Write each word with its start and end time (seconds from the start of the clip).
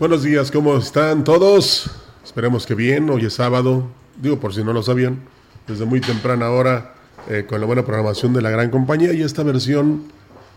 Buenos 0.00 0.24
días, 0.24 0.50
¿cómo 0.50 0.76
están 0.76 1.22
todos? 1.22 1.88
Esperemos 2.24 2.66
que 2.66 2.74
bien, 2.74 3.08
hoy 3.10 3.26
es 3.26 3.34
sábado, 3.34 3.86
digo 4.20 4.40
por 4.40 4.52
si 4.52 4.64
no 4.64 4.72
lo 4.72 4.82
sabían, 4.82 5.20
desde 5.68 5.84
muy 5.84 6.00
temprana 6.00 6.50
hora, 6.50 6.94
eh, 7.28 7.46
con 7.48 7.60
la 7.60 7.66
buena 7.66 7.84
programación 7.84 8.32
de 8.32 8.42
la 8.42 8.50
gran 8.50 8.70
compañía 8.70 9.12
y 9.12 9.22
esta 9.22 9.44
versión 9.44 10.02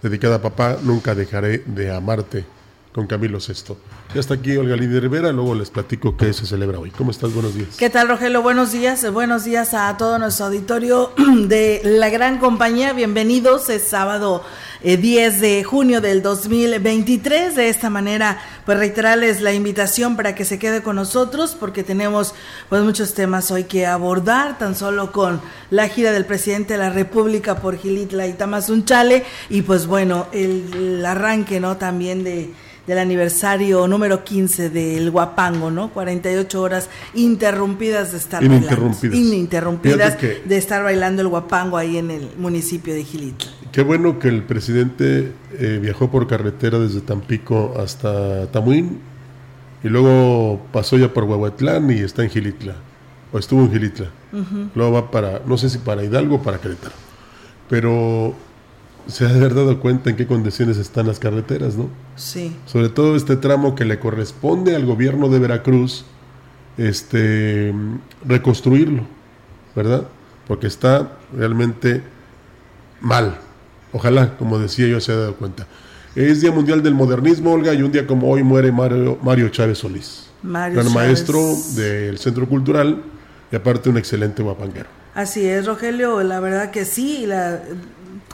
dedicada 0.01 0.37
a 0.37 0.41
papá, 0.41 0.77
Nunca 0.81 1.13
dejaré 1.13 1.59
de 1.67 1.95
amarte, 1.95 2.45
con 2.93 3.07
Camilo 3.07 3.39
Sesto. 3.39 3.77
Ya 4.13 4.21
está 4.21 4.35
aquí 4.35 4.55
Olga 4.55 4.75
Lidia 4.75 4.99
Rivera, 4.99 5.31
luego 5.31 5.53
les 5.53 5.69
platico 5.69 6.15
qué 6.17 6.33
se 6.33 6.45
celebra 6.45 6.79
hoy. 6.79 6.91
¿Cómo 6.91 7.11
estás? 7.11 7.33
Buenos 7.33 7.53
días. 7.53 7.75
¿Qué 7.77 7.89
tal, 7.89 8.07
Rogelio? 8.07 8.41
Buenos 8.41 8.71
días. 8.71 9.11
Buenos 9.11 9.43
días 9.43 9.73
a 9.73 9.95
todo 9.97 10.17
nuestro 10.17 10.47
auditorio 10.47 11.11
de 11.47 11.81
la 11.83 12.09
gran 12.09 12.39
compañía. 12.39 12.93
Bienvenidos. 12.93 13.69
Es 13.69 13.83
sábado 13.83 14.43
10 14.83 15.03
eh, 15.35 15.39
de 15.39 15.63
junio 15.63 16.01
del 16.01 16.21
2023. 16.21 17.55
De 17.55 17.69
esta 17.69 17.89
manera, 17.89 18.39
pues 18.65 18.77
reiterarles 18.77 19.41
la 19.41 19.53
invitación 19.53 20.15
para 20.15 20.33
que 20.33 20.45
se 20.45 20.57
quede 20.57 20.81
con 20.81 20.95
nosotros 20.95 21.55
porque 21.59 21.83
tenemos 21.83 22.33
pues 22.69 22.81
muchos 22.81 23.13
temas 23.13 23.51
hoy 23.51 23.65
que 23.65 23.85
abordar, 23.85 24.57
tan 24.57 24.75
solo 24.75 25.11
con 25.11 25.41
la 25.69 25.89
gira 25.89 26.11
del 26.11 26.25
presidente 26.25 26.73
de 26.73 26.79
la 26.79 26.89
República 26.89 27.57
por 27.57 27.77
Gilitla 27.77 28.25
y 28.27 28.33
Tamazunchale 28.33 29.25
y 29.49 29.61
pues 29.63 29.85
bueno, 29.85 30.27
el 30.31 31.05
arranque, 31.05 31.59
¿no? 31.59 31.77
También 31.77 32.23
de 32.23 32.53
del 32.87 32.99
aniversario 32.99 33.87
número 33.87 34.23
15 34.23 34.69
del 34.69 35.11
Guapango, 35.11 35.69
¿no? 35.69 35.89
48 35.89 36.61
horas 36.61 36.89
interrumpidas 37.13 38.13
de 38.13 38.17
estar 38.17 38.43
ininterrumpidas. 38.43 39.01
bailando. 39.01 39.27
Ininterrumpidas 39.27 40.17
de 40.21 40.57
estar 40.57 40.83
bailando 40.83 41.21
el 41.21 41.27
Guapango 41.27 41.77
ahí 41.77 41.97
en 41.97 42.09
el 42.11 42.29
municipio 42.37 42.93
de 42.93 43.03
Gilitla. 43.03 43.51
Qué 43.73 43.83
bueno 43.83 44.17
que 44.17 44.29
el 44.29 44.43
presidente 44.43 45.33
eh, 45.59 45.79
viajó 45.81 46.09
por 46.09 46.27
carretera 46.27 46.79
desde 46.79 47.01
Tampico 47.01 47.75
hasta 47.77 48.47
Tamuín 48.47 48.99
y 49.83 49.89
luego 49.89 50.61
pasó 50.71 50.97
ya 50.97 51.13
por 51.13 51.25
Huehuetlán 51.25 51.91
y 51.91 51.99
está 51.99 52.23
en 52.23 52.29
Gilitla, 52.29 52.75
o 53.31 53.37
estuvo 53.37 53.61
en 53.61 53.71
Gilitla. 53.71 54.07
Luego 54.75 54.91
va 54.91 55.11
para, 55.11 55.41
no 55.45 55.57
sé 55.57 55.69
si 55.69 55.77
para 55.77 56.03
Hidalgo 56.03 56.35
o 56.35 56.41
para 56.41 56.59
Querétaro. 56.59 56.95
Pero 57.69 58.33
se 59.07 59.25
ha 59.25 59.29
de 59.29 59.35
haber 59.35 59.53
dado 59.55 59.79
cuenta 59.79 60.09
en 60.09 60.15
qué 60.15 60.27
condiciones 60.27 60.77
están 60.77 61.07
las 61.07 61.19
carreteras, 61.19 61.75
¿no? 61.75 61.89
Sí. 62.15 62.55
Sobre 62.65 62.89
todo 62.89 63.15
este 63.15 63.35
tramo 63.35 63.75
que 63.75 63.85
le 63.85 63.99
corresponde 63.99 64.75
al 64.75 64.85
gobierno 64.85 65.29
de 65.29 65.39
Veracruz, 65.39 66.05
este, 66.77 67.73
reconstruirlo, 68.25 69.03
¿verdad? 69.75 70.07
Porque 70.47 70.67
está 70.67 71.17
realmente 71.35 72.01
mal. 73.01 73.39
Ojalá, 73.93 74.37
como 74.37 74.59
decía 74.59 74.87
yo, 74.87 74.99
se 74.99 75.11
haya 75.11 75.21
dado 75.21 75.35
cuenta. 75.35 75.67
Es 76.15 76.41
Día 76.41 76.51
Mundial 76.51 76.83
del 76.83 76.93
Modernismo, 76.93 77.51
Olga, 77.53 77.73
y 77.73 77.81
un 77.81 77.91
día 77.91 78.07
como 78.07 78.29
hoy 78.29 78.43
muere 78.43 78.71
Mario, 78.71 79.17
Mario 79.21 79.49
Chávez 79.49 79.79
Solís. 79.79 80.29
Mario 80.43 80.79
gran 80.79 80.93
maestro 80.93 81.41
del 81.75 82.17
Centro 82.17 82.47
Cultural 82.47 83.03
y 83.51 83.55
aparte 83.55 83.89
un 83.89 83.97
excelente 83.97 84.43
guapanguero. 84.43 84.89
Así 85.15 85.47
es, 85.47 85.65
Rogelio, 85.65 86.21
la 86.21 86.39
verdad 86.39 86.69
que 86.69 86.85
sí, 86.85 87.25
la, 87.25 87.61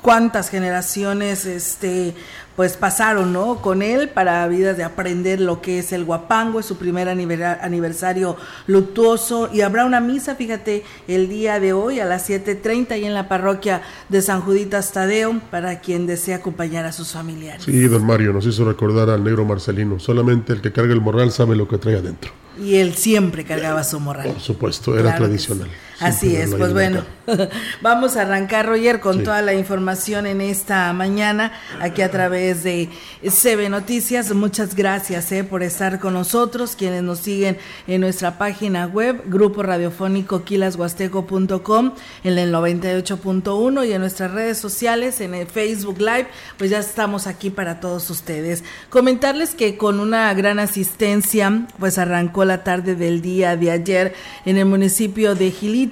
cuántas 0.03 0.50
generaciones 0.50 1.47
este 1.47 2.14
pues 2.56 2.78
pasaron 2.78 3.34
¿no? 3.34 3.62
con 3.62 3.81
él 3.81 4.09
para 4.09 4.47
vidas 4.47 4.78
de 4.78 4.84
aprender 4.84 5.41
lo 5.41 5.59
que 5.59 5.80
es 5.80 5.91
el 5.91 6.06
guapango, 6.06 6.59
es 6.59 6.68
su 6.68 6.78
primer 6.78 7.09
aniversario 7.09 8.38
luctuoso 8.68 9.50
y 9.52 9.62
habrá 9.62 9.86
una 9.86 10.00
misa, 10.02 10.36
fíjate, 10.36 10.84
el 11.08 11.30
día 11.30 11.59
de 11.59 11.74
hoy 11.74 12.00
a 12.00 12.06
las 12.06 12.30
7.30 12.30 13.00
y 13.00 13.06
en 13.06 13.16
la 13.16 13.28
parroquia 13.28 13.81
de 14.09 14.22
San 14.22 14.41
Juditas 14.41 14.91
Tadeo 14.91 15.41
para 15.50 15.80
quien 15.80 16.06
desea 16.06 16.35
acompañar 16.35 16.85
a 16.85 16.91
sus 16.91 17.12
familiares. 17.12 17.64
Sí, 17.64 17.88
don 17.88 18.06
Mario 18.06 18.34
nos 18.34 18.46
hizo 18.46 18.66
recordar 18.66 19.09
al 19.09 19.24
negro 19.24 19.46
Marcelino, 19.46 20.00
solamente 20.00 20.53
el 20.53 20.62
que 20.62 20.72
carga 20.72 20.94
el 20.94 21.02
morral 21.02 21.31
sabe 21.31 21.56
lo 21.56 21.68
que 21.68 21.80
trae 21.80 21.97
adentro. 21.97 22.31
Y 22.62 22.75
él 22.75 22.94
siempre 22.94 23.46
cargaba 23.46 23.84
su 23.84 24.00
morral. 24.00 24.28
Por 24.28 24.40
supuesto, 24.40 24.97
era 24.97 25.16
tradicional. 25.16 25.70
Así 25.99 26.35
es, 26.35 26.55
pues 26.55 26.73
bueno, 26.73 27.03
vamos 27.81 28.17
a 28.17 28.23
arrancar, 28.23 28.65
Roger, 28.65 28.99
con 28.99 29.23
toda 29.23 29.41
la 29.41 29.53
información 29.53 30.25
en 30.25 30.41
esta 30.41 30.91
mañana, 30.91 31.53
aquí 31.79 32.01
a 32.01 32.09
través 32.09 32.63
de 32.63 32.89
CB 33.23 33.69
Noticias. 33.69 34.33
Muchas 34.33 34.75
gracias 34.75 35.31
eh, 35.31 35.43
por 35.43 35.63
estar 35.63 35.99
con 35.99 36.13
nosotros, 36.13 36.75
quienes 36.75 37.03
nos 37.03 37.19
siguen 37.19 37.57
en 37.87 38.01
nuestra 38.01 38.37
página 38.37 38.87
web, 38.87 39.23
grupo 39.28 39.63
radiofónico 39.63 40.43
quilashuasteco.com, 40.43 41.93
en 42.23 42.37
el 42.37 42.53
98.1 42.53 43.87
y 43.87 43.93
en 43.93 44.01
nuestras 44.01 44.31
redes 44.31 44.57
sociales, 44.57 45.22
en 45.22 45.35
el 45.35 45.47
Facebook 45.47 45.99
Live, 45.99 46.28
pues 46.57 46.72
ya 46.72 46.79
estamos 46.79 47.28
aquí 47.28 47.49
para 47.49 47.79
todos 47.79 48.09
ustedes. 48.09 48.63
Comentarles 48.89 49.55
que 49.55 49.78
con 49.78 49.99
una 49.99 50.34
gran 50.34 50.59
asistencia, 50.59 51.67
pues 51.79 51.97
arrancó 51.97 52.46
la 52.46 52.63
tarde 52.63 52.96
del 52.96 53.22
día 53.22 53.55
de 53.55 53.72
ayer 53.72 54.13
en 54.46 54.57
el 54.57 54.66
municipio 54.66 55.35
de 55.35 55.51
Gilí 55.51 55.83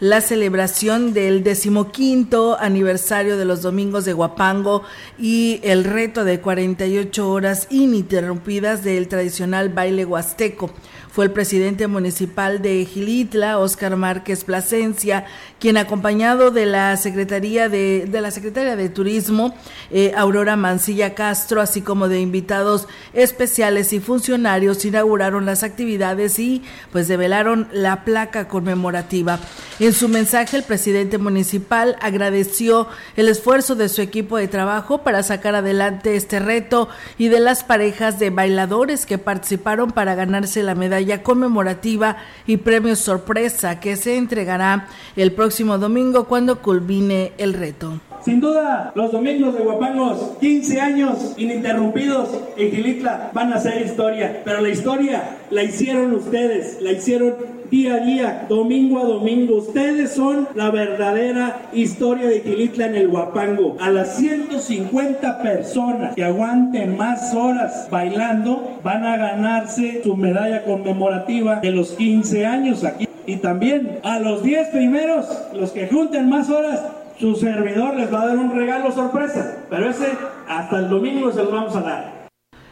La 0.00 0.20
celebración 0.20 1.12
del 1.12 1.42
decimoquinto 1.42 2.58
aniversario 2.58 3.36
de 3.36 3.44
los 3.44 3.62
domingos 3.62 4.04
de 4.04 4.12
Guapango 4.12 4.82
y 5.18 5.60
el 5.62 5.84
reto 5.84 6.24
de 6.24 6.40
48 6.40 7.30
horas 7.30 7.66
ininterrumpidas 7.70 8.84
del 8.84 9.08
tradicional 9.08 9.70
baile 9.70 10.04
huasteco. 10.04 10.70
Fue 11.14 11.26
el 11.26 11.30
presidente 11.30 11.86
municipal 11.86 12.60
de 12.60 12.84
Gilitla, 12.84 13.60
Óscar 13.60 13.94
Márquez 13.94 14.42
Plasencia, 14.42 15.26
quien 15.60 15.76
acompañado 15.76 16.50
de 16.50 16.66
la 16.66 16.96
Secretaría 16.96 17.68
de, 17.68 18.08
la 18.10 18.32
Secretaria 18.32 18.74
de 18.74 18.88
Turismo, 18.88 19.54
eh, 19.92 20.12
Aurora 20.16 20.56
Mancilla 20.56 21.14
Castro, 21.14 21.60
así 21.60 21.82
como 21.82 22.08
de 22.08 22.18
invitados 22.18 22.88
especiales 23.12 23.92
y 23.92 24.00
funcionarios, 24.00 24.84
inauguraron 24.84 25.46
las 25.46 25.62
actividades 25.62 26.40
y 26.40 26.64
pues 26.90 27.06
develaron 27.06 27.68
la 27.70 28.02
placa 28.02 28.48
conmemorativa. 28.48 29.38
En 29.78 29.92
su 29.92 30.08
mensaje, 30.08 30.56
el 30.56 30.64
presidente 30.64 31.18
municipal 31.18 31.96
agradeció 32.00 32.88
el 33.16 33.28
esfuerzo 33.28 33.76
de 33.76 33.88
su 33.88 34.02
equipo 34.02 34.36
de 34.36 34.48
trabajo 34.48 35.02
para 35.04 35.22
sacar 35.22 35.54
adelante 35.54 36.16
este 36.16 36.40
reto 36.40 36.88
y 37.18 37.28
de 37.28 37.38
las 37.38 37.62
parejas 37.62 38.18
de 38.18 38.30
bailadores 38.30 39.06
que 39.06 39.18
participaron 39.18 39.92
para 39.92 40.16
ganarse 40.16 40.64
la 40.64 40.74
medalla 40.74 41.03
conmemorativa 41.22 42.16
y 42.46 42.56
premio 42.56 42.96
sorpresa 42.96 43.80
que 43.80 43.96
se 43.96 44.16
entregará 44.16 44.88
el 45.16 45.32
próximo 45.32 45.78
domingo 45.78 46.24
cuando 46.24 46.60
culmine 46.60 47.32
el 47.38 47.54
reto. 47.54 48.00
Sin 48.24 48.40
duda, 48.40 48.90
los 48.94 49.12
domingos 49.12 49.54
de 49.54 49.62
Guapangos, 49.64 50.38
15 50.40 50.80
años 50.80 51.34
ininterrumpidos 51.36 52.30
en 52.56 52.70
Gilitla, 52.70 53.30
van 53.34 53.52
a 53.52 53.58
ser 53.58 53.84
historia. 53.84 54.40
Pero 54.42 54.62
la 54.62 54.70
historia 54.70 55.36
la 55.50 55.62
hicieron 55.62 56.14
ustedes, 56.14 56.80
la 56.80 56.92
hicieron 56.92 57.34
día 57.70 57.96
a 57.96 58.00
día, 58.00 58.46
domingo 58.48 59.00
a 59.00 59.04
domingo. 59.04 59.56
Ustedes 59.56 60.12
son 60.12 60.48
la 60.54 60.70
verdadera 60.70 61.68
historia 61.74 62.26
de 62.26 62.40
Gilitla 62.40 62.86
en 62.86 62.94
el 62.94 63.08
Guapango. 63.08 63.76
A 63.78 63.90
las 63.90 64.16
150 64.16 65.42
personas 65.42 66.14
que 66.14 66.24
aguanten 66.24 66.96
más 66.96 67.34
horas 67.34 67.88
bailando, 67.90 68.78
van 68.82 69.04
a 69.04 69.18
ganarse 69.18 70.00
su 70.02 70.16
medalla 70.16 70.64
conmemorativa 70.64 71.56
de 71.56 71.72
los 71.72 71.90
15 71.90 72.46
años 72.46 72.84
aquí. 72.84 73.06
Y 73.26 73.36
también 73.36 74.00
a 74.02 74.18
los 74.18 74.42
10 74.42 74.68
primeros, 74.68 75.26
los 75.54 75.72
que 75.72 75.88
junten 75.88 76.28
más 76.28 76.48
horas, 76.50 76.80
su 77.18 77.34
servidor 77.36 77.94
les 77.96 78.12
va 78.12 78.22
a 78.22 78.26
dar 78.28 78.38
un 78.38 78.54
regalo 78.54 78.92
sorpresa, 78.92 79.58
pero 79.70 79.90
ese 79.90 80.12
hasta 80.48 80.78
el 80.78 80.88
domingo 80.88 81.32
se 81.32 81.42
lo 81.42 81.50
vamos 81.50 81.76
a 81.76 81.80
dar. 81.80 82.24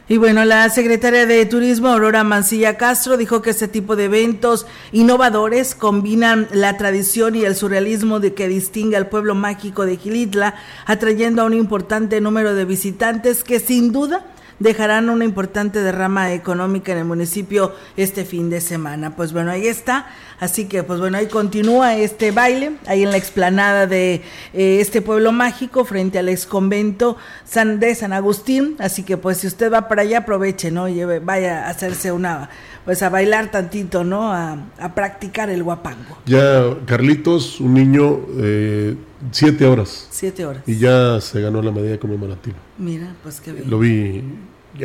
Y 0.08 0.16
bueno, 0.16 0.44
la 0.44 0.68
secretaria 0.68 1.26
de 1.26 1.46
Turismo, 1.46 1.88
Aurora 1.88 2.24
Mancilla 2.24 2.76
Castro, 2.76 3.16
dijo 3.16 3.40
que 3.40 3.50
este 3.50 3.68
tipo 3.68 3.96
de 3.96 4.06
eventos 4.06 4.66
innovadores 4.90 5.74
combinan 5.74 6.48
la 6.52 6.76
tradición 6.76 7.36
y 7.36 7.44
el 7.44 7.54
surrealismo 7.54 8.20
de 8.20 8.34
que 8.34 8.48
distingue 8.48 8.96
al 8.96 9.08
pueblo 9.08 9.34
mágico 9.34 9.86
de 9.86 9.96
Gilitla, 9.96 10.54
atrayendo 10.86 11.40
a 11.40 11.44
un 11.46 11.54
importante 11.54 12.20
número 12.20 12.54
de 12.54 12.64
visitantes 12.64 13.44
que 13.44 13.60
sin 13.60 13.92
duda 13.92 14.26
dejarán 14.62 15.10
una 15.10 15.24
importante 15.24 15.80
derrama 15.80 16.32
económica 16.32 16.92
en 16.92 16.98
el 16.98 17.04
municipio 17.04 17.74
este 17.96 18.24
fin 18.24 18.50
de 18.50 18.60
semana. 18.60 19.16
Pues 19.16 19.32
bueno, 19.32 19.50
ahí 19.50 19.66
está. 19.66 20.06
Así 20.42 20.64
que, 20.64 20.82
pues 20.82 20.98
bueno, 20.98 21.18
ahí 21.18 21.26
continúa 21.26 21.96
este 21.96 22.32
baile, 22.32 22.72
ahí 22.86 23.04
en 23.04 23.12
la 23.12 23.16
explanada 23.16 23.86
de 23.86 24.22
eh, 24.52 24.78
este 24.80 25.00
pueblo 25.00 25.30
mágico, 25.30 25.84
frente 25.84 26.18
al 26.18 26.28
ex 26.28 26.46
convento 26.46 27.16
San, 27.44 27.78
de 27.78 27.94
San 27.94 28.12
Agustín. 28.12 28.74
Así 28.80 29.04
que, 29.04 29.16
pues, 29.16 29.38
si 29.38 29.46
usted 29.46 29.72
va 29.72 29.86
para 29.86 30.02
allá, 30.02 30.18
aproveche, 30.18 30.72
¿no? 30.72 30.88
Lleve, 30.88 31.20
vaya 31.20 31.66
a 31.66 31.70
hacerse 31.70 32.10
una, 32.10 32.50
pues 32.84 33.04
a 33.04 33.08
bailar 33.08 33.52
tantito, 33.52 34.02
¿no? 34.02 34.32
A, 34.32 34.58
practicar 34.96 35.48
el 35.48 35.62
guapango. 35.62 36.18
Ya, 36.26 36.76
Carlitos, 36.86 37.60
un 37.60 37.74
niño, 37.74 38.20
eh, 38.38 38.96
siete 39.30 39.64
horas. 39.64 40.08
Siete 40.10 40.44
horas. 40.44 40.64
Y 40.66 40.76
ya 40.76 41.20
se 41.20 41.40
ganó 41.40 41.62
la 41.62 41.70
medalla 41.70 42.00
conmemorativa. 42.00 42.56
Mira, 42.78 43.14
pues 43.22 43.40
qué 43.40 43.52
bien. 43.52 43.70
Lo 43.70 43.78
vi 43.78 44.24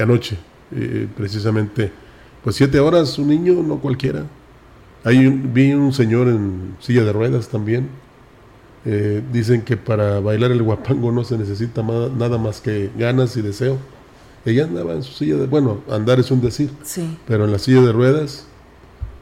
anoche, 0.02 0.38
eh, 0.76 1.08
precisamente. 1.16 1.92
Pues 2.44 2.56
siete 2.56 2.80
horas, 2.80 3.18
un 3.18 3.30
niño, 3.30 3.62
no 3.64 3.80
cualquiera. 3.80 4.26
Hay 5.04 5.28
vi 5.28 5.74
un 5.74 5.94
señor 5.94 6.28
en 6.28 6.76
silla 6.80 7.04
de 7.04 7.14
ruedas 7.14 7.50
también. 7.50 7.90
Eh, 8.86 9.22
dicen 9.34 9.64
que 9.64 9.76
para 9.76 10.20
bailar 10.20 10.52
el 10.52 10.64
guapango 10.64 11.12
no 11.12 11.24
se 11.24 11.38
necesita 11.38 11.84
nada 11.84 12.38
más 12.38 12.62
que 12.62 12.90
ganas 12.98 13.36
y 13.38 13.42
deseo. 13.42 13.78
Ella 14.46 14.64
andaba 14.64 14.94
en 14.94 15.04
su 15.04 15.14
silla 15.14 15.36
de, 15.36 15.46
bueno, 15.48 15.82
andar 15.92 16.20
es 16.20 16.32
un 16.32 16.40
decir, 16.40 16.72
sí. 16.84 17.18
pero 17.28 17.44
en 17.44 17.52
la 17.52 17.60
silla 17.60 17.82
de 17.82 17.92
ruedas, 17.92 18.46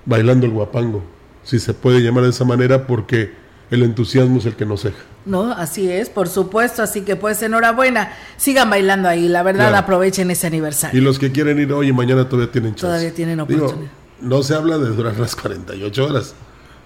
bailando 0.06 0.46
el 0.46 0.52
guapango, 0.52 1.02
si 1.44 1.58
se 1.58 1.74
puede 1.74 2.02
llamar 2.02 2.26
de 2.26 2.30
esa 2.30 2.46
manera, 2.46 2.86
porque 2.86 3.32
el 3.72 3.84
entusiasmo 3.84 4.40
es 4.40 4.46
el 4.46 4.56
que 4.56 4.66
nos 4.66 4.84
deja. 4.84 4.98
No, 5.26 5.52
así 5.52 5.90
es, 5.90 6.10
por 6.10 6.28
supuesto, 6.30 6.84
así 6.84 7.02
que 7.02 7.16
pues 7.16 7.42
enhorabuena, 7.42 8.12
sigan 8.38 8.70
bailando 8.70 9.10
ahí, 9.10 9.28
la 9.28 9.44
verdad 9.44 9.74
aprovechen 9.76 10.30
ese 10.32 10.48
aniversario. 10.48 11.00
Y 11.00 11.04
los 11.04 11.18
que 11.20 11.32
quieren 11.32 11.60
ir 11.60 11.74
hoy 11.74 11.90
y 11.90 11.94
mañana 11.94 12.30
todavía 12.30 12.52
tienen 12.52 12.72
chance. 12.72 12.86
Todavía 12.86 13.14
tienen 13.14 13.40
oportunidad. 13.40 13.92
no 14.22 14.44
se 14.44 14.54
habla 14.54 14.78
de 14.78 14.90
durar 14.90 15.18
las 15.18 15.36
48 15.36 16.06
horas, 16.06 16.36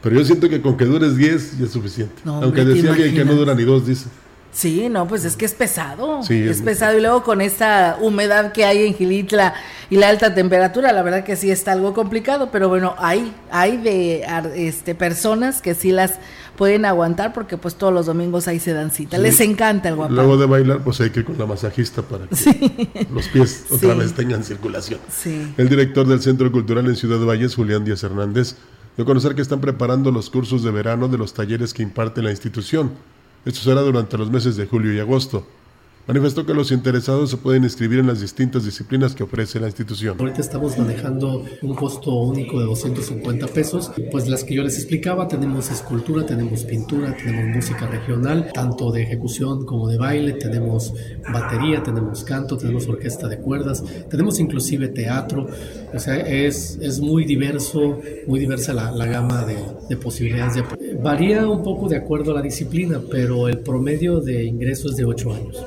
pero 0.02 0.16
yo 0.16 0.24
siento 0.26 0.48
que 0.50 0.62
con 0.62 0.78
que 0.78 0.86
dures 0.86 1.18
10 1.18 1.60
ya 1.60 1.66
es 1.66 1.72
suficiente. 1.72 2.22
Aunque 2.26 2.64
decía 2.64 2.92
alguien 2.92 3.14
que 3.14 3.26
no 3.26 3.34
dura 3.34 3.54
ni 3.54 3.64
dos, 3.64 3.86
dice. 3.86 4.08
Sí, 4.52 4.90
no, 4.90 5.08
pues 5.08 5.26
es 5.26 5.36
que 5.36 5.46
es 5.46 5.54
pesado. 5.54 6.24
Sí, 6.24 6.42
es, 6.42 6.62
pesado. 6.62 6.98
Y 6.98 7.02
luego 7.02 7.24
con 7.24 7.40
esta 7.40 7.98
humedad 8.02 8.52
que 8.52 8.66
hay 8.66 8.86
en 8.86 8.96
Gilitla 8.96 9.54
y 9.90 9.98
la 9.98 10.10
alta 10.10 10.34
temperatura, 10.34 10.92
la 10.92 11.04
verdad 11.04 11.24
que 11.24 11.36
sí 11.36 11.52
está 11.52 11.74
algo 11.74 11.94
complicado, 11.94 12.50
pero 12.52 12.68
bueno, 12.68 12.96
hay, 12.98 13.32
hay 13.52 13.78
de 13.78 14.26
este, 14.56 14.96
personas 14.96 15.62
que 15.62 15.76
sí 15.76 15.92
las 15.92 16.20
pueden 16.58 16.84
aguantar 16.84 17.32
porque 17.32 17.58
pues 17.58 17.76
todos 17.76 17.94
los 17.94 18.08
domingos 18.08 18.48
ahí 18.48 18.60
se 18.60 18.74
dan 18.74 18.92
cita. 18.92 19.18
Les 19.18 19.40
encanta 19.40 19.90
el 19.90 19.96
guapo. 19.96 20.14
Luego 20.14 20.36
de 20.36 20.46
bailar, 20.46 20.84
pues 20.84 21.00
hay 21.00 21.12
que 21.12 21.22
ir 21.22 21.26
con 21.26 21.38
la 21.38 21.46
masajista 21.46 22.02
para 22.02 22.26
que 22.28 23.08
los 23.14 23.28
pies 23.30 23.66
otra 23.72 23.94
vez 23.94 24.14
tengan 24.14 24.44
circulación. 24.44 25.00
El 25.58 25.70
director 25.70 26.08
del 26.08 26.22
Centro 26.22 26.52
Cultural 26.52 26.86
en 26.88 26.96
Ciudad 26.96 27.20
de 27.20 27.26
Valles, 27.26 27.56
Julián 27.56 27.86
Díaz 27.86 28.04
Hernández, 28.04 28.56
dio 28.98 29.04
a 29.04 29.06
conocer 29.06 29.36
que 29.36 29.42
están 29.42 29.62
preparando 29.62 30.12
los 30.12 30.30
cursos 30.30 30.64
de 30.64 30.72
verano 30.72 31.08
de 31.08 31.18
los 31.18 31.34
talleres 31.34 31.74
que 31.74 31.84
imparte 31.84 32.22
la 32.22 32.32
institución 32.32 32.92
esto 33.46 33.62
será 33.62 33.82
durante 33.82 34.18
los 34.18 34.30
meses 34.30 34.56
de 34.56 34.66
julio 34.66 34.94
y 34.94 35.00
agosto. 35.00 35.46
Manifestó 36.08 36.44
que 36.44 36.56
los 36.56 36.72
interesados 36.72 37.30
se 37.30 37.38
pueden 37.38 37.64
inscribir 37.64 38.00
en 38.00 38.08
las 38.08 38.20
distintas 38.20 38.66
disciplinas 38.66 39.14
que 39.14 39.22
ofrece 39.22 39.60
la 39.60 39.68
institución. 39.68 40.18
Ahorita 40.20 40.42
estamos 40.42 40.76
manejando 40.76 41.46
un 41.62 41.76
costo 41.76 42.14
único 42.16 42.60
de 42.60 42.66
250 42.66 43.46
pesos. 43.48 43.92
Pues 44.10 44.28
las 44.28 44.44
que 44.44 44.56
yo 44.56 44.64
les 44.64 44.76
explicaba, 44.78 45.28
tenemos 45.28 45.70
escultura, 45.70 46.26
tenemos 46.26 46.64
pintura, 46.64 47.16
tenemos 47.16 47.56
música 47.56 47.86
regional, 47.86 48.50
tanto 48.52 48.92
de 48.92 49.04
ejecución 49.04 49.66
como 49.66 49.88
de 49.88 49.98
baile, 49.98 50.34
tenemos 50.34 50.94
batería, 51.32 51.84
tenemos 51.84 52.24
canto, 52.24 52.58
tenemos 52.58 52.88
orquesta 52.88 53.28
de 53.28 53.38
cuerdas, 53.38 53.84
tenemos 54.10 54.40
inclusive 54.40 54.88
teatro. 54.88 55.48
O 55.94 56.00
sea, 56.00 56.16
es, 56.16 56.80
es 56.82 57.00
muy 57.00 57.26
diverso, 57.26 58.02
muy 58.26 58.40
diversa 58.40 58.74
la, 58.74 58.92
la 58.92 59.06
gama 59.06 59.46
de, 59.46 59.58
de 59.88 59.96
posibilidades. 59.96 60.64
Varía 61.04 61.48
un 61.48 61.62
poco 61.62 61.88
de 61.88 61.98
acuerdo 61.98 62.32
a 62.32 62.36
la 62.36 62.42
disciplina, 62.42 63.00
pero 63.12 63.48
el 63.48 63.60
promedio 63.60 64.20
de 64.22 64.44
ingresos 64.44 64.92
es 64.92 64.98
de 64.98 65.06
8 65.06 65.34
años. 65.34 65.66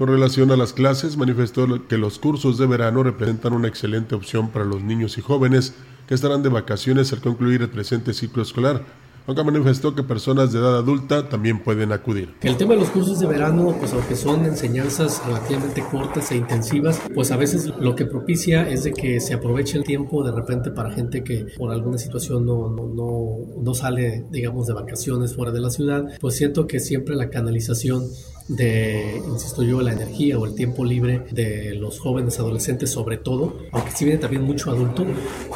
Con 0.00 0.08
relación 0.08 0.50
a 0.50 0.56
las 0.56 0.72
clases, 0.72 1.18
manifestó 1.18 1.86
que 1.86 1.98
los 1.98 2.18
cursos 2.18 2.56
de 2.56 2.66
verano 2.66 3.02
representan 3.02 3.52
una 3.52 3.68
excelente 3.68 4.14
opción 4.14 4.48
para 4.48 4.64
los 4.64 4.82
niños 4.82 5.18
y 5.18 5.20
jóvenes 5.20 5.74
que 6.08 6.14
estarán 6.14 6.42
de 6.42 6.48
vacaciones 6.48 7.12
al 7.12 7.20
concluir 7.20 7.60
el 7.60 7.68
presente 7.68 8.14
ciclo 8.14 8.42
escolar, 8.42 8.82
aunque 9.26 9.44
manifestó 9.44 9.94
que 9.94 10.02
personas 10.02 10.52
de 10.52 10.58
edad 10.58 10.78
adulta 10.78 11.28
también 11.28 11.62
pueden 11.62 11.92
acudir. 11.92 12.34
El 12.40 12.56
tema 12.56 12.72
de 12.72 12.80
los 12.80 12.88
cursos 12.88 13.20
de 13.20 13.26
verano, 13.26 13.76
pues 13.78 13.92
aunque 13.92 14.16
son 14.16 14.46
enseñanzas 14.46 15.20
relativamente 15.26 15.84
cortas 15.90 16.32
e 16.32 16.36
intensivas, 16.38 16.98
pues 17.14 17.30
a 17.30 17.36
veces 17.36 17.70
lo 17.78 17.94
que 17.94 18.06
propicia 18.06 18.66
es 18.70 18.84
de 18.84 18.94
que 18.94 19.20
se 19.20 19.34
aproveche 19.34 19.76
el 19.76 19.84
tiempo 19.84 20.24
de 20.24 20.32
repente 20.32 20.70
para 20.70 20.90
gente 20.92 21.22
que 21.22 21.44
por 21.58 21.72
alguna 21.72 21.98
situación 21.98 22.46
no, 22.46 22.70
no, 22.70 22.86
no, 22.86 23.62
no 23.62 23.74
sale, 23.74 24.24
digamos, 24.30 24.66
de 24.66 24.72
vacaciones 24.72 25.36
fuera 25.36 25.52
de 25.52 25.60
la 25.60 25.68
ciudad, 25.68 26.06
pues 26.22 26.36
siento 26.36 26.66
que 26.66 26.80
siempre 26.80 27.14
la 27.16 27.28
canalización 27.28 28.04
de, 28.50 29.22
insisto 29.28 29.62
yo, 29.62 29.80
la 29.80 29.92
energía 29.92 30.38
o 30.38 30.44
el 30.44 30.54
tiempo 30.54 30.84
libre 30.84 31.24
de 31.30 31.74
los 31.76 32.00
jóvenes 32.00 32.38
adolescentes 32.38 32.90
sobre 32.90 33.16
todo, 33.16 33.56
aunque 33.72 33.92
si 33.92 34.04
viene 34.04 34.20
también 34.20 34.42
mucho 34.42 34.70
adulto, 34.70 35.06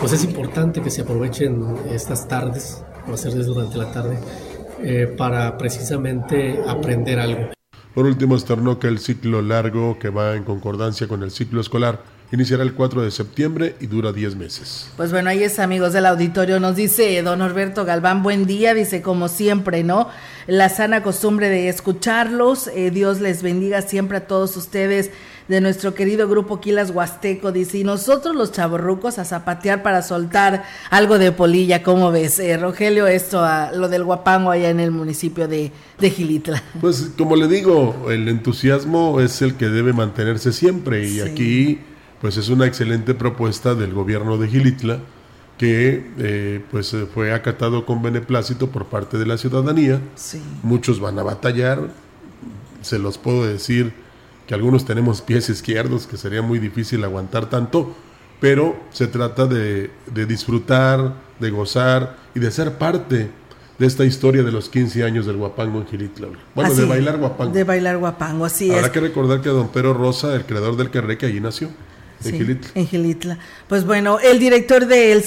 pues 0.01 0.13
es 0.13 0.25
importante 0.25 0.81
que 0.81 0.91
se 0.91 1.03
aprovechen 1.03 1.63
estas 1.91 2.29
tardes, 2.29 2.83
o 3.09 3.13
hacerles 3.13 3.47
durante 3.47 3.77
la 3.77 3.91
tarde, 3.93 4.19
eh, 4.81 5.13
para 5.17 5.59
precisamente 5.59 6.61
aprender 6.67 7.19
algo. 7.19 7.51
Por 7.95 8.07
último, 8.07 8.37
que 8.79 8.89
el 8.89 8.99
ciclo 8.99 9.43
largo, 9.43 9.99
que 9.99 10.11
va 10.11 10.35
en 10.35 10.45
concordancia 10.45 11.07
con 11.07 11.23
el 11.23 11.31
ciclo 11.31 11.61
escolar, 11.61 12.03
Iniciará 12.35 12.65
el 12.65 12.75
4 12.75 13.03
de 13.03 13.13
septiembre 13.13 13.77
y 13.79 13.87
dura 13.87 14.13
10 14.13 14.35
meses. 14.35 14.91
Pues 14.97 15.13
bueno, 15.13 15.31
ahí 15.31 15.45
es 15.45 15.61
amigos 15.61 15.93
del 15.93 16.05
auditorio, 16.05 16.59
nos 16.59 16.75
dice 16.75 17.23
don 17.23 17.39
Norberto 17.39 17.85
Galván, 17.85 18.25
buen 18.25 18.45
día, 18.45 18.75
dice 18.75 19.03
como 19.03 19.29
siempre, 19.29 19.85
¿no? 19.85 20.09
La 20.49 20.69
sana 20.69 21.05
costumbre 21.05 21.49
de 21.49 21.69
escucharlos, 21.69 22.67
eh, 22.75 22.91
Dios 22.91 23.21
les 23.21 23.45
bendiga 23.45 23.83
siempre 23.83 24.17
a 24.17 24.27
todos 24.27 24.57
ustedes 24.57 25.13
de 25.47 25.61
nuestro 25.61 25.95
querido 25.95 26.27
grupo 26.27 26.61
Quilas 26.61 26.91
Huasteco, 26.91 27.53
dice, 27.53 27.79
y 27.79 27.85
nosotros 27.85 28.35
los 28.35 28.51
chavorrucos 28.51 29.21
a 29.21 29.25
zapatear 29.25 29.85
para 29.85 30.03
soltar 30.03 30.65
algo 30.91 31.19
de 31.21 31.31
polilla, 31.31 31.85
¿cómo 31.85 32.11
ves, 32.11 32.41
eh, 32.41 32.57
Rogelio, 32.57 33.07
esto, 33.07 33.45
a 33.45 33.71
lo 33.71 33.89
del 33.89 34.03
guapango 34.03 34.51
allá 34.51 34.71
en 34.71 34.81
el 34.81 34.91
municipio 34.91 35.47
de, 35.47 35.71
de 36.01 36.11
Gilitla? 36.11 36.61
Pues 36.81 37.13
como 37.17 37.37
le 37.37 37.47
digo, 37.47 38.09
el 38.11 38.27
entusiasmo 38.27 39.21
es 39.21 39.41
el 39.41 39.55
que 39.55 39.69
debe 39.69 39.93
mantenerse 39.93 40.53
siempre 40.53 41.09
y 41.09 41.21
aquí 41.21 41.79
pues 42.25 42.39
es 42.39 42.49
una 42.49 42.65
excelente 42.65 43.13
propuesta 43.13 43.75
del 43.75 43.93
gobierno 43.93 44.39
de 44.39 44.49
Gilitla 44.49 44.99
que 45.59 46.11
eh, 46.17 46.65
pues 46.71 46.97
fue 47.13 47.35
acatado 47.35 47.85
con 47.85 48.01
beneplácito 48.01 48.71
por 48.71 48.87
parte 48.87 49.19
de 49.19 49.27
la 49.27 49.37
ciudadanía. 49.37 50.01
Muchos 50.63 51.01
van 51.01 51.19
a 51.19 51.23
batallar, 51.23 51.91
se 52.81 52.99
los 52.99 53.19
puedo 53.19 53.45
decir 53.45 53.93
que 54.47 54.55
algunos 54.55 54.87
tenemos 54.87 55.21
pies 55.21 55.51
izquierdos, 55.51 56.07
que 56.07 56.17
sería 56.17 56.41
muy 56.41 56.59
difícil 56.59 57.05
aguantar 57.05 57.51
tanto, 57.51 57.95
pero 58.41 58.75
se 58.91 59.07
trata 59.07 59.45
de, 59.45 59.91
disfrutar, 60.27 61.17
de 61.39 61.51
gozar 61.51 62.17
y 62.35 62.41
de 62.41 62.51
ser 62.51 62.79
parte 62.79 63.29
de 63.79 63.87
esta 63.87 64.07
historia 64.07 64.43
de 64.43 64.51
los 64.51 64.71
15 64.71 65.05
años 65.05 65.27
del 65.27 65.37
guapango 65.37 65.79
en 65.79 65.87
Gilitla. 65.89 66.29
Bueno, 66.55 66.73
de 66.73 66.87
bailar 66.87 67.19
guapango. 67.19 67.53
De 67.53 67.65
bailar 67.65 67.99
guapango, 67.99 68.47
así 68.47 68.71
Habrá 68.71 68.91
que 68.91 69.01
recordar 69.01 69.43
que 69.43 69.51
don 69.51 69.69
Pedro 69.69 69.93
Rosa, 69.93 70.35
el 70.35 70.47
creador 70.47 70.79
del 70.79 70.89
que 70.89 71.27
allí 71.27 71.41
nació. 71.41 71.69
En 72.75 72.87
Gilitla. 72.87 73.39
Pues 73.69 73.85
bueno, 73.85 74.19
el 74.21 74.39
director 74.39 74.87
de, 74.87 75.21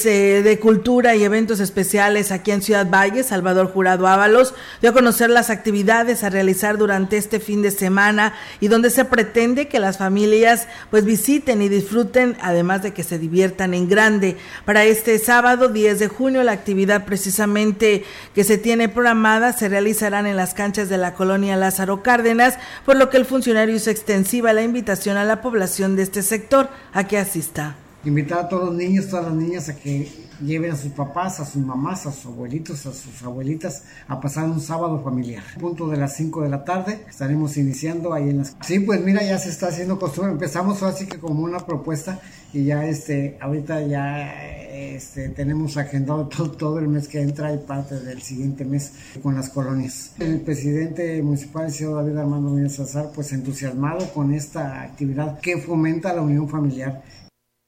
de 0.44 0.60
Cultura 0.60 1.16
y 1.16 1.24
Eventos 1.24 1.60
Especiales 1.60 2.32
aquí 2.32 2.52
en 2.52 2.62
Ciudad 2.62 2.90
Valle, 2.90 3.24
Salvador 3.24 3.72
Jurado 3.72 4.08
Ábalos, 4.08 4.54
dio 4.82 4.92
a 4.92 4.94
conocer 4.94 5.30
las 5.30 5.50
actividades 5.50 6.24
a 6.24 6.30
realizar 6.30 6.78
durante 6.78 7.18
este 7.18 7.40
fin 7.40 7.62
de 7.62 7.72
semana 7.72 8.34
y 8.60 8.68
donde 8.68 8.90
se 8.90 9.06
pretende 9.06 9.68
que 9.68 9.80
las 9.80 9.98
familias 9.98 10.68
pues 10.90 11.06
visiten 11.06 11.62
y 11.62 11.70
disfruten, 11.70 12.38
además 12.42 12.84
de 12.84 12.94
que 12.94 13.04
se 13.04 13.20
diviertan 13.20 13.74
en 13.74 13.90
grande. 13.90 14.38
Para 14.66 14.84
este 14.86 15.20
sábado 15.20 15.70
10 15.70 16.00
de 16.00 16.08
junio, 16.08 16.44
la 16.44 16.52
actividad 16.52 17.06
precisamente 17.06 18.04
que 18.34 18.44
se 18.44 18.58
tiene 18.58 18.90
programada 18.90 19.54
se 19.54 19.70
realizarán 19.70 20.28
en 20.28 20.36
las 20.36 20.54
canchas 20.54 20.90
de 20.90 20.98
la 20.98 21.14
colonia 21.14 21.56
Lázaro 21.56 22.04
Cárdenas, 22.04 22.58
por 22.86 22.96
lo 22.96 23.10
que 23.10 23.18
el 23.18 23.26
funcionario 23.26 23.76
hizo 23.76 23.90
extensiva 23.90 24.54
la 24.54 24.64
invitación 24.64 25.18
a 25.18 25.24
la 25.24 25.42
población 25.42 25.96
de 25.96 26.04
este 26.04 26.22
sector 26.22 26.70
a 26.94 27.04
que 27.06 27.18
asista. 27.18 27.76
Invitar 28.06 28.40
a 28.40 28.50
todos 28.50 28.66
los 28.66 28.76
niños, 28.76 29.10
todas 29.10 29.26
las 29.26 29.34
niñas 29.34 29.70
a 29.70 29.76
que 29.76 30.10
lleven 30.42 30.72
a 30.72 30.76
sus 30.76 30.92
papás, 30.92 31.40
a 31.40 31.46
sus 31.46 31.62
mamás, 31.62 32.06
a 32.06 32.12
sus 32.12 32.28
abuelitos, 32.28 32.86
a 32.86 32.94
sus 32.94 33.22
abuelitas 33.24 33.84
a 34.08 34.20
pasar 34.22 34.46
un 34.46 34.62
sábado 34.62 35.02
familiar. 35.04 35.44
punto 35.60 35.88
de 35.88 35.98
las 35.98 36.16
5 36.16 36.44
de 36.44 36.50
la 36.50 36.64
tarde 36.64 37.06
estaremos 37.10 37.58
iniciando 37.58 38.14
ahí 38.14 38.30
en 38.30 38.40
las... 38.40 38.56
Sí, 38.62 38.80
pues 38.80 39.02
mira, 39.02 39.24
ya 39.24 39.38
se 39.40 39.50
está 39.50 39.68
haciendo 39.68 40.00
costumbre. 40.00 40.32
Empezamos 40.32 40.84
así 40.84 41.08
que 41.08 41.20
como 41.20 41.44
una 41.44 41.60
propuesta 41.66 42.20
y 42.54 42.66
ya 42.66 42.86
este, 42.86 43.38
ahorita 43.42 43.82
ya 43.82 44.34
este, 44.78 45.30
tenemos 45.30 45.78
agendado 45.78 46.28
todo, 46.58 46.80
el 46.80 46.88
mes 46.88 47.08
que 47.08 47.22
entra 47.22 47.54
y 47.54 47.58
parte 47.58 48.00
del 48.00 48.22
siguiente 48.22 48.66
mes 48.66 48.94
con 49.22 49.36
las 49.36 49.50
colonias. 49.50 50.14
El 50.20 50.42
presidente 50.42 51.22
municipal, 51.22 51.72
señor 51.72 51.96
David 51.96 52.18
Armando 52.18 52.50
Muñoz 52.50 52.76
Sazar, 52.76 53.12
pues 53.14 53.32
entusiasmado 53.34 54.12
con 54.14 54.34
esta 54.34 54.82
actividad 54.82 55.40
que 55.40 55.58
fomenta 55.58 56.14
la 56.14 56.22
unión 56.22 56.48
familiar 56.48 57.02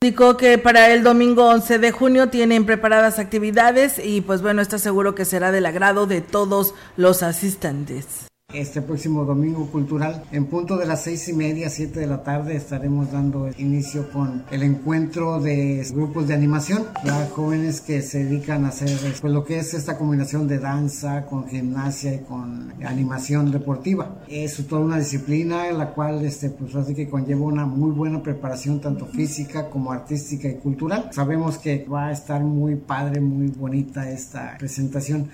Indicó 0.02 0.38
que 0.38 0.58
para 0.58 0.94
el 0.94 1.04
domingo 1.04 1.50
11 1.50 1.78
de 1.78 1.92
junio 1.92 2.30
tienen 2.30 2.66
preparadas 2.66 3.20
actividades 3.20 4.00
y 4.02 4.22
pues 4.22 4.42
bueno, 4.42 4.62
está 4.62 4.78
seguro 4.78 5.14
que 5.14 5.26
será 5.26 5.52
del 5.52 5.66
agrado 5.66 6.08
de 6.08 6.22
todos 6.22 6.74
los 6.96 7.22
asistentes. 7.22 8.30
Este 8.54 8.82
próximo 8.82 9.26
domingo 9.26 9.68
cultural, 9.68 10.24
en 10.32 10.48
punto 10.48 10.76
de 10.78 10.88
las 10.88 11.04
seis 11.04 11.30
y 11.30 11.34
media, 11.34 11.70
siete 11.70 12.00
de 12.00 12.08
la 12.08 12.24
tarde, 12.24 12.56
estaremos 12.56 13.12
dando 13.12 13.48
inicio 13.60 14.12
con 14.12 14.44
el 14.50 14.64
encuentro 14.64 15.40
de 15.40 15.86
grupos 15.94 16.28
de 16.28 16.34
animación, 16.34 16.88
ya 17.06 17.28
jóvenes 17.28 17.80
que 17.80 18.02
se 18.02 18.24
dedican 18.24 18.66
a 18.66 18.70
hacer 18.70 18.90
pues, 19.22 19.32
lo 19.32 19.46
que 19.46 19.60
es 19.60 19.76
esta 19.76 20.00
combinación 20.00 20.48
de 20.48 20.58
danza 20.58 21.28
con 21.28 21.48
gimnasia 21.48 22.16
y 22.16 22.20
con 22.24 22.74
animación 22.84 23.52
deportiva. 23.52 24.24
Es 24.28 24.66
toda 24.66 24.82
una 24.82 24.98
disciplina 24.98 25.68
en 25.68 25.78
la 25.78 25.92
cual 25.92 26.26
este, 26.26 26.50
pues 26.50 26.74
así 26.74 26.96
que 26.96 27.08
conlleva 27.08 27.46
una 27.46 27.68
muy 27.68 27.92
buena 27.92 28.24
preparación 28.24 28.82
tanto 28.82 29.06
física 29.06 29.70
como 29.70 29.92
artística 29.92 30.48
y 30.48 30.56
cultural. 30.56 31.12
Sabemos 31.12 31.60
que 31.60 31.86
va 31.86 32.08
a 32.08 32.12
estar 32.12 32.44
muy 32.44 32.78
padre, 32.78 33.22
muy 33.22 33.50
bonita 33.50 34.10
esta 34.10 34.58
presentación. 34.58 35.30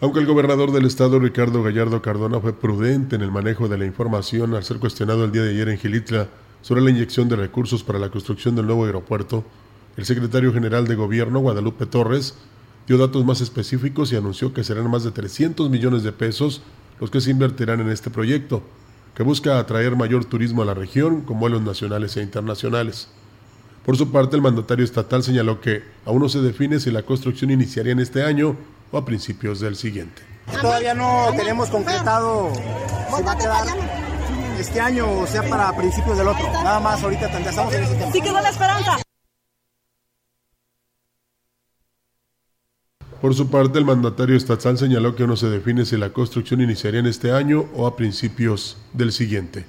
Aunque 0.00 0.18
el 0.18 0.26
gobernador 0.26 0.72
del 0.72 0.86
estado, 0.86 1.20
Ricardo 1.20 1.62
Gallardo 1.62 2.02
Cardona, 2.02 2.40
fue 2.40 2.52
prudente 2.52 3.14
en 3.14 3.22
el 3.22 3.30
manejo 3.30 3.68
de 3.68 3.78
la 3.78 3.86
información 3.86 4.54
al 4.54 4.64
ser 4.64 4.78
cuestionado 4.78 5.24
el 5.24 5.30
día 5.30 5.42
de 5.42 5.50
ayer 5.50 5.68
en 5.68 5.78
Gilitla 5.78 6.28
sobre 6.62 6.80
la 6.82 6.90
inyección 6.90 7.28
de 7.28 7.36
recursos 7.36 7.84
para 7.84 8.00
la 8.00 8.10
construcción 8.10 8.56
del 8.56 8.66
nuevo 8.66 8.86
aeropuerto, 8.86 9.44
el 9.96 10.04
secretario 10.04 10.52
general 10.52 10.88
de 10.88 10.96
Gobierno, 10.96 11.38
Guadalupe 11.38 11.86
Torres, 11.86 12.34
dio 12.88 12.98
datos 12.98 13.24
más 13.24 13.40
específicos 13.40 14.12
y 14.12 14.16
anunció 14.16 14.52
que 14.52 14.64
serán 14.64 14.90
más 14.90 15.04
de 15.04 15.12
300 15.12 15.70
millones 15.70 16.02
de 16.02 16.10
pesos 16.10 16.62
los 17.00 17.10
que 17.10 17.20
se 17.20 17.30
invertirán 17.30 17.80
en 17.80 17.90
este 17.90 18.10
proyecto, 18.10 18.62
que 19.14 19.22
busca 19.22 19.60
atraer 19.60 19.94
mayor 19.94 20.24
turismo 20.24 20.62
a 20.62 20.66
la 20.66 20.74
región 20.74 21.20
con 21.20 21.38
vuelos 21.38 21.62
nacionales 21.62 22.16
e 22.16 22.22
internacionales. 22.22 23.08
Por 23.86 23.96
su 23.96 24.10
parte, 24.10 24.34
el 24.34 24.42
mandatario 24.42 24.84
estatal 24.84 25.22
señaló 25.22 25.60
que 25.60 25.82
aún 26.04 26.20
no 26.20 26.28
se 26.28 26.40
define 26.40 26.80
si 26.80 26.90
la 26.90 27.02
construcción 27.02 27.52
iniciaría 27.52 27.92
en 27.92 28.00
este 28.00 28.24
año 28.24 28.56
a 28.98 29.04
principios 29.04 29.60
del 29.60 29.76
siguiente. 29.76 30.22
Todavía 30.60 30.94
no 30.94 31.32
tenemos 31.36 31.68
concretado 31.68 32.52
si 33.16 33.22
va 33.22 33.32
a 33.32 33.38
quedar 33.38 33.66
este 34.58 34.80
año 34.80 35.10
o 35.10 35.26
sea 35.26 35.42
para 35.48 35.74
principios 35.76 36.18
del 36.18 36.28
otro. 36.28 36.50
Nada 36.52 36.80
más 36.80 37.02
ahorita 37.02 37.26
estamos 37.26 37.74
en 37.74 37.84
ese 37.84 37.94
tema. 37.94 38.12
Sí 38.12 38.20
quedó 38.20 38.40
la 38.40 38.50
esperanza. 38.50 38.98
Por 43.20 43.34
su 43.34 43.48
parte, 43.48 43.78
el 43.78 43.86
mandatario 43.86 44.36
estatal 44.36 44.76
señaló 44.76 45.16
que 45.16 45.26
no 45.26 45.34
se 45.34 45.48
define 45.48 45.86
si 45.86 45.96
la 45.96 46.10
construcción 46.10 46.60
iniciaría 46.60 47.00
en 47.00 47.06
este 47.06 47.32
año 47.32 47.64
o 47.74 47.86
a 47.86 47.96
principios 47.96 48.76
del 48.92 49.12
siguiente. 49.12 49.64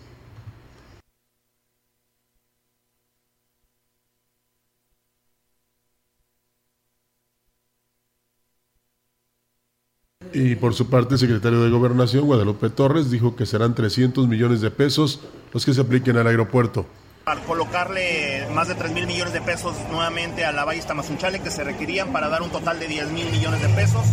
Y 10.35 10.57
por 10.57 10.73
su 10.73 10.89
parte, 10.89 11.13
el 11.13 11.19
secretario 11.21 11.63
de 11.63 11.69
Gobernación, 11.69 12.25
Guadalupe 12.25 12.69
Torres, 12.69 13.09
dijo 13.09 13.37
que 13.37 13.45
serán 13.45 13.73
300 13.73 14.27
millones 14.27 14.59
de 14.59 14.69
pesos 14.69 15.21
los 15.53 15.65
que 15.65 15.73
se 15.73 15.79
apliquen 15.79 16.17
al 16.17 16.27
aeropuerto. 16.27 16.85
Para 17.23 17.41
colocarle 17.43 18.45
más 18.53 18.67
de 18.67 18.75
3 18.75 18.91
mil 18.91 19.07
millones 19.07 19.31
de 19.31 19.39
pesos 19.39 19.77
nuevamente 19.89 20.43
a 20.43 20.51
la 20.51 20.65
Valle 20.65 20.81
Tamazunchale 20.81 21.39
que 21.39 21.49
se 21.49 21.63
requerían 21.63 22.11
para 22.11 22.27
dar 22.27 22.41
un 22.41 22.49
total 22.49 22.81
de 22.81 22.87
10 22.89 23.11
mil 23.11 23.31
millones 23.31 23.61
de 23.61 23.69
pesos 23.69 24.03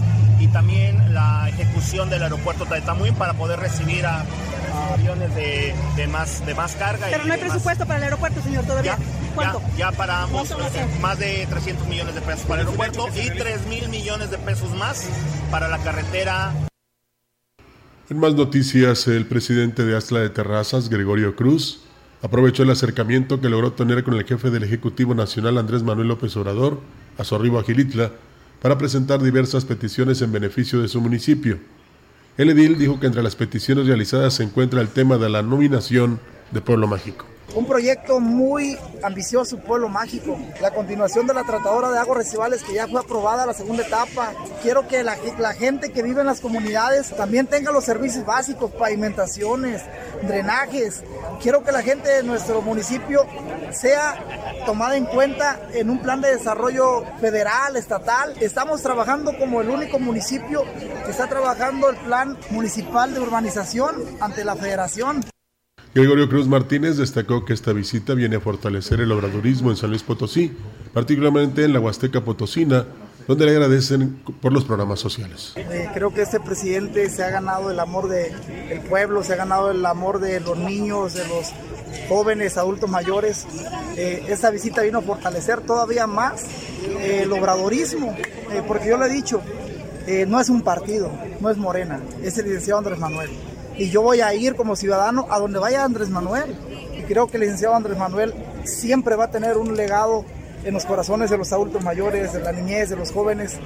y 0.42 0.49
también 0.49 1.14
la 1.14 1.49
ejecución 1.49 2.11
del 2.11 2.25
aeropuerto 2.25 2.64
de 2.64 2.80
Tamuín 2.80 3.14
para 3.14 3.34
poder 3.34 3.61
recibir 3.61 4.04
a, 4.04 4.25
aviones 4.92 5.32
de, 5.37 6.06
más, 6.08 6.44
de 6.44 6.54
más 6.54 6.75
carga. 6.75 7.06
Pero 7.11 7.25
no 7.25 7.32
hay 7.32 7.40
presupuesto 7.40 7.87
para 7.87 7.99
el 7.99 8.04
aeropuerto, 8.04 8.42
señor, 8.42 8.64
todavía. 8.64 8.99
¿Cuánto? 9.37 9.62
Ya, 9.76 9.92
para 9.92 10.25
ambos, 10.25 10.50
eh, 10.50 10.87
más 11.00 11.18
de 11.20 11.46
300 11.49 11.87
millones 11.87 12.16
de 12.16 12.20
pesos 12.22 12.44
para 12.46 12.62
el 12.62 12.66
aeropuerto 12.66 13.08
y 13.14 13.30
3 13.30 13.66
mil 13.66 13.88
millones 13.88 14.32
de 14.32 14.38
pesos 14.38 14.75
más 14.75 15.08
para 15.52 15.68
la 15.68 15.78
carretera. 15.78 16.52
En 18.11 18.18
más 18.18 18.34
noticias, 18.34 19.06
el 19.06 19.26
presidente 19.26 19.84
de 19.84 19.96
Astla 19.96 20.20
de 20.20 20.30
Terrazas, 20.30 20.88
Gregorio 20.88 21.37
Cruz, 21.37 21.84
aprovechó 22.20 22.64
el 22.64 22.70
acercamiento 22.70 23.40
que 23.40 23.49
logró 23.49 23.75
tener 23.75 24.02
con 24.02 24.14
el 24.14 24.25
jefe 24.25 24.50
del 24.50 24.64
Ejecutivo 24.64 25.14
Nacional, 25.14 25.56
Andrés 25.58 25.84
Manuel 25.84 26.08
López 26.08 26.37
Obrador, 26.37 26.80
a 27.16 27.22
su 27.22 27.37
arribo 27.37 27.61
a 27.61 27.62
Gilitla, 27.62 28.11
para 28.62 28.78
presentar 28.78 29.21
diversas 29.21 29.64
peticiones 29.64 30.23
en 30.23 30.33
beneficio 30.33 30.81
de 30.81 30.88
su 30.88 31.00
municipio. 31.00 31.59
El 32.38 32.50
edil 32.50 32.78
dijo 32.78 33.00
que 33.00 33.09
entre 33.09 33.23
las 33.23 33.37
peticiones 33.37 33.87
realizadas 33.87 34.35
se 34.35 34.45
encuentra 34.45 34.81
el 34.81 34.88
tema 34.88 35.19
de 35.19 35.28
la 35.28 35.42
nominación 35.42 36.21
de 36.52 36.61
Pueblo 36.61 36.87
Mágico 36.87 37.32
un 37.54 37.66
proyecto 37.66 38.21
muy 38.21 38.78
ambicioso, 39.02 39.59
Pueblo 39.59 39.88
Mágico, 39.88 40.38
la 40.61 40.71
continuación 40.71 41.26
de 41.26 41.35
la 41.35 41.44
tratadora 41.44 41.90
de 41.90 41.99
aguas 41.99 42.18
residuales 42.18 42.62
que 42.62 42.75
ya 42.75 42.87
fue 42.87 43.00
aprobada 43.00 43.47
la 43.47 43.54
segunda 43.54 43.87
etapa. 43.87 44.32
Quiero 44.62 44.87
que 44.88 45.02
la, 45.02 45.16
la, 45.38 45.52
gente 45.52 45.90
que 45.90 46.02
vive 46.02 46.21
en 46.21 46.26
las 46.26 46.40
comunidades 46.40 47.14
también 47.14 47.47
tenga 47.47 47.73
los 47.73 47.85
servicios 47.85 48.25
básicos, 48.25 48.71
pavimentaciones, 48.73 49.82
drenajes. 50.23 51.02
Quiero 51.40 51.62
que 51.62 51.73
la 51.73 51.82
gente 51.82 52.09
de 52.09 52.23
nuestro 52.23 52.62
municipio 52.62 53.26
sea 53.71 54.62
tomada 54.64 54.97
en 54.97 55.06
cuenta 55.06 55.61
en 55.73 55.90
un 55.90 55.99
plan 55.99 56.21
de 56.21 56.37
desarrollo 56.37 57.04
federal, 57.21 57.76
estatal. 57.76 58.35
Estamos 58.40 58.82
trabajando 58.82 59.37
como 59.38 59.61
el 59.61 59.68
único 59.68 59.99
municipio 59.99 60.64
que 61.04 61.11
está 61.11 61.26
trabajando 61.28 61.90
el 61.90 61.97
plan 61.97 62.38
municipal 62.50 63.12
de 63.12 63.21
urbanización 63.21 63.97
ante 64.21 64.44
la 64.44 64.56
federación. 64.56 65.32
Gregorio 65.94 66.26
Cruz 66.26 66.49
Martínez 66.49 66.96
destacó 66.96 67.44
que 67.44 67.52
esta 67.52 67.75
visita 67.75 68.14
viene 68.14 68.37
a 68.37 68.40
fortalecer 68.40 69.00
el 69.00 69.12
obradorismo 69.12 69.70
en 69.70 69.76
San 69.76 69.90
Luis 69.90 70.02
Potosí, 70.02 70.50
particularmente 70.94 71.64
en 71.64 71.75
la 71.75 71.80
Huasteca 71.80 72.22
Potosina, 72.25 72.87
donde 73.28 73.44
le 73.44 73.52
agradecen 73.52 74.22
por 74.40 74.54
los 74.54 74.64
programas 74.64 75.00
sociales. 75.00 75.52
Eh, 75.56 75.90
creo 75.92 76.14
que 76.14 76.22
este 76.22 76.40
presidente 76.40 77.11
se 77.11 77.22
ha 77.22 77.28
ganado 77.28 77.70
el 77.70 77.78
amor 77.78 78.08
del 78.08 78.32
pueblo, 78.88 79.22
se 79.22 79.34
ha 79.34 79.37
ganado 79.37 79.70
el 79.70 79.84
amor 79.84 80.18
de 80.18 80.40
los 80.40 80.56
niños, 80.56 81.12
de 81.12 81.28
los 81.28 81.52
jóvenes, 82.08 82.56
adultos 82.56 82.88
mayores. 82.88 83.46
Eh, 83.94 84.25
esta 84.28 84.50
visita 84.50 84.80
vino 84.80 85.00
a 85.00 85.02
fortalecer 85.02 85.61
todavía 85.61 86.06
más 86.06 86.42
eh, 86.87 87.20
el 87.25 87.32
obradorismo, 87.32 88.16
porque 88.66 88.88
yo 88.88 88.96
lo 88.96 89.04
he 89.04 89.11
dicho, 89.11 89.42
no 90.26 90.40
es 90.40 90.49
un 90.49 90.62
partido, 90.62 91.12
no 91.38 91.50
es 91.50 91.58
Morena, 91.58 92.00
es 92.22 92.38
el 92.38 92.46
licenciado 92.46 92.78
Andrés 92.78 92.99
Manuel. 92.99 93.30
Y 93.76 93.91
yo 93.91 94.02
voy 94.02 94.21
a 94.21 94.35
ir 94.35 94.55
como 94.55 94.76
ciudadano 94.76 95.26
a 95.31 95.38
donde 95.38 95.59
vaya 95.59 95.85
Andrés 95.85 96.11
Manuel. 96.11 96.55
Y 96.99 97.02
creo 97.02 97.26
que 97.26 97.37
el 97.37 97.43
licenciado 97.43 97.75
Andrés 97.75 97.99
Manuel 97.99 98.35
siempre 98.64 99.17
va 99.17 99.25
a 99.25 99.31
tener 99.31 99.57
un 99.57 99.76
legado 99.76 100.25
en 100.64 100.75
los 100.75 100.85
corazones 100.85 101.31
de 101.31 101.38
los 101.38 101.52
adultos 101.52 101.83
mayores, 101.83 102.33
de 102.33 102.41
la 102.41 102.52
niñez, 102.52 102.91
de 102.91 102.97
los 102.97 103.11
jóvenes. 103.11 103.59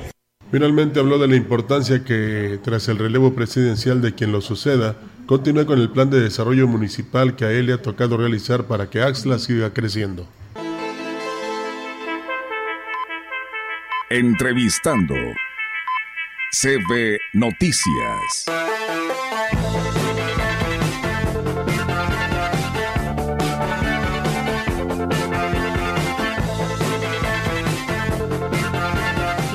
Finalmente 0.51 1.01
habló 1.01 1.19
de 1.19 1.29
la 1.29 1.37
importancia 1.37 2.05
que 2.05 2.61
tras 2.63 2.89
el 2.89 2.99
relevo 2.99 3.35
presidencial 3.35 4.01
de 4.01 4.15
quien 4.15 4.31
lo 4.31 4.41
suceda, 4.41 4.97
continúe 5.27 5.67
con 5.67 5.81
el 5.81 5.91
plan 5.91 6.09
de 6.09 6.21
desarrollo 6.21 6.69
municipal 6.69 7.35
que 7.35 7.45
a 7.45 7.51
él 7.51 7.67
le 7.67 7.73
ha 7.73 7.83
tocado 7.83 8.17
realizar 8.17 8.65
para 8.65 8.89
que 8.89 9.03
Axla 9.03 9.39
siga 9.39 9.73
creciendo. 9.73 10.27
Entrevistando 14.09 15.15
CB 16.53 17.19
Noticias. 17.35 18.47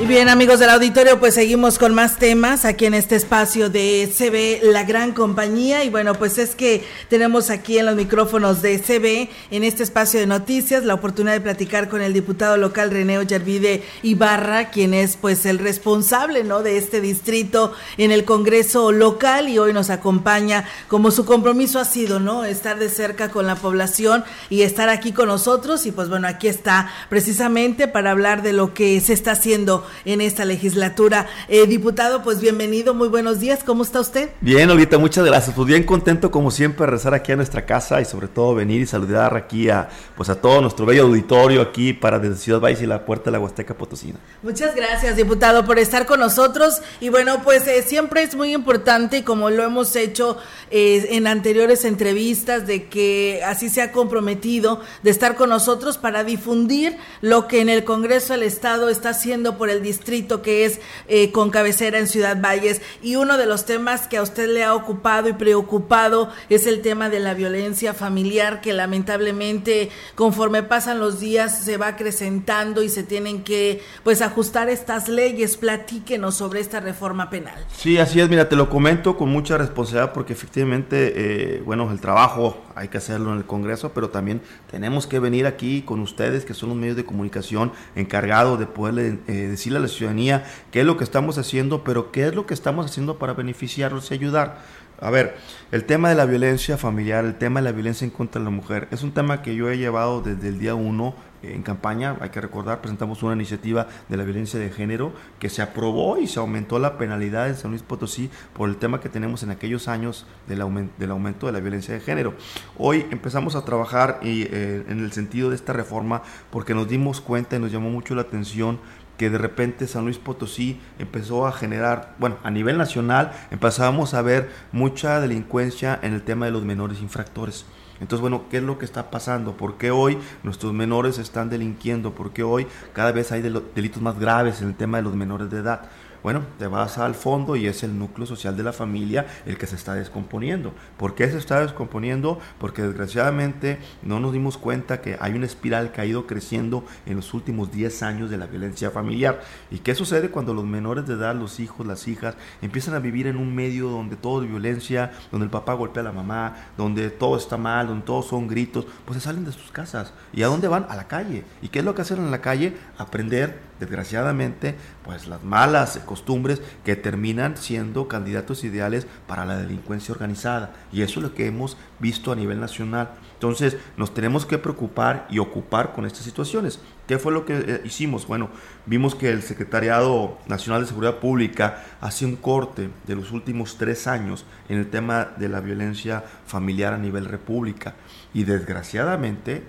Y 0.01 0.07
bien, 0.07 0.29
amigos 0.29 0.57
del 0.57 0.71
auditorio, 0.71 1.19
pues 1.19 1.35
seguimos 1.35 1.77
con 1.77 1.93
más 1.93 2.17
temas 2.17 2.65
aquí 2.65 2.87
en 2.87 2.95
este 2.95 3.15
espacio 3.15 3.69
de 3.69 4.11
CB, 4.11 4.71
la 4.71 4.83
gran 4.83 5.11
compañía. 5.11 5.83
Y 5.83 5.91
bueno, 5.91 6.15
pues 6.15 6.39
es 6.39 6.55
que 6.55 6.83
tenemos 7.07 7.51
aquí 7.51 7.77
en 7.77 7.85
los 7.85 7.95
micrófonos 7.95 8.63
de 8.63 8.79
CB, 8.79 9.29
en 9.55 9.63
este 9.63 9.83
espacio 9.83 10.19
de 10.19 10.25
noticias, 10.25 10.85
la 10.85 10.95
oportunidad 10.95 11.33
de 11.33 11.41
platicar 11.41 11.87
con 11.87 12.01
el 12.01 12.13
diputado 12.13 12.57
local 12.57 12.89
René 12.89 13.19
Ollarvide 13.19 13.83
Ibarra, 14.01 14.71
quien 14.71 14.95
es 14.95 15.17
pues 15.17 15.45
el 15.45 15.59
responsable, 15.59 16.43
¿no? 16.43 16.63
De 16.63 16.79
este 16.79 16.99
distrito 16.99 17.71
en 17.99 18.11
el 18.11 18.25
Congreso 18.25 18.91
local 18.91 19.49
y 19.49 19.59
hoy 19.59 19.71
nos 19.71 19.91
acompaña 19.91 20.65
como 20.87 21.11
su 21.11 21.25
compromiso 21.25 21.77
ha 21.77 21.85
sido, 21.85 22.19
¿no? 22.19 22.43
Estar 22.43 22.79
de 22.79 22.89
cerca 22.89 23.29
con 23.29 23.45
la 23.45 23.55
población 23.55 24.23
y 24.49 24.63
estar 24.63 24.89
aquí 24.89 25.11
con 25.11 25.27
nosotros. 25.27 25.85
Y 25.85 25.91
pues 25.91 26.09
bueno, 26.09 26.27
aquí 26.27 26.47
está 26.47 26.89
precisamente 27.07 27.87
para 27.87 28.09
hablar 28.09 28.41
de 28.41 28.53
lo 28.53 28.73
que 28.73 28.99
se 28.99 29.13
está 29.13 29.33
haciendo 29.33 29.85
en 30.05 30.21
esta 30.21 30.45
legislatura. 30.45 31.27
Eh, 31.47 31.67
diputado, 31.67 32.23
pues 32.23 32.39
bienvenido, 32.41 32.93
muy 32.93 33.07
buenos 33.07 33.39
días, 33.39 33.63
¿cómo 33.63 33.83
está 33.83 33.99
usted? 33.99 34.29
Bien, 34.41 34.69
Olita, 34.69 34.97
muchas 34.97 35.25
gracias. 35.25 35.55
Pues 35.55 35.67
bien 35.67 35.83
contento 35.83 36.31
como 36.31 36.51
siempre 36.51 36.85
rezar 36.85 37.13
aquí 37.13 37.31
a 37.31 37.35
nuestra 37.35 37.65
casa 37.65 38.01
y 38.01 38.05
sobre 38.05 38.27
todo 38.27 38.55
venir 38.55 38.81
y 38.81 38.85
saludar 38.85 39.35
aquí 39.35 39.69
a 39.69 39.89
pues 40.15 40.29
a 40.29 40.35
todo 40.35 40.61
nuestro 40.61 40.85
bello 40.85 41.03
auditorio 41.03 41.61
aquí 41.61 41.93
para 41.93 42.19
desde 42.19 42.35
Ciudad 42.35 42.59
Valles 42.59 42.81
y 42.81 42.85
la 42.85 43.05
puerta 43.05 43.25
de 43.25 43.31
la 43.31 43.39
Huasteca 43.39 43.73
Potosina. 43.73 44.19
Muchas 44.43 44.75
gracias, 44.75 45.15
diputado, 45.15 45.65
por 45.65 45.79
estar 45.79 46.05
con 46.05 46.19
nosotros 46.19 46.81
y 46.99 47.09
bueno, 47.09 47.41
pues 47.43 47.67
eh, 47.67 47.83
siempre 47.83 48.23
es 48.23 48.35
muy 48.35 48.53
importante 48.53 49.23
como 49.23 49.49
lo 49.49 49.63
hemos 49.63 49.95
hecho 49.95 50.37
eh, 50.69 51.07
en 51.11 51.27
anteriores 51.27 51.85
entrevistas 51.85 52.67
de 52.67 52.87
que 52.87 53.41
así 53.45 53.69
se 53.69 53.81
ha 53.81 53.91
comprometido 53.91 54.81
de 55.03 55.11
estar 55.11 55.35
con 55.35 55.49
nosotros 55.49 55.97
para 55.97 56.23
difundir 56.23 56.97
lo 57.21 57.47
que 57.47 57.61
en 57.61 57.69
el 57.69 57.83
Congreso 57.83 58.33
del 58.33 58.43
Estado 58.43 58.89
está 58.89 59.09
haciendo 59.09 59.57
por 59.57 59.69
el 59.69 59.80
distrito 59.81 60.41
que 60.41 60.65
es 60.65 60.79
eh, 61.07 61.31
con 61.31 61.49
cabecera 61.49 61.99
en 61.99 62.07
Ciudad 62.07 62.41
Valles. 62.41 62.81
Y 63.01 63.15
uno 63.15 63.37
de 63.37 63.45
los 63.45 63.65
temas 63.65 64.07
que 64.07 64.17
a 64.17 64.21
usted 64.21 64.47
le 64.47 64.63
ha 64.63 64.75
ocupado 64.75 65.29
y 65.29 65.33
preocupado 65.33 66.29
es 66.49 66.67
el 66.67 66.81
tema 66.81 67.09
de 67.09 67.19
la 67.19 67.33
violencia 67.33 67.93
familiar, 67.93 68.61
que 68.61 68.73
lamentablemente 68.73 69.89
conforme 70.15 70.63
pasan 70.63 70.99
los 70.99 71.19
días 71.19 71.63
se 71.63 71.77
va 71.77 71.87
acrecentando 71.87 72.83
y 72.83 72.89
se 72.89 73.03
tienen 73.03 73.43
que 73.43 73.81
pues 74.03 74.21
ajustar 74.21 74.69
estas 74.69 75.09
leyes. 75.09 75.57
Platíquenos 75.57 76.35
sobre 76.35 76.59
esta 76.59 76.79
reforma 76.79 77.29
penal. 77.29 77.65
Sí, 77.75 77.97
así 77.97 78.19
es. 78.19 78.29
Mira, 78.29 78.47
te 78.49 78.55
lo 78.55 78.69
comento 78.69 79.17
con 79.17 79.29
mucha 79.29 79.57
responsabilidad 79.57 80.13
porque 80.13 80.33
efectivamente, 80.33 81.13
eh, 81.15 81.61
bueno, 81.65 81.91
el 81.91 81.99
trabajo 81.99 82.61
hay 82.75 82.87
que 82.87 82.97
hacerlo 82.97 83.31
en 83.31 83.37
el 83.37 83.45
Congreso, 83.45 83.91
pero 83.93 84.09
también 84.09 84.41
tenemos 84.69 85.07
que 85.07 85.19
venir 85.19 85.45
aquí 85.45 85.81
con 85.81 85.99
ustedes, 85.99 86.45
que 86.45 86.53
son 86.53 86.69
los 86.69 86.77
medios 86.77 86.95
de 86.95 87.05
comunicación 87.05 87.71
encargados 87.95 88.59
de 88.59 88.65
poderle 88.65 89.19
eh, 89.27 89.47
decirle 89.71 89.77
a 89.77 89.81
la 89.81 89.87
ciudadanía 89.87 90.43
qué 90.71 90.81
es 90.81 90.85
lo 90.85 90.97
que 90.97 91.03
estamos 91.03 91.37
haciendo, 91.37 91.83
pero 91.83 92.11
qué 92.11 92.27
es 92.27 92.35
lo 92.35 92.45
que 92.45 92.53
estamos 92.53 92.85
haciendo 92.85 93.17
para 93.17 93.33
beneficiarlos 93.33 94.11
y 94.11 94.13
ayudar. 94.13 94.59
A 94.99 95.09
ver, 95.09 95.35
el 95.71 95.85
tema 95.85 96.09
de 96.09 96.15
la 96.15 96.25
violencia 96.25 96.77
familiar, 96.77 97.25
el 97.25 97.35
tema 97.35 97.59
de 97.59 97.63
la 97.63 97.71
violencia 97.71 98.05
en 98.05 98.11
contra 98.11 98.39
de 98.39 98.45
la 98.45 98.51
mujer, 98.51 98.87
es 98.91 99.01
un 99.01 99.11
tema 99.11 99.41
que 99.41 99.55
yo 99.55 99.69
he 99.69 99.77
llevado 99.77 100.21
desde 100.21 100.47
el 100.47 100.59
día 100.59 100.75
uno 100.75 101.15
en 101.41 101.63
campaña, 101.63 102.17
hay 102.21 102.29
que 102.29 102.39
recordar, 102.39 102.81
presentamos 102.81 103.23
una 103.23 103.33
iniciativa 103.33 103.87
de 104.09 104.17
la 104.17 104.23
violencia 104.23 104.59
de 104.59 104.69
género 104.69 105.11
que 105.39 105.49
se 105.49 105.63
aprobó 105.63 106.19
y 106.19 106.27
se 106.27 106.39
aumentó 106.39 106.77
la 106.77 106.99
penalidad 106.99 107.49
en 107.49 107.55
San 107.55 107.71
Luis 107.71 107.81
Potosí 107.81 108.29
por 108.53 108.69
el 108.69 108.77
tema 108.77 108.99
que 108.99 109.09
tenemos 109.09 109.41
en 109.41 109.49
aquellos 109.49 109.87
años 109.87 110.27
del, 110.47 110.61
aumento, 110.61 110.93
del 110.99 111.09
aumento 111.09 111.47
de 111.47 111.53
la 111.53 111.59
violencia 111.59 111.95
de 111.95 111.99
género. 111.99 112.35
Hoy 112.77 113.07
empezamos 113.09 113.55
a 113.55 113.65
trabajar 113.65 114.19
y, 114.21 114.43
eh, 114.43 114.85
en 114.87 114.99
el 114.99 115.11
sentido 115.13 115.49
de 115.49 115.55
esta 115.55 115.73
reforma 115.73 116.21
porque 116.51 116.75
nos 116.75 116.87
dimos 116.87 117.21
cuenta 117.21 117.55
y 117.55 117.59
nos 117.59 117.71
llamó 117.71 117.89
mucho 117.89 118.13
la 118.13 118.21
atención 118.21 118.79
que 119.21 119.29
de 119.29 119.37
repente 119.37 119.85
San 119.85 120.05
Luis 120.05 120.17
Potosí 120.17 120.81
empezó 120.97 121.45
a 121.45 121.51
generar, 121.51 122.15
bueno, 122.17 122.37
a 122.41 122.49
nivel 122.49 122.79
nacional 122.79 123.31
empezábamos 123.51 124.15
a 124.15 124.23
ver 124.23 124.49
mucha 124.71 125.21
delincuencia 125.21 125.99
en 126.01 126.15
el 126.15 126.23
tema 126.23 126.47
de 126.47 126.51
los 126.51 126.63
menores 126.63 127.01
infractores. 127.01 127.67
Entonces, 127.99 128.19
bueno, 128.19 128.45
¿qué 128.49 128.57
es 128.57 128.63
lo 128.63 128.79
que 128.79 128.85
está 128.85 129.11
pasando? 129.11 129.55
¿Por 129.57 129.77
qué 129.77 129.91
hoy 129.91 130.17
nuestros 130.41 130.73
menores 130.73 131.19
están 131.19 131.51
delinquiendo? 131.51 132.15
¿Por 132.15 132.33
qué 132.33 132.41
hoy 132.41 132.65
cada 132.93 133.11
vez 133.11 133.31
hay 133.31 133.43
delitos 133.43 134.01
más 134.01 134.17
graves 134.17 134.59
en 134.63 134.69
el 134.69 134.75
tema 134.75 134.97
de 134.97 135.03
los 135.03 135.13
menores 135.13 135.51
de 135.51 135.59
edad? 135.59 135.83
Bueno, 136.23 136.43
te 136.59 136.67
vas 136.67 136.99
al 136.99 137.15
fondo 137.15 137.55
y 137.55 137.65
es 137.65 137.81
el 137.81 137.97
núcleo 137.97 138.27
social 138.27 138.55
de 138.55 138.61
la 138.61 138.73
familia 138.73 139.25
el 139.47 139.57
que 139.57 139.65
se 139.65 139.75
está 139.75 139.95
descomponiendo. 139.95 140.71
¿Por 140.97 141.15
qué 141.15 141.27
se 141.31 141.39
está 141.39 141.61
descomponiendo? 141.61 142.39
Porque 142.59 142.83
desgraciadamente 142.83 143.79
no 144.03 144.19
nos 144.19 144.31
dimos 144.31 144.59
cuenta 144.59 145.01
que 145.01 145.17
hay 145.19 145.33
una 145.33 145.47
espiral 145.47 145.91
que 145.91 146.01
ha 146.01 146.05
ido 146.05 146.27
creciendo 146.27 146.85
en 147.07 147.15
los 147.15 147.33
últimos 147.33 147.71
10 147.71 148.03
años 148.03 148.29
de 148.29 148.37
la 148.37 148.45
violencia 148.45 148.91
familiar. 148.91 149.41
¿Y 149.71 149.79
qué 149.79 149.95
sucede 149.95 150.29
cuando 150.29 150.53
los 150.53 150.65
menores 150.65 151.07
de 151.07 151.15
edad, 151.15 151.35
los 151.35 151.59
hijos, 151.59 151.87
las 151.87 152.07
hijas, 152.07 152.35
empiezan 152.61 152.93
a 152.93 152.99
vivir 152.99 153.25
en 153.25 153.37
un 153.37 153.55
medio 153.55 153.89
donde 153.89 154.15
todo 154.15 154.43
es 154.43 154.49
violencia, 154.49 155.11
donde 155.31 155.45
el 155.45 155.51
papá 155.51 155.73
golpea 155.73 156.01
a 156.01 156.05
la 156.05 156.11
mamá, 156.11 156.55
donde 156.77 157.09
todo 157.09 157.35
está 157.35 157.57
mal, 157.57 157.87
donde 157.87 158.05
todos 158.05 158.27
son 158.27 158.47
gritos? 158.47 158.85
Pues 159.05 159.17
se 159.17 159.25
salen 159.25 159.43
de 159.43 159.51
sus 159.51 159.71
casas. 159.71 160.13
¿Y 160.33 160.43
a 160.43 160.47
dónde 160.47 160.67
van? 160.67 160.85
A 160.87 160.95
la 160.95 161.07
calle. 161.07 161.43
¿Y 161.63 161.69
qué 161.69 161.79
es 161.79 161.85
lo 161.85 161.95
que 161.95 162.03
hacen 162.03 162.19
en 162.19 162.29
la 162.29 162.41
calle? 162.41 162.77
Aprender 162.99 163.70
desgraciadamente, 163.81 164.75
pues 165.03 165.27
las 165.27 165.43
malas 165.43 165.99
costumbres 166.05 166.61
que 166.85 166.95
terminan 166.95 167.57
siendo 167.57 168.07
candidatos 168.07 168.63
ideales 168.63 169.07
para 169.27 169.43
la 169.43 169.57
delincuencia 169.57 170.13
organizada. 170.13 170.73
Y 170.91 171.01
eso 171.01 171.19
es 171.19 171.23
lo 171.23 171.33
que 171.33 171.47
hemos 171.47 171.77
visto 171.99 172.31
a 172.31 172.35
nivel 172.35 172.59
nacional. 172.59 173.09
Entonces, 173.33 173.77
nos 173.97 174.13
tenemos 174.13 174.45
que 174.45 174.59
preocupar 174.59 175.25
y 175.31 175.39
ocupar 175.39 175.93
con 175.93 176.05
estas 176.05 176.23
situaciones. 176.23 176.79
¿Qué 177.07 177.17
fue 177.17 177.33
lo 177.33 177.43
que 177.43 177.57
eh, 177.57 177.81
hicimos? 177.83 178.27
Bueno, 178.27 178.49
vimos 178.85 179.15
que 179.15 179.31
el 179.31 179.41
Secretariado 179.41 180.37
Nacional 180.47 180.83
de 180.83 180.87
Seguridad 180.87 181.17
Pública 181.17 181.83
hace 182.01 182.25
un 182.25 182.35
corte 182.35 182.91
de 183.07 183.15
los 183.15 183.31
últimos 183.31 183.77
tres 183.77 184.05
años 184.05 184.45
en 184.69 184.77
el 184.77 184.91
tema 184.91 185.25
de 185.37 185.49
la 185.49 185.59
violencia 185.59 186.23
familiar 186.45 186.93
a 186.93 186.99
nivel 186.99 187.25
república. 187.25 187.95
Y 188.31 188.43
desgraciadamente, 188.43 189.63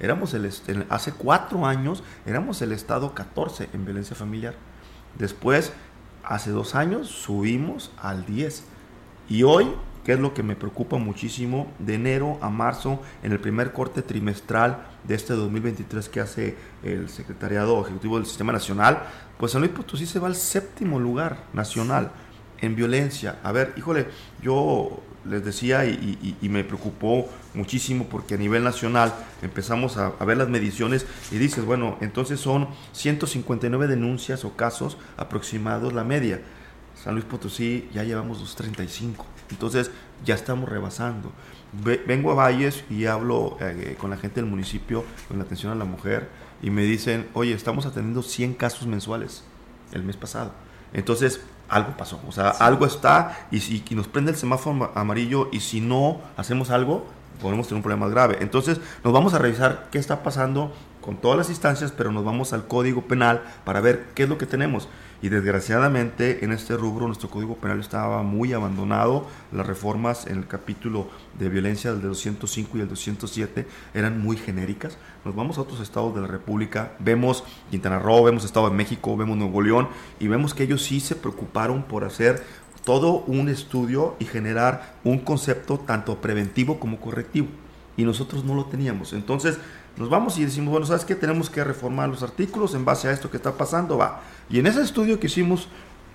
Éramos 0.00 0.34
el, 0.34 0.50
hace 0.88 1.12
cuatro 1.12 1.66
años 1.66 2.02
éramos 2.26 2.62
el 2.62 2.72
estado 2.72 3.14
14 3.14 3.70
en 3.72 3.84
violencia 3.84 4.16
familiar. 4.16 4.54
Después, 5.18 5.72
hace 6.24 6.50
dos 6.50 6.74
años, 6.74 7.08
subimos 7.08 7.92
al 7.98 8.24
10. 8.26 8.64
Y 9.28 9.42
hoy, 9.42 9.72
¿qué 10.04 10.14
es 10.14 10.20
lo 10.20 10.34
que 10.34 10.42
me 10.42 10.56
preocupa 10.56 10.96
muchísimo? 10.96 11.70
De 11.78 11.94
enero 11.94 12.38
a 12.40 12.50
marzo, 12.50 13.00
en 13.22 13.32
el 13.32 13.40
primer 13.40 13.72
corte 13.72 14.02
trimestral 14.02 14.86
de 15.04 15.14
este 15.14 15.34
2023 15.34 16.08
que 16.08 16.20
hace 16.20 16.56
el 16.82 17.08
Secretariado 17.08 17.80
Ejecutivo 17.82 18.16
del 18.16 18.26
Sistema 18.26 18.52
Nacional, 18.52 19.02
pues 19.38 19.52
San 19.52 19.60
Luis 19.60 19.72
Potosí 19.72 20.06
se 20.06 20.18
va 20.18 20.28
al 20.28 20.36
séptimo 20.36 20.98
lugar 20.98 21.44
nacional 21.52 22.12
en 22.60 22.76
violencia. 22.76 23.40
A 23.42 23.52
ver, 23.52 23.74
híjole, 23.76 24.06
yo 24.40 25.02
les 25.24 25.44
decía 25.44 25.84
y, 25.84 26.36
me 26.42 26.64
preocupó 26.64 27.28
muchísimo 27.54 28.06
porque 28.10 28.34
a 28.34 28.38
nivel 28.38 28.64
nacional 28.64 29.14
empezamos 29.42 29.96
a, 29.96 30.10
ver 30.24 30.36
las 30.36 30.48
mediciones 30.48 31.06
y 31.30 31.38
dices, 31.38 31.64
bueno, 31.64 31.96
entonces 32.00 32.40
son 32.40 32.68
159 32.92 33.86
denuncias 33.86 34.44
o 34.44 34.56
casos 34.56 34.98
aproximados 35.16 35.92
la 35.92 36.04
media. 36.04 36.40
San 36.94 37.14
Luis 37.14 37.24
Potosí 37.24 37.88
ya 37.92 38.04
llevamos 38.04 38.38
235, 38.38 39.26
entonces 39.50 39.90
ya 40.24 40.34
estamos 40.34 40.68
rebasando. 40.68 41.32
Vengo 42.06 42.32
a 42.32 42.34
Valles 42.34 42.84
y 42.90 43.06
hablo 43.06 43.56
eh, 43.60 43.96
con 43.98 44.10
la 44.10 44.18
gente 44.18 44.40
del 44.42 44.50
municipio 44.50 45.04
con 45.26 45.38
la 45.38 45.44
atención 45.44 45.72
a 45.72 45.74
la 45.74 45.86
mujer 45.86 46.28
y 46.62 46.70
me 46.70 46.82
dicen, 46.82 47.28
oye, 47.32 47.54
estamos 47.54 47.86
atendiendo 47.86 48.22
100 48.22 48.54
casos 48.54 48.86
mensuales 48.86 49.42
el 49.92 50.02
mes 50.02 50.16
pasado. 50.16 50.52
Entonces, 50.92 51.40
algo 51.72 51.96
pasó. 51.96 52.20
O 52.28 52.32
sea, 52.32 52.50
algo 52.50 52.86
está 52.86 53.46
y 53.50 53.60
si 53.60 53.82
nos 53.90 54.06
prende 54.06 54.30
el 54.30 54.36
semáforo 54.36 54.92
amarillo 54.94 55.48
y 55.52 55.60
si 55.60 55.80
no 55.80 56.20
hacemos 56.36 56.70
algo, 56.70 57.06
podemos 57.40 57.66
tener 57.66 57.78
un 57.78 57.82
problema 57.82 58.06
más 58.06 58.12
grave. 58.14 58.38
Entonces, 58.40 58.80
nos 59.02 59.12
vamos 59.12 59.34
a 59.34 59.38
revisar 59.38 59.88
qué 59.90 59.98
está 59.98 60.22
pasando 60.22 60.72
con 61.02 61.18
todas 61.18 61.36
las 61.36 61.50
instancias, 61.50 61.92
pero 61.92 62.12
nos 62.12 62.24
vamos 62.24 62.54
al 62.54 62.66
Código 62.66 63.02
Penal 63.02 63.42
para 63.64 63.82
ver 63.82 64.06
qué 64.14 64.22
es 64.22 64.28
lo 64.28 64.38
que 64.38 64.46
tenemos. 64.46 64.88
Y 65.20 65.28
desgraciadamente 65.28 66.44
en 66.44 66.50
este 66.50 66.76
rubro 66.76 67.06
nuestro 67.06 67.30
Código 67.30 67.56
Penal 67.56 67.78
estaba 67.78 68.24
muy 68.24 68.52
abandonado. 68.52 69.26
Las 69.52 69.66
reformas 69.66 70.26
en 70.26 70.38
el 70.38 70.48
capítulo 70.48 71.08
de 71.38 71.48
violencia 71.48 71.92
del 71.92 72.02
205 72.02 72.78
y 72.78 72.80
el 72.80 72.88
207 72.88 73.66
eran 73.94 74.20
muy 74.20 74.36
genéricas. 74.36 74.98
Nos 75.24 75.36
vamos 75.36 75.58
a 75.58 75.60
otros 75.60 75.78
estados 75.80 76.12
de 76.16 76.22
la 76.22 76.26
República, 76.26 76.92
vemos 76.98 77.44
Quintana 77.70 78.00
Roo, 78.00 78.24
vemos 78.24 78.44
Estado 78.44 78.68
de 78.68 78.74
México, 78.74 79.16
vemos 79.16 79.36
Nuevo 79.36 79.62
León 79.62 79.88
y 80.18 80.26
vemos 80.26 80.54
que 80.54 80.64
ellos 80.64 80.82
sí 80.82 80.98
se 80.98 81.14
preocuparon 81.14 81.84
por 81.84 82.02
hacer 82.02 82.42
todo 82.84 83.22
un 83.28 83.48
estudio 83.48 84.16
y 84.18 84.24
generar 84.24 84.96
un 85.04 85.20
concepto 85.20 85.78
tanto 85.78 86.20
preventivo 86.20 86.80
como 86.80 87.00
correctivo. 87.00 87.46
Y 87.96 88.04
nosotros 88.04 88.44
no 88.44 88.54
lo 88.54 88.64
teníamos. 88.64 89.12
Entonces 89.12 89.58
nos 89.96 90.08
vamos 90.08 90.38
y 90.38 90.44
decimos, 90.44 90.70
bueno, 90.70 90.86
¿sabes 90.86 91.04
qué? 91.04 91.14
Tenemos 91.14 91.50
que 91.50 91.62
reformar 91.64 92.08
los 92.08 92.22
artículos 92.22 92.74
en 92.74 92.84
base 92.84 93.08
a 93.08 93.12
esto 93.12 93.30
que 93.30 93.36
está 93.36 93.52
pasando, 93.52 93.98
va. 93.98 94.22
Y 94.48 94.58
en 94.58 94.66
ese 94.66 94.82
estudio 94.82 95.20
que 95.20 95.26
hicimos, 95.26 95.68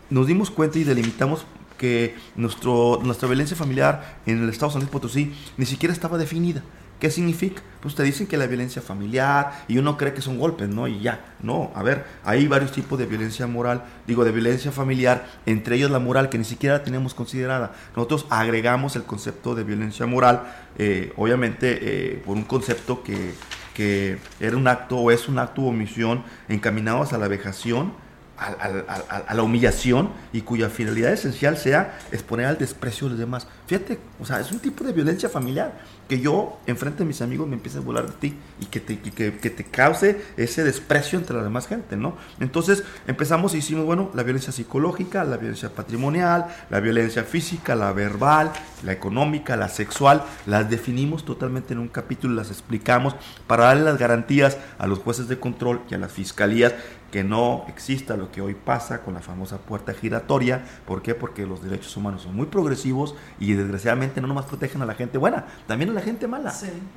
nos 0.09 0.27
dimos 0.27 0.49
cuenta 0.49 0.79
y 0.79 0.83
delimitamos 0.83 1.45
que 1.77 2.15
nuestro, 2.35 2.99
nuestra 3.03 3.27
violencia 3.27 3.55
familiar 3.55 4.17
en 4.25 4.43
el 4.43 4.49
Estado 4.49 4.69
de 4.69 4.73
San 4.73 4.81
Luis 4.81 4.91
Potosí 4.91 5.33
ni 5.57 5.65
siquiera 5.65 5.93
estaba 5.93 6.17
definida. 6.17 6.63
¿Qué 6.99 7.11
significa? 7.11 7.61
Pues 7.79 7.93
te 7.93 8.01
dicen 8.01 8.25
que 8.25 8.37
la 8.37 8.47
violencia 8.47 8.81
familiar 8.81 9.65
y 9.67 9.77
uno 9.77 9.97
cree 9.97 10.15
que 10.15 10.21
son 10.23 10.39
golpes, 10.39 10.67
¿no? 10.67 10.87
Y 10.87 10.99
ya, 10.99 11.35
no, 11.43 11.71
a 11.75 11.83
ver, 11.83 12.05
hay 12.23 12.47
varios 12.47 12.71
tipos 12.71 12.97
de 12.97 13.05
violencia 13.05 13.45
moral, 13.45 13.83
digo, 14.07 14.25
de 14.25 14.31
violencia 14.31 14.71
familiar, 14.71 15.27
entre 15.45 15.75
ellos 15.75 15.91
la 15.91 15.99
moral 15.99 16.29
que 16.29 16.39
ni 16.39 16.43
siquiera 16.43 16.83
tenemos 16.83 17.13
considerada. 17.13 17.73
Nosotros 17.95 18.25
agregamos 18.31 18.95
el 18.95 19.03
concepto 19.03 19.53
de 19.53 19.63
violencia 19.63 20.07
moral, 20.07 20.51
eh, 20.79 21.13
obviamente 21.17 21.77
eh, 21.81 22.23
por 22.25 22.35
un 22.35 22.45
concepto 22.45 23.03
que, 23.03 23.35
que 23.77 24.17
era 24.39 24.57
un 24.57 24.67
acto 24.67 24.97
o 24.97 25.11
es 25.11 25.29
un 25.29 25.37
acto 25.37 25.61
o 25.61 25.67
omisión 25.67 26.23
encaminado 26.49 27.03
hacia 27.03 27.19
la 27.19 27.27
vejación, 27.27 27.93
a, 28.35 29.33
la 29.35 29.43
humillación 29.43 30.09
y 30.33 30.41
cuya 30.41 30.69
finalidad 30.69 31.13
esencial 31.13 31.57
sea 31.57 31.99
exponer 32.11 32.47
al 32.47 32.57
desprecio 32.57 33.05
de 33.05 33.11
los 33.11 33.19
demás. 33.19 33.47
Fíjate, 33.67 33.99
o 34.19 34.25
sea, 34.25 34.39
es 34.39 34.51
un 34.51 34.57
tipo 34.57 34.83
de 34.83 34.93
violencia 34.93 35.29
familiar 35.29 35.77
que 36.07 36.19
yo 36.19 36.57
enfrente 36.67 36.99
de 36.99 37.05
mis 37.05 37.21
amigos 37.21 37.47
me 37.47 37.55
empiece 37.55 37.77
a 37.77 37.81
burlar 37.81 38.07
de 38.07 38.13
ti 38.13 38.33
y 38.59 38.65
que 38.65 38.79
te, 38.79 38.99
que, 38.99 39.31
te 39.31 39.63
cause 39.65 40.21
ese 40.37 40.63
desprecio 40.63 41.19
entre 41.19 41.35
la 41.35 41.43
demás 41.43 41.67
gente, 41.67 41.97
¿no? 41.97 42.15
Entonces 42.39 42.83
empezamos 43.07 43.53
y 43.53 43.57
hicimos, 43.57 43.85
bueno, 43.85 44.09
la 44.13 44.23
violencia 44.23 44.51
psicológica, 44.51 45.23
la 45.23 45.37
violencia 45.37 45.69
patrimonial, 45.69 46.47
la 46.69 46.79
violencia 46.79 47.23
física, 47.23 47.75
la 47.75 47.91
verbal, 47.91 48.51
la 48.83 48.91
económica, 48.91 49.57
la 49.57 49.69
sexual, 49.69 50.23
las 50.45 50.69
definimos 50.69 51.25
totalmente 51.25 51.73
en 51.73 51.79
un 51.79 51.89
capítulo, 51.89 52.35
las 52.35 52.51
explicamos 52.51 53.15
para 53.45 53.65
darle 53.65 53.83
las 53.83 53.97
garantías 53.97 54.57
a 54.77 54.87
los 54.87 54.99
jueces 54.99 55.27
de 55.27 55.39
control 55.39 55.81
y 55.89 55.95
a 55.95 55.97
las 55.97 56.11
fiscalías 56.11 56.73
que 57.11 57.23
no 57.23 57.65
exista 57.67 58.17
lo 58.17 58.31
que 58.31 58.41
hoy 58.41 58.53
pasa 58.53 59.01
con 59.01 59.13
la 59.13 59.21
famosa 59.21 59.57
puerta 59.57 59.93
giratoria. 59.93 60.63
¿Por 60.85 61.01
qué? 61.01 61.15
Porque 61.15 61.45
los 61.45 61.63
derechos 61.63 61.95
humanos 61.95 62.23
son 62.23 62.35
muy 62.35 62.47
progresivos 62.47 63.15
y 63.39 63.53
desgraciadamente 63.53 64.21
no 64.21 64.27
nomás 64.27 64.45
protegen 64.45 64.81
a 64.81 64.85
la 64.85 64.95
gente 64.95 65.17
buena, 65.17 65.45
también 65.67 65.89
a 65.91 65.93
la 65.93 66.01
gente 66.01 66.27
mala. 66.27 66.53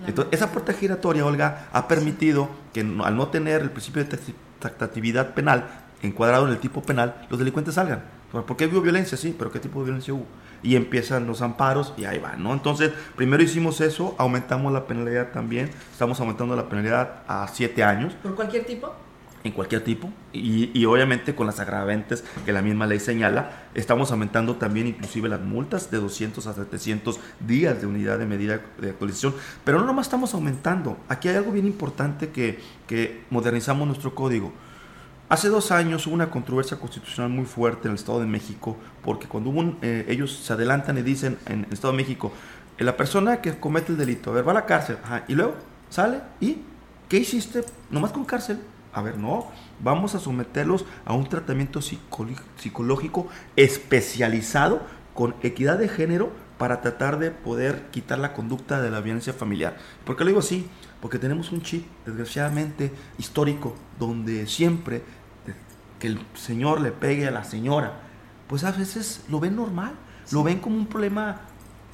Entonces, 0.06 0.32
esa 0.32 0.50
puerta 0.50 0.72
giratoria, 0.72 1.24
Olga, 1.24 1.68
ha 1.72 1.88
permitido 1.88 2.48
que 2.72 2.80
al 2.80 3.16
no 3.16 3.28
tener 3.28 3.62
el 3.62 3.70
principio 3.70 4.04
de 4.04 4.18
tractatividad 4.58 5.34
penal 5.34 5.68
encuadrado 6.02 6.46
en 6.46 6.52
el 6.52 6.58
tipo 6.58 6.82
penal, 6.82 7.26
los 7.28 7.38
delincuentes 7.38 7.74
salgan. 7.74 8.02
¿Por 8.32 8.56
qué 8.56 8.66
hubo 8.66 8.80
violencia? 8.80 9.18
Sí, 9.18 9.34
pero 9.36 9.50
¿qué 9.50 9.58
tipo 9.58 9.80
de 9.80 9.86
violencia 9.86 10.14
hubo? 10.14 10.26
Y 10.62 10.76
empiezan 10.76 11.26
los 11.26 11.42
amparos 11.42 11.94
y 11.96 12.04
ahí 12.04 12.18
van, 12.18 12.42
¿no? 12.42 12.52
Entonces, 12.52 12.92
primero 13.16 13.42
hicimos 13.42 13.80
eso, 13.80 14.14
aumentamos 14.18 14.72
la 14.72 14.86
penalidad 14.86 15.32
también, 15.32 15.70
estamos 15.90 16.20
aumentando 16.20 16.54
la 16.54 16.68
penalidad 16.68 17.22
a 17.26 17.48
siete 17.48 17.82
años. 17.82 18.14
¿Por 18.22 18.34
cualquier 18.34 18.64
tipo? 18.66 18.92
En 19.42 19.52
cualquier 19.52 19.82
tipo 19.82 20.12
y, 20.32 20.84
obviamente 20.84 21.34
con 21.34 21.46
las 21.46 21.60
agraventes 21.60 22.24
que 22.44 22.52
la 22.52 22.62
misma 22.62 22.86
ley 22.86 23.00
señala, 23.00 23.68
estamos 23.74 24.10
aumentando 24.12 24.56
también 24.56 24.86
inclusive 24.86 25.28
las 25.28 25.40
multas 25.40 25.90
de 25.90 25.98
200 25.98 26.46
a 26.46 26.52
700 26.52 27.18
días 27.40 27.80
de 27.80 27.86
unidad 27.86 28.18
de 28.18 28.26
medida 28.26 28.60
de 28.78 28.90
actualización, 28.90 29.34
pero 29.64 29.80
no 29.80 29.86
nomás 29.86 30.06
estamos 30.06 30.34
aumentando, 30.34 30.98
aquí 31.08 31.28
hay 31.28 31.36
algo 31.36 31.52
bien 31.52 31.66
importante 31.66 32.28
que, 32.28 32.58
que 32.86 33.24
modernizamos 33.30 33.86
nuestro 33.86 34.14
código. 34.14 34.52
Hace 35.30 35.48
dos 35.48 35.70
años 35.70 36.08
hubo 36.08 36.14
una 36.14 36.28
controversia 36.28 36.76
constitucional 36.76 37.30
muy 37.30 37.44
fuerte 37.44 37.86
en 37.86 37.92
el 37.92 37.98
Estado 37.98 38.18
de 38.18 38.26
México, 38.26 38.76
porque 39.00 39.28
cuando 39.28 39.52
eh, 39.80 40.04
ellos 40.08 40.34
se 40.34 40.52
adelantan 40.52 40.98
y 40.98 41.02
dicen 41.02 41.38
en 41.46 41.64
el 41.66 41.72
Estado 41.72 41.92
de 41.92 41.98
México, 41.98 42.32
eh, 42.76 42.82
la 42.82 42.96
persona 42.96 43.40
que 43.40 43.56
comete 43.56 43.92
el 43.92 43.98
delito, 43.98 44.30
a 44.30 44.34
ver, 44.34 44.46
va 44.46 44.50
a 44.50 44.56
la 44.56 44.66
cárcel, 44.66 44.98
y 45.28 45.34
luego 45.36 45.54
sale 45.88 46.20
y, 46.40 46.58
¿qué 47.08 47.18
hiciste? 47.18 47.64
Nomás 47.90 48.10
con 48.10 48.24
cárcel, 48.24 48.58
a 48.92 49.02
ver, 49.02 49.18
no, 49.18 49.46
vamos 49.82 50.14
a 50.14 50.18
someterlos 50.18 50.84
a 51.04 51.14
un 51.14 51.28
tratamiento 51.28 51.80
psicológico 51.80 53.28
especializado 53.56 54.82
con 55.14 55.34
equidad 55.42 55.78
de 55.78 55.88
género 55.88 56.30
para 56.58 56.80
tratar 56.82 57.18
de 57.18 57.30
poder 57.30 57.86
quitar 57.90 58.18
la 58.18 58.34
conducta 58.34 58.82
de 58.82 58.90
la 58.90 59.00
violencia 59.00 59.32
familiar. 59.32 59.76
¿Por 60.04 60.16
qué 60.16 60.24
lo 60.24 60.28
digo 60.28 60.40
así? 60.40 60.68
Porque 61.00 61.18
tenemos 61.18 61.52
un 61.52 61.62
chip, 61.62 61.86
desgraciadamente, 62.04 62.92
histórico, 63.16 63.74
donde 63.98 64.46
siempre 64.46 65.02
que 65.98 66.08
el 66.08 66.20
señor 66.34 66.80
le 66.80 66.92
pegue 66.92 67.28
a 67.28 67.30
la 67.30 67.44
señora, 67.44 68.00
pues 68.48 68.64
a 68.64 68.72
veces 68.72 69.24
lo 69.28 69.38
ven 69.38 69.56
normal, 69.56 69.92
lo 70.32 70.42
ven 70.42 70.58
como 70.58 70.76
un 70.76 70.86
problema 70.86 71.42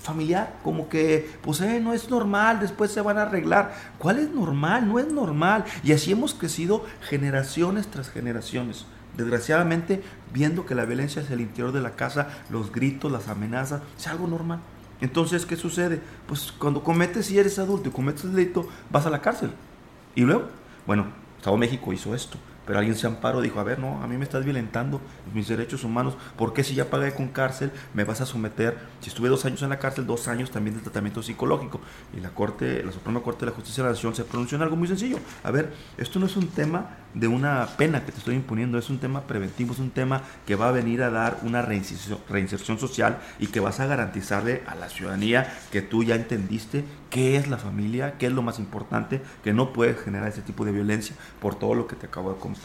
familiar, 0.06 0.58
como 0.62 0.88
que, 0.88 1.30
pues 1.42 1.60
eh, 1.60 1.80
no 1.80 1.92
es 1.92 2.08
normal, 2.10 2.60
después 2.60 2.90
se 2.90 3.00
van 3.00 3.18
a 3.18 3.22
arreglar. 3.22 3.74
¿Cuál 3.98 4.18
es 4.18 4.30
normal? 4.30 4.88
No 4.88 4.98
es 4.98 5.12
normal. 5.12 5.64
Y 5.82 5.92
así 5.92 6.12
hemos 6.12 6.34
crecido 6.34 6.84
generaciones 7.02 7.88
tras 7.88 8.08
generaciones. 8.08 8.86
Desgraciadamente, 9.16 10.02
viendo 10.32 10.66
que 10.66 10.74
la 10.74 10.84
violencia 10.84 11.22
es 11.22 11.30
el 11.30 11.40
interior 11.40 11.72
de 11.72 11.80
la 11.80 11.96
casa, 11.96 12.28
los 12.50 12.72
gritos, 12.72 13.10
las 13.10 13.28
amenazas, 13.28 13.82
es 13.98 14.06
algo 14.06 14.26
normal. 14.26 14.60
Entonces, 15.00 15.44
¿qué 15.44 15.56
sucede? 15.56 16.00
Pues 16.26 16.52
cuando 16.52 16.82
cometes, 16.82 17.26
si 17.26 17.38
eres 17.38 17.58
adulto 17.58 17.88
y 17.88 17.92
cometes 17.92 18.24
el 18.24 18.34
delito, 18.34 18.68
vas 18.90 19.06
a 19.06 19.10
la 19.10 19.20
cárcel. 19.20 19.50
Y 20.14 20.22
luego, 20.22 20.48
bueno, 20.86 21.06
Estado 21.38 21.56
México 21.56 21.92
hizo 21.92 22.14
esto. 22.14 22.38
Pero 22.66 22.78
alguien 22.78 22.96
se 22.96 23.06
amparó, 23.06 23.40
dijo, 23.40 23.60
a 23.60 23.64
ver, 23.64 23.78
no, 23.78 24.02
a 24.02 24.06
mí 24.06 24.16
me 24.16 24.24
estás 24.24 24.44
violentando 24.44 25.00
mis 25.32 25.48
derechos 25.48 25.84
humanos, 25.84 26.16
¿por 26.36 26.52
qué 26.52 26.64
si 26.64 26.74
ya 26.74 26.90
pagué 26.90 27.14
con 27.14 27.28
cárcel 27.28 27.70
me 27.94 28.04
vas 28.04 28.20
a 28.20 28.26
someter? 28.26 28.76
Si 29.00 29.08
estuve 29.08 29.28
dos 29.28 29.44
años 29.44 29.62
en 29.62 29.70
la 29.70 29.78
cárcel, 29.78 30.06
dos 30.06 30.28
años 30.28 30.50
también 30.50 30.76
de 30.76 30.82
tratamiento 30.82 31.22
psicológico. 31.22 31.80
Y 32.16 32.20
la 32.20 32.30
Corte, 32.30 32.82
la 32.84 32.92
Suprema 32.92 33.20
Corte 33.20 33.44
de 33.44 33.50
la 33.52 33.56
Justicia 33.56 33.82
de 33.82 33.90
la 33.90 33.94
Nación 33.94 34.14
se 34.14 34.24
pronunció 34.24 34.56
en 34.56 34.62
algo 34.62 34.76
muy 34.76 34.88
sencillo. 34.88 35.18
A 35.44 35.50
ver, 35.50 35.72
esto 35.96 36.18
no 36.18 36.26
es 36.26 36.36
un 36.36 36.48
tema 36.48 36.96
de 37.14 37.28
una 37.28 37.66
pena 37.78 38.04
que 38.04 38.12
te 38.12 38.18
estoy 38.18 38.34
imponiendo, 38.34 38.78
es 38.78 38.90
un 38.90 38.98
tema 38.98 39.22
preventivo, 39.22 39.72
es 39.72 39.78
un 39.78 39.90
tema 39.90 40.22
que 40.46 40.54
va 40.54 40.68
a 40.68 40.72
venir 40.72 41.02
a 41.02 41.10
dar 41.10 41.38
una 41.42 41.62
reinserción, 41.62 42.18
reinserción 42.28 42.78
social 42.78 43.18
y 43.38 43.46
que 43.46 43.60
vas 43.60 43.80
a 43.80 43.86
garantizarle 43.86 44.62
a 44.66 44.74
la 44.74 44.88
ciudadanía 44.88 45.50
que 45.70 45.82
tú 45.82 46.02
ya 46.02 46.14
entendiste 46.14 46.84
qué 47.10 47.36
es 47.36 47.48
la 47.48 47.56
familia, 47.56 48.18
qué 48.18 48.26
es 48.26 48.32
lo 48.32 48.42
más 48.42 48.58
importante, 48.58 49.22
que 49.42 49.52
no 49.52 49.72
puedes 49.72 49.98
generar 49.98 50.28
ese 50.28 50.42
tipo 50.42 50.64
de 50.64 50.72
violencia 50.72 51.16
por 51.40 51.54
todo 51.54 51.74
lo 51.74 51.86
que 51.86 51.96
te 51.96 52.06
acabo 52.06 52.32
de 52.32 52.38
comentar. 52.38 52.55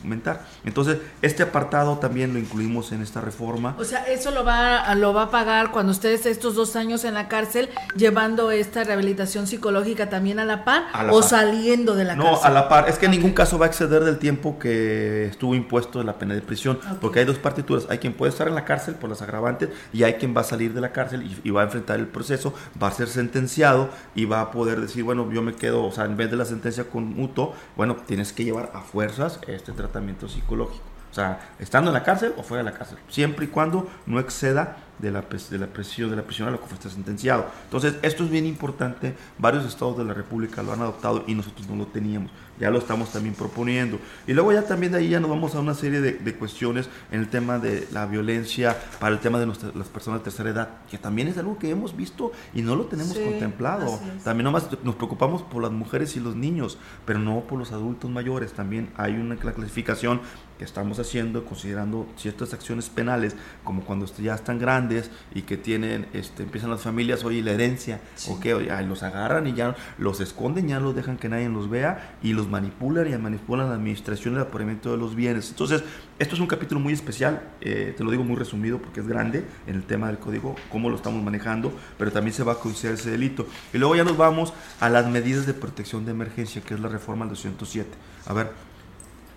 Entonces, 0.66 0.98
este 1.22 1.44
apartado 1.44 1.98
también 1.98 2.34
lo 2.34 2.40
incluimos 2.40 2.92
en 2.92 3.02
esta 3.02 3.22
reforma. 3.22 3.76
O 3.80 3.84
sea, 3.84 4.04
eso 4.06 4.32
lo 4.32 4.44
va, 4.44 4.94
lo 4.96 5.14
va 5.14 5.24
a 5.24 5.32
pagar 5.32 5.72
cuando 5.72 5.92
ustedes 5.92 6.26
estos 6.26 6.56
dos 6.56 6.76
años 6.76 7.04
en 7.04 7.14
la 7.14 7.28
cárcel, 7.28 7.70
llevando 7.96 8.52
esta 8.52 8.84
rehabilitación 8.84 9.48
psicológica 9.48 10.10
también 10.10 10.40
a 10.40 10.46
la 10.46 10.64
par 10.64 10.86
o 11.12 11.22
saliendo 11.22 11.96
de 11.96 12.06
la 12.06 12.16
cárcel. 12.16 12.32
No, 12.32 12.44
a 12.44 12.50
la 12.50 12.70
par. 12.70 12.90
Es 12.90 12.98
que 12.98 13.06
en 13.06 13.12
ningún 13.12 13.34
caso 13.34 13.58
va 13.58 13.66
a 13.66 13.70
exceder 13.70 14.04
del 14.04 14.18
tiempo 14.18 14.60
que 14.60 15.26
estuvo 15.26 15.56
impuesto 15.56 16.00
de 16.00 16.06
la 16.06 16.18
pena 16.18 16.34
de 16.34 16.42
prisión, 16.42 16.80
porque 17.00 17.20
hay 17.20 17.26
dos 17.26 17.38
partituras. 17.38 17.88
Hay 17.90 18.00
quien 18.00 18.14
puede 18.14 18.32
estar 18.32 18.48
en 18.48 18.56
la 18.56 18.66
cárcel 18.66 18.96
por 18.96 19.10
las 19.10 19.22
agravantes 19.22 19.70
y 19.94 20.04
hay 20.04 20.16
quien 20.16 20.36
va 20.36 20.42
a 20.42 20.46
salir 20.46 20.74
de 20.74 20.82
la 20.82 20.92
cárcel 20.92 21.24
y, 21.24 21.48
y 21.48 21.52
va 21.52 21.62
a 21.62 21.66
enfrentar 21.66 22.00
el 22.00 22.08
proceso, 22.08 22.54
va 22.82 22.88
a 22.88 22.92
ser 22.92 23.08
sentenciado 23.08 23.90
y 24.16 24.26
va 24.26 24.42
a 24.42 24.52
poder 24.52 24.82
decir, 24.82 25.04
bueno, 25.04 25.32
yo 25.32 25.42
me 25.42 25.54
quedo, 25.56 25.84
o 25.84 25.92
sea, 25.92 26.06
en 26.06 26.18
vez 26.18 26.32
de 26.32 26.38
la 26.38 26.46
sentencia 26.46 26.86
con 26.86 27.14
mutuo, 27.14 27.54
bueno, 27.76 27.98
tienes 28.06 28.34
que 28.34 28.44
llevar 28.44 28.72
a 28.74 28.82
fuerzas 28.82 29.40
este 29.48 29.72
tratamiento 29.82 30.28
psicológico. 30.28 30.84
O 31.12 31.14
sea, 31.14 31.52
estando 31.60 31.90
en 31.90 31.94
la 31.94 32.04
cárcel 32.04 32.34
o 32.38 32.44
fuera 32.44 32.64
de 32.64 32.72
la 32.72 32.78
cárcel, 32.78 32.98
siempre 33.10 33.46
y 33.46 33.48
cuando 33.50 33.90
no 34.06 34.20
exceda 34.20 34.78
de 35.02 35.12
la, 35.12 35.22
de 35.22 35.58
la 35.58 35.68
presión 35.68 36.10
de 36.10 36.16
la 36.16 36.24
prisión 36.24 36.48
a 36.48 36.52
lo 36.52 36.62
que 36.62 36.68
fue 36.68 36.90
sentenciado. 36.90 37.48
Entonces, 37.66 37.96
esto 38.02 38.24
es 38.24 38.30
bien 38.30 38.46
importante. 38.46 39.16
Varios 39.38 39.66
estados 39.66 39.98
de 39.98 40.06
la 40.06 40.14
República 40.14 40.62
lo 40.64 40.74
han 40.74 40.82
adoptado 40.82 41.24
y 41.28 41.36
nosotros 41.36 41.68
no 41.68 41.76
lo 41.76 41.88
teníamos. 41.88 42.32
Ya 42.60 42.70
lo 42.70 42.78
estamos 42.78 43.12
también 43.12 43.34
proponiendo. 43.34 44.00
Y 44.28 44.34
luego 44.34 44.54
ya 44.54 44.64
también 44.64 44.92
de 44.92 45.00
ahí 45.00 45.10
ya 45.10 45.20
nos 45.20 45.32
vamos 45.32 45.56
a 45.56 45.60
una 45.60 45.74
serie 45.74 46.00
de, 46.00 46.14
de 46.14 46.36
cuestiones 46.36 46.90
en 47.12 47.20
el 47.20 47.28
tema 47.28 47.58
de 47.58 47.88
la 47.92 48.06
violencia 48.06 48.78
para 49.00 49.14
el 49.16 49.20
tema 49.20 49.40
de 49.40 49.48
las 49.48 49.88
personas 49.88 50.20
de 50.20 50.26
tercera 50.26 50.50
edad, 50.52 50.70
que 50.90 50.98
también 51.00 51.28
es 51.28 51.38
algo 51.38 51.58
que 51.58 51.72
hemos 51.72 51.98
visto 51.98 52.32
y 52.54 52.62
no 52.62 52.76
lo 52.76 52.86
tenemos 52.86 53.18
contemplado. 53.18 54.00
También 54.24 54.46
nomás 54.46 54.68
nos 54.84 54.96
preocupamos 54.96 55.42
por 55.42 55.64
las 55.64 55.72
mujeres 55.72 56.16
y 56.16 56.20
los 56.20 56.36
niños, 56.36 56.78
pero 57.06 57.18
no 57.18 57.42
por 57.42 57.58
los 57.58 57.72
adultos 57.72 58.12
mayores. 58.12 58.54
También 58.54 58.92
hay 58.96 59.14
una 59.14 59.38
clasificación 59.38 60.22
que 60.62 60.66
estamos 60.66 61.00
haciendo 61.00 61.44
considerando 61.44 62.08
ciertas 62.18 62.54
acciones 62.54 62.88
penales, 62.88 63.36
como 63.64 63.82
cuando 63.82 64.06
ya 64.06 64.36
están 64.36 64.60
grandes 64.60 65.10
y 65.34 65.42
que 65.42 65.58
tienen, 65.58 66.06
este, 66.14 66.44
empiezan 66.44 66.70
las 66.70 66.82
familias, 66.82 67.24
oye, 67.24 67.42
la 67.42 67.54
herencia, 67.54 68.00
o 68.30 68.40
que 68.40 68.54
los 68.54 69.02
agarran 69.02 69.48
y 69.48 69.54
ya 69.54 69.76
los 69.98 70.20
esconden, 70.20 70.68
ya 70.68 70.80
los 70.80 70.94
dejan 70.94 71.18
que 71.18 71.30
nadie 71.30 71.50
los 71.50 71.68
vea 71.68 72.16
y 72.22 72.34
los 72.34 72.48
manipulan 72.48 73.12
y 73.12 73.18
manipulan 73.18 73.70
la 73.70 73.74
administración 73.74 74.36
y 74.36 74.38
el 74.38 74.44
apoderamiento 74.44 74.92
de 74.92 74.98
los 74.98 75.16
bienes. 75.16 75.50
Entonces, 75.50 75.84
esto 76.20 76.36
es 76.36 76.42
un 76.42 76.46
capítulo 76.46 76.80
muy 76.80 76.94
especial, 76.94 77.42
eh, 77.60 77.96
te 77.98 78.04
lo 78.04 78.12
digo 78.12 78.24
muy 78.24 78.36
resumido 78.36 78.78
porque 78.78 79.00
es 79.00 79.08
grande 79.08 79.44
en 79.66 79.74
el 79.74 79.84
tema 79.84 80.10
del 80.10 80.20
código, 80.20 80.56
cómo 80.72 80.92
lo 80.92 80.96
estamos 80.96 81.24
manejando, 81.24 81.74
pero 81.98 82.12
también 82.12 82.36
se 82.36 82.44
va 82.44 82.52
a 82.52 82.60
considerar 82.60 83.00
ese 83.00 83.10
delito. 83.10 83.48
Y 83.74 83.80
luego 83.80 83.96
ya 83.96 84.04
nos 84.04 84.16
vamos 84.16 84.54
a 84.80 84.90
las 84.90 85.08
medidas 85.08 85.48
de 85.48 85.56
protección 85.56 86.06
de 86.06 86.12
emergencia, 86.12 86.62
que 86.62 86.76
es 86.76 86.80
la 86.80 86.88
reforma 86.88 87.26
del 87.26 87.34
207. 87.34 87.90
A 88.28 88.34
ver, 88.34 88.52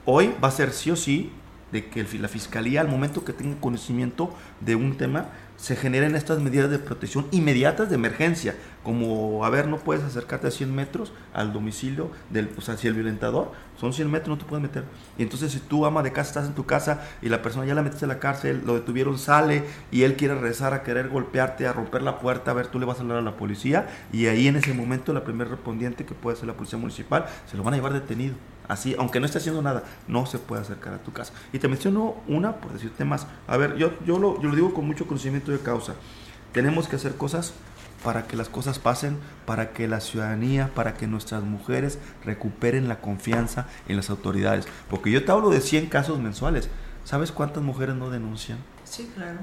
hoy 0.05 0.35
va 0.43 0.49
a 0.49 0.53
ser 0.53 0.73
sí 0.73 0.91
o 0.91 0.97
sí 0.97 1.33
de 1.73 1.87
que 1.87 2.05
la 2.19 2.29
fiscalía 2.29 2.81
al 2.81 2.89
momento 2.89 3.25
que 3.25 3.33
tenga 3.33 3.61
conocimiento 3.61 4.35
de 4.61 4.77
un 4.77 4.97
tema 4.97 5.29
se 5.57 5.77
generen 5.77 6.15
estas 6.15 6.41
medidas 6.41 6.71
de 6.71 6.79
protección 6.79 7.27
inmediatas 7.33 7.89
de 7.89 7.97
emergencia, 7.97 8.55
como, 8.85 9.45
a 9.45 9.51
ver, 9.51 9.67
no 9.67 9.79
puedes 9.79 10.05
acercarte 10.05 10.47
a 10.47 10.51
100 10.51 10.73
metros 10.73 11.13
al 11.33 11.53
domicilio 11.53 12.11
del, 12.31 12.51
o 12.57 12.61
sea, 12.61 12.77
si 12.77 12.87
el 12.87 12.95
violentador, 12.95 13.51
son 13.81 13.93
100 13.93 14.11
metros, 14.11 14.29
no 14.29 14.39
te 14.39 14.45
puedes 14.45 14.63
meter. 14.63 14.85
Y 15.19 15.23
entonces 15.23 15.53
si 15.53 15.59
tú, 15.59 15.87
ama 15.87 16.03
de 16.03 16.13
casa, 16.13 16.29
estás 16.29 16.47
en 16.47 16.55
tu 16.55 16.67
casa 16.67 17.03
y 17.23 17.31
la 17.31 17.43
persona 17.43 17.65
ya 17.67 17.75
la 17.75 17.83
metiste 17.83 18.05
a 18.05 18.09
la 18.09 18.19
cárcel, 18.19 18.63
lo 18.65 18.75
detuvieron, 18.75 19.19
sale 19.19 19.65
y 19.91 20.03
él 20.03 20.17
quiere 20.17 20.35
regresar 20.35 20.75
a 20.75 20.83
querer 20.83 21.09
golpearte, 21.09 21.67
a 21.67 21.73
romper 21.73 22.03
la 22.03 22.21
puerta, 22.21 22.51
a 22.51 22.55
ver, 22.55 22.67
tú 22.67 22.79
le 22.79 22.85
vas 22.85 22.99
a 22.99 23.01
hablar 23.01 23.19
a 23.19 23.23
la 23.23 23.37
policía 23.37 23.89
y 24.13 24.27
ahí 24.27 24.49
en 24.49 24.57
ese 24.57 24.75
momento 24.75 25.13
la 25.15 25.25
primer 25.25 25.49
respondiente, 25.49 26.05
que 26.05 26.15
puede 26.15 26.37
ser 26.37 26.47
la 26.47 26.55
policía 26.55 26.79
municipal, 26.79 27.27
se 27.51 27.57
lo 27.57 27.63
van 27.63 27.75
a 27.75 27.79
llevar 27.79 27.95
detenido. 27.95 28.35
Así, 28.69 28.95
aunque 28.99 29.21
no 29.21 29.27
esté 29.27 29.39
haciendo 29.39 29.61
nada, 29.61 29.85
no 30.09 30.25
se 30.27 30.39
puede 30.39 30.63
acercar 30.63 30.95
a 30.95 30.99
tu 30.99 31.13
casa. 31.13 31.33
Y 31.53 31.59
te 31.59 31.69
menciono 31.69 32.17
una 32.29 32.57
por 32.57 32.73
decirte 32.73 33.05
más. 33.05 33.27
A 33.47 33.57
ver, 33.57 33.77
yo, 33.77 33.93
yo, 34.07 34.19
lo, 34.19 34.41
yo 34.41 34.49
lo 34.49 34.55
digo 34.55 34.73
con 34.73 34.87
mucho 34.87 35.07
conocimiento 35.07 35.53
de 35.53 35.59
causa. 35.59 35.95
Tenemos 36.53 36.89
que 36.89 36.97
hacer 36.97 37.17
cosas 37.17 37.53
para 38.05 38.27
que 38.27 38.37
las 38.37 38.49
cosas 38.49 38.79
pasen, 38.79 39.19
para 39.47 39.73
que 39.73 39.89
la 39.89 40.01
ciudadanía, 40.01 40.71
para 40.75 40.95
que 40.95 41.07
nuestras 41.07 41.43
mujeres 41.43 41.99
recuperen 42.25 42.87
la 42.87 43.01
confianza 43.01 43.67
en 43.89 43.97
las 43.97 44.11
autoridades. 44.11 44.67
Porque 44.91 45.11
yo 45.11 45.25
te 45.25 45.33
hablo 45.33 45.51
de 45.51 45.61
100 45.61 45.87
casos 45.87 46.21
mensuales. 46.21 46.69
¿Sabes 47.05 47.33
cuántas 47.33 47.63
mujeres 47.63 47.97
no 47.97 48.11
denuncian? 48.11 48.59
Sí, 48.85 49.11
claro. 49.15 49.39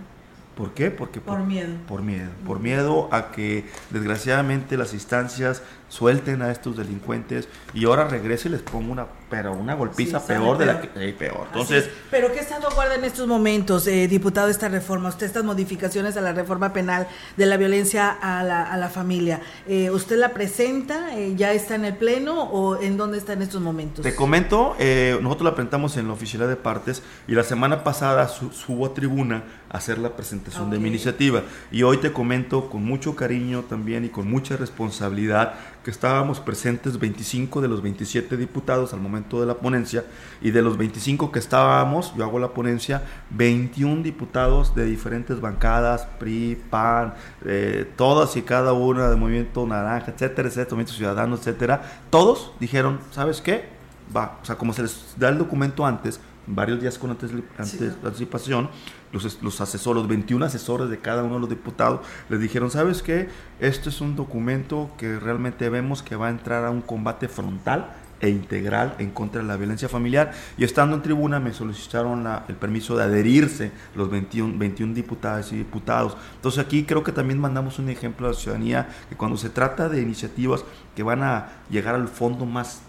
¿Por 0.55 0.73
qué? 0.73 0.91
Porque 0.91 1.19
por, 1.19 1.43
miedo. 1.43 1.73
Por 1.87 2.03
miedo. 2.03 2.29
Por 2.45 2.59
miedo 2.59 3.09
a 3.11 3.31
que 3.31 3.65
desgraciadamente 3.89 4.77
las 4.77 4.93
instancias 4.93 5.63
suelten 5.91 6.41
a 6.41 6.51
estos 6.51 6.77
delincuentes 6.77 7.49
y 7.73 7.83
ahora 7.83 8.07
regrese 8.07 8.47
y 8.47 8.51
les 8.51 8.61
ponga 8.61 8.91
una 8.93 9.07
pero 9.31 9.53
una 9.53 9.75
golpiza 9.75 10.19
peor, 10.25 10.57
de 10.57 10.65
la 10.65 10.81
que 10.81 10.89
peor. 11.13 11.47
Entonces, 11.47 11.89
pero 12.11 12.33
qué 12.33 12.39
estado 12.39 12.69
guarda 12.75 12.95
en 12.95 13.05
estos 13.05 13.27
momentos, 13.27 13.87
eh, 13.87 14.09
diputado, 14.09 14.49
esta 14.49 14.67
reforma, 14.67 15.07
usted 15.07 15.25
estas 15.25 15.45
modificaciones 15.45 16.17
a 16.17 16.21
la 16.21 16.33
reforma 16.33 16.73
penal 16.73 17.07
de 17.37 17.45
la 17.45 17.55
violencia 17.55 18.09
a 18.09 18.43
la, 18.43 18.63
a 18.63 18.75
la 18.75 18.89
familia, 18.89 19.39
eh, 19.67 19.89
¿usted 19.89 20.17
la 20.17 20.33
presenta? 20.33 21.17
Eh, 21.17 21.35
¿Ya 21.37 21.53
está 21.53 21.75
en 21.75 21.85
el 21.85 21.95
pleno 21.95 22.43
o 22.43 22.81
en 22.81 22.97
dónde 22.97 23.17
está 23.17 23.31
en 23.31 23.41
estos 23.41 23.61
momentos? 23.61 24.03
Te 24.03 24.15
comento, 24.15 24.75
nosotros 25.21 25.45
la 25.45 25.55
presentamos 25.55 25.95
en 25.95 26.07
la 26.07 26.13
oficina 26.13 26.45
de 26.45 26.57
partes 26.57 27.01
y 27.25 27.31
la 27.33 27.45
semana 27.45 27.85
pasada 27.85 28.27
subo 28.27 28.85
a 28.85 28.93
tribuna 28.93 29.43
a 29.69 29.77
hacer 29.77 29.97
la 29.97 30.09
presentación 30.09 30.69
de 30.69 30.77
mi 30.77 30.89
iniciativa 30.89 31.43
y 31.71 31.83
hoy 31.83 31.97
te 31.97 32.11
comento 32.11 32.69
con 32.69 32.83
mucho 32.83 33.15
cariño 33.15 33.63
también 33.63 34.03
y 34.03 34.09
con 34.09 34.29
mucha 34.29 34.57
responsabilidad 34.57 35.53
que 35.83 35.91
estábamos 35.91 36.39
presentes 36.39 36.99
25 36.99 37.61
de 37.61 37.67
los 37.67 37.81
27 37.81 38.37
diputados 38.37 38.93
al 38.93 38.99
momento 38.99 39.39
de 39.39 39.47
la 39.47 39.55
ponencia 39.55 40.05
y 40.41 40.51
de 40.51 40.61
los 40.61 40.77
25 40.77 41.31
que 41.31 41.39
estábamos, 41.39 42.13
yo 42.15 42.23
hago 42.23 42.39
la 42.39 42.49
ponencia, 42.49 43.03
21 43.31 44.03
diputados 44.03 44.75
de 44.75 44.85
diferentes 44.85 45.41
bancadas, 45.41 46.05
PRI, 46.19 46.61
PAN, 46.69 47.15
eh, 47.45 47.89
todas 47.95 48.35
y 48.37 48.43
cada 48.43 48.73
una 48.73 49.09
de 49.09 49.15
Movimiento 49.15 49.65
Naranja, 49.65 50.11
etcétera, 50.11 50.47
etcétera, 50.47 50.75
Movimiento 50.75 50.93
Ciudadano, 50.93 51.35
etcétera, 51.35 51.81
todos 52.09 52.51
dijeron, 52.59 52.99
¿sabes 53.11 53.41
qué? 53.41 53.80
Va, 54.15 54.39
o 54.41 54.45
sea, 54.45 54.57
como 54.57 54.73
se 54.73 54.83
les 54.83 55.15
da 55.17 55.29
el 55.29 55.37
documento 55.37 55.85
antes, 55.85 56.19
varios 56.47 56.81
días 56.81 56.97
con 56.97 57.11
anticipación, 57.11 58.69
los, 59.11 59.41
los 59.41 59.61
asesores, 59.61 60.01
los 60.01 60.09
21 60.09 60.45
asesores 60.45 60.89
de 60.89 60.99
cada 60.99 61.23
uno 61.23 61.35
de 61.35 61.41
los 61.41 61.49
diputados, 61.49 62.01
les 62.29 62.39
dijeron, 62.39 62.71
¿sabes 62.71 63.01
qué? 63.01 63.29
Esto 63.59 63.89
es 63.89 64.01
un 64.01 64.15
documento 64.15 64.91
que 64.97 65.19
realmente 65.19 65.69
vemos 65.69 66.01
que 66.01 66.15
va 66.15 66.27
a 66.27 66.29
entrar 66.31 66.65
a 66.65 66.71
un 66.71 66.81
combate 66.81 67.27
frontal 67.27 67.91
e 68.21 68.29
integral 68.29 68.95
en 68.99 69.09
contra 69.11 69.41
de 69.41 69.47
la 69.47 69.57
violencia 69.57 69.89
familiar. 69.89 70.31
Y 70.57 70.63
estando 70.63 70.95
en 70.95 71.01
tribuna 71.01 71.39
me 71.39 71.53
solicitaron 71.53 72.25
el 72.47 72.55
permiso 72.55 72.95
de 72.95 73.03
adherirse 73.03 73.71
los 73.95 74.09
21, 74.09 74.57
21 74.57 74.93
diputadas 74.93 75.51
y 75.51 75.57
diputados. 75.57 76.15
Entonces 76.35 76.63
aquí 76.63 76.83
creo 76.83 77.03
que 77.03 77.11
también 77.11 77.39
mandamos 77.39 77.79
un 77.79 77.89
ejemplo 77.89 78.27
a 78.27 78.31
la 78.31 78.35
ciudadanía 78.35 78.89
que 79.09 79.15
cuando 79.15 79.37
se 79.37 79.49
trata 79.49 79.89
de 79.89 80.01
iniciativas 80.01 80.63
que 80.95 81.03
van 81.03 81.23
a 81.23 81.49
llegar 81.69 81.95
al 81.95 82.07
fondo 82.07 82.45
más 82.45 82.83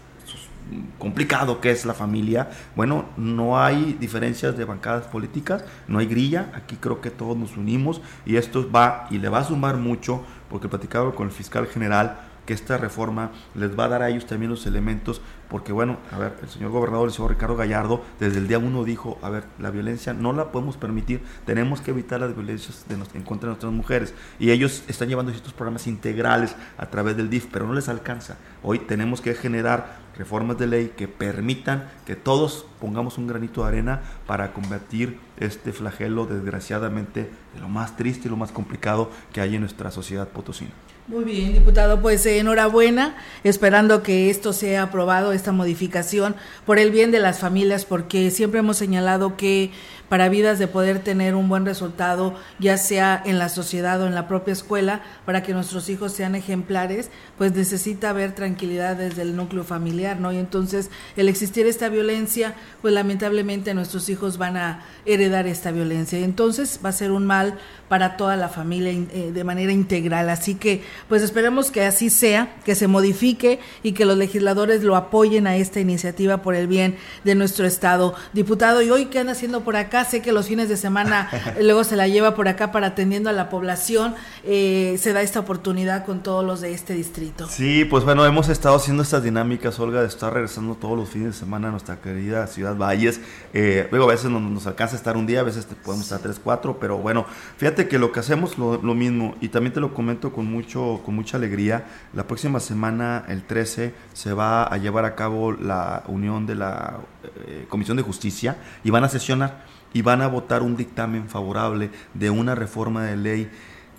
complicado 0.97 1.61
que 1.61 1.71
es 1.71 1.85
la 1.85 1.93
familia, 1.93 2.49
bueno, 2.75 3.05
no 3.17 3.59
hay 3.59 3.97
diferencias 3.99 4.57
de 4.57 4.65
bancadas 4.65 5.05
políticas, 5.07 5.63
no 5.87 5.99
hay 5.99 6.07
grilla, 6.07 6.51
aquí 6.55 6.77
creo 6.77 7.01
que 7.01 7.11
todos 7.11 7.37
nos 7.37 7.57
unimos 7.57 8.01
y 8.25 8.37
esto 8.37 8.69
va 8.71 9.07
y 9.09 9.17
le 9.17 9.29
va 9.29 9.39
a 9.39 9.43
sumar 9.43 9.77
mucho, 9.77 10.23
porque 10.49 10.69
platicaba 10.69 11.13
con 11.13 11.27
el 11.27 11.33
fiscal 11.33 11.67
general, 11.67 12.17
que 12.45 12.53
esta 12.53 12.77
reforma 12.77 13.31
les 13.55 13.77
va 13.77 13.85
a 13.85 13.87
dar 13.87 14.01
a 14.01 14.09
ellos 14.09 14.25
también 14.25 14.51
los 14.51 14.65
elementos, 14.65 15.21
porque 15.49 15.71
bueno, 15.71 15.97
a 16.11 16.17
ver, 16.17 16.35
el 16.41 16.49
señor 16.49 16.71
gobernador, 16.71 17.07
el 17.07 17.13
señor 17.13 17.31
Ricardo 17.31 17.55
Gallardo, 17.55 18.03
desde 18.19 18.39
el 18.39 18.47
día 18.47 18.59
uno 18.59 18.83
dijo, 18.83 19.17
a 19.21 19.29
ver, 19.29 19.45
la 19.59 19.71
violencia 19.71 20.13
no 20.13 20.33
la 20.33 20.51
podemos 20.51 20.77
permitir, 20.77 21.21
tenemos 21.45 21.79
que 21.79 21.91
evitar 21.91 22.19
las 22.19 22.35
violencias 22.35 22.85
de 22.87 22.95
en 22.95 23.23
contra 23.23 23.47
de 23.47 23.51
nuestras 23.51 23.71
mujeres. 23.71 24.13
Y 24.39 24.51
ellos 24.51 24.83
están 24.87 25.09
llevando 25.09 25.31
estos 25.31 25.53
programas 25.53 25.87
integrales 25.87 26.55
a 26.77 26.87
través 26.87 27.15
del 27.15 27.29
DIF, 27.29 27.47
pero 27.51 27.65
no 27.65 27.73
les 27.73 27.87
alcanza. 27.87 28.37
Hoy 28.61 28.79
tenemos 28.79 29.21
que 29.21 29.33
generar 29.35 30.02
reformas 30.17 30.57
de 30.57 30.67
ley 30.67 30.93
que 30.95 31.07
permitan 31.07 31.89
que 32.05 32.15
todos 32.15 32.65
pongamos 32.79 33.17
un 33.17 33.27
granito 33.27 33.63
de 33.63 33.67
arena 33.69 34.01
para 34.27 34.53
combatir 34.53 35.19
este 35.37 35.73
flagelo 35.73 36.25
desgraciadamente 36.25 37.29
de 37.53 37.59
lo 37.59 37.69
más 37.69 37.97
triste 37.97 38.27
y 38.27 38.31
lo 38.31 38.37
más 38.37 38.51
complicado 38.51 39.09
que 39.31 39.41
hay 39.41 39.55
en 39.55 39.61
nuestra 39.61 39.91
sociedad 39.91 40.27
potosina. 40.27 40.71
Muy 41.05 41.25
bien, 41.25 41.51
diputado, 41.51 41.99
pues 42.01 42.25
eh, 42.25 42.39
enhorabuena, 42.39 43.17
esperando 43.43 44.03
que 44.03 44.29
esto 44.29 44.53
sea 44.53 44.83
aprobado, 44.83 45.33
esta 45.33 45.51
modificación, 45.51 46.33
por 46.65 46.79
el 46.79 46.91
bien 46.91 47.11
de 47.11 47.19
las 47.19 47.39
familias, 47.39 47.83
porque 47.83 48.31
siempre 48.31 48.61
hemos 48.61 48.77
señalado 48.77 49.35
que 49.35 49.71
para 50.13 50.29
vidas 50.29 50.59
de 50.59 50.67
poder 50.67 50.99
tener 50.99 51.33
un 51.33 51.49
buen 51.49 51.65
resultado, 51.65 52.35
ya 52.59 52.77
sea 52.77 53.19
en 53.25 53.39
la 53.39 53.49
sociedad 53.49 53.99
o 53.99 54.05
en 54.05 54.13
la 54.13 54.27
propia 54.27 54.51
escuela, 54.51 55.01
para 55.25 55.41
que 55.41 55.55
nuestros 55.55 55.89
hijos 55.89 56.13
sean 56.13 56.35
ejemplares, 56.35 57.09
pues 57.35 57.55
necesita 57.55 58.11
haber 58.11 58.35
tranquilidad 58.35 58.95
desde 58.95 59.23
el 59.23 59.35
núcleo 59.35 59.63
familiar, 59.63 60.19
¿no? 60.19 60.31
Y 60.31 60.37
entonces 60.37 60.91
el 61.17 61.29
existir 61.29 61.65
esta 61.65 61.89
violencia, 61.89 62.53
pues 62.83 62.93
lamentablemente 62.93 63.73
nuestros 63.73 64.07
hijos 64.07 64.37
van 64.37 64.55
a 64.55 64.83
heredar 65.07 65.47
esta 65.47 65.71
violencia. 65.71 66.19
Y 66.19 66.23
entonces 66.23 66.79
va 66.85 66.89
a 66.89 66.91
ser 66.91 67.09
un 67.09 67.25
mal 67.25 67.57
para 67.93 68.17
toda 68.17 68.35
la 68.37 68.49
familia 68.49 68.91
eh, 68.91 69.29
de 69.31 69.43
manera 69.43 69.71
integral. 69.71 70.27
Así 70.31 70.55
que, 70.55 70.81
pues 71.09 71.21
esperemos 71.21 71.69
que 71.69 71.85
así 71.85 72.09
sea, 72.09 72.55
que 72.65 72.73
se 72.73 72.87
modifique 72.87 73.59
y 73.83 73.91
que 73.91 74.03
los 74.05 74.17
legisladores 74.17 74.81
lo 74.81 74.95
apoyen 74.95 75.45
a 75.45 75.57
esta 75.57 75.79
iniciativa 75.79 76.41
por 76.41 76.55
el 76.55 76.65
bien 76.65 76.97
de 77.23 77.35
nuestro 77.35 77.67
Estado. 77.67 78.15
Diputado, 78.33 78.81
¿y 78.81 78.89
hoy 78.89 79.05
qué 79.05 79.19
anda 79.19 79.33
haciendo 79.33 79.63
por 79.63 79.75
acá? 79.75 80.05
sé 80.05 80.23
que 80.23 80.31
los 80.31 80.47
fines 80.47 80.69
de 80.69 80.75
semana 80.75 81.29
luego 81.61 81.83
se 81.83 81.95
la 81.95 82.07
lleva 82.07 82.33
por 82.33 82.47
acá 82.47 82.71
para 82.71 82.87
atendiendo 82.87 83.29
a 83.29 83.33
la 83.33 83.49
población. 83.49 84.15
Eh, 84.43 84.95
se 84.99 85.13
da 85.13 85.21
esta 85.21 85.41
oportunidad 85.41 86.03
con 86.03 86.23
todos 86.23 86.43
los 86.43 86.61
de 86.61 86.73
este 86.73 86.95
distrito. 86.95 87.47
Sí, 87.47 87.85
pues 87.85 88.05
bueno, 88.05 88.25
hemos 88.25 88.49
estado 88.49 88.75
haciendo 88.75 89.03
estas 89.03 89.21
dinámicas, 89.21 89.79
Olga, 89.79 90.01
de 90.01 90.07
estar 90.07 90.33
regresando 90.33 90.73
todos 90.73 90.97
los 90.97 91.09
fines 91.09 91.27
de 91.27 91.33
semana 91.33 91.67
a 91.67 91.71
nuestra 91.71 91.97
querida 92.01 92.47
ciudad 92.47 92.75
Valles. 92.75 93.21
Eh, 93.53 93.87
luego 93.91 94.09
a 94.09 94.13
veces 94.13 94.31
nos, 94.31 94.41
nos, 94.41 94.65
alcanza 94.65 94.95
a 94.95 94.97
estar 94.97 95.15
un 95.15 95.27
día, 95.27 95.41
a 95.41 95.43
veces 95.43 95.67
podemos 95.85 96.05
estar 96.05 96.21
tres, 96.21 96.41
cuatro, 96.43 96.79
pero 96.79 96.97
bueno, 96.97 97.27
fíjate 97.57 97.82
que 97.87 97.99
lo 97.99 98.11
que 98.11 98.19
hacemos 98.19 98.57
lo, 98.57 98.81
lo 98.81 98.95
mismo 98.95 99.35
y 99.41 99.49
también 99.49 99.73
te 99.73 99.79
lo 99.79 99.93
comento 99.93 100.31
con, 100.31 100.45
mucho, 100.45 101.01
con 101.05 101.15
mucha 101.15 101.37
alegría. 101.37 101.85
La 102.13 102.27
próxima 102.27 102.59
semana, 102.59 103.25
el 103.27 103.43
13, 103.43 103.93
se 104.13 104.33
va 104.33 104.63
a 104.63 104.77
llevar 104.77 105.05
a 105.05 105.15
cabo 105.15 105.51
la 105.51 106.03
unión 106.07 106.45
de 106.45 106.55
la 106.55 106.99
eh, 107.47 107.65
Comisión 107.69 107.97
de 107.97 108.03
Justicia 108.03 108.57
y 108.83 108.89
van 108.89 109.03
a 109.03 109.09
sesionar 109.09 109.65
y 109.93 110.01
van 110.01 110.21
a 110.21 110.27
votar 110.27 110.61
un 110.63 110.75
dictamen 110.75 111.29
favorable 111.29 111.91
de 112.13 112.29
una 112.29 112.55
reforma 112.55 113.03
de 113.03 113.15
ley 113.15 113.51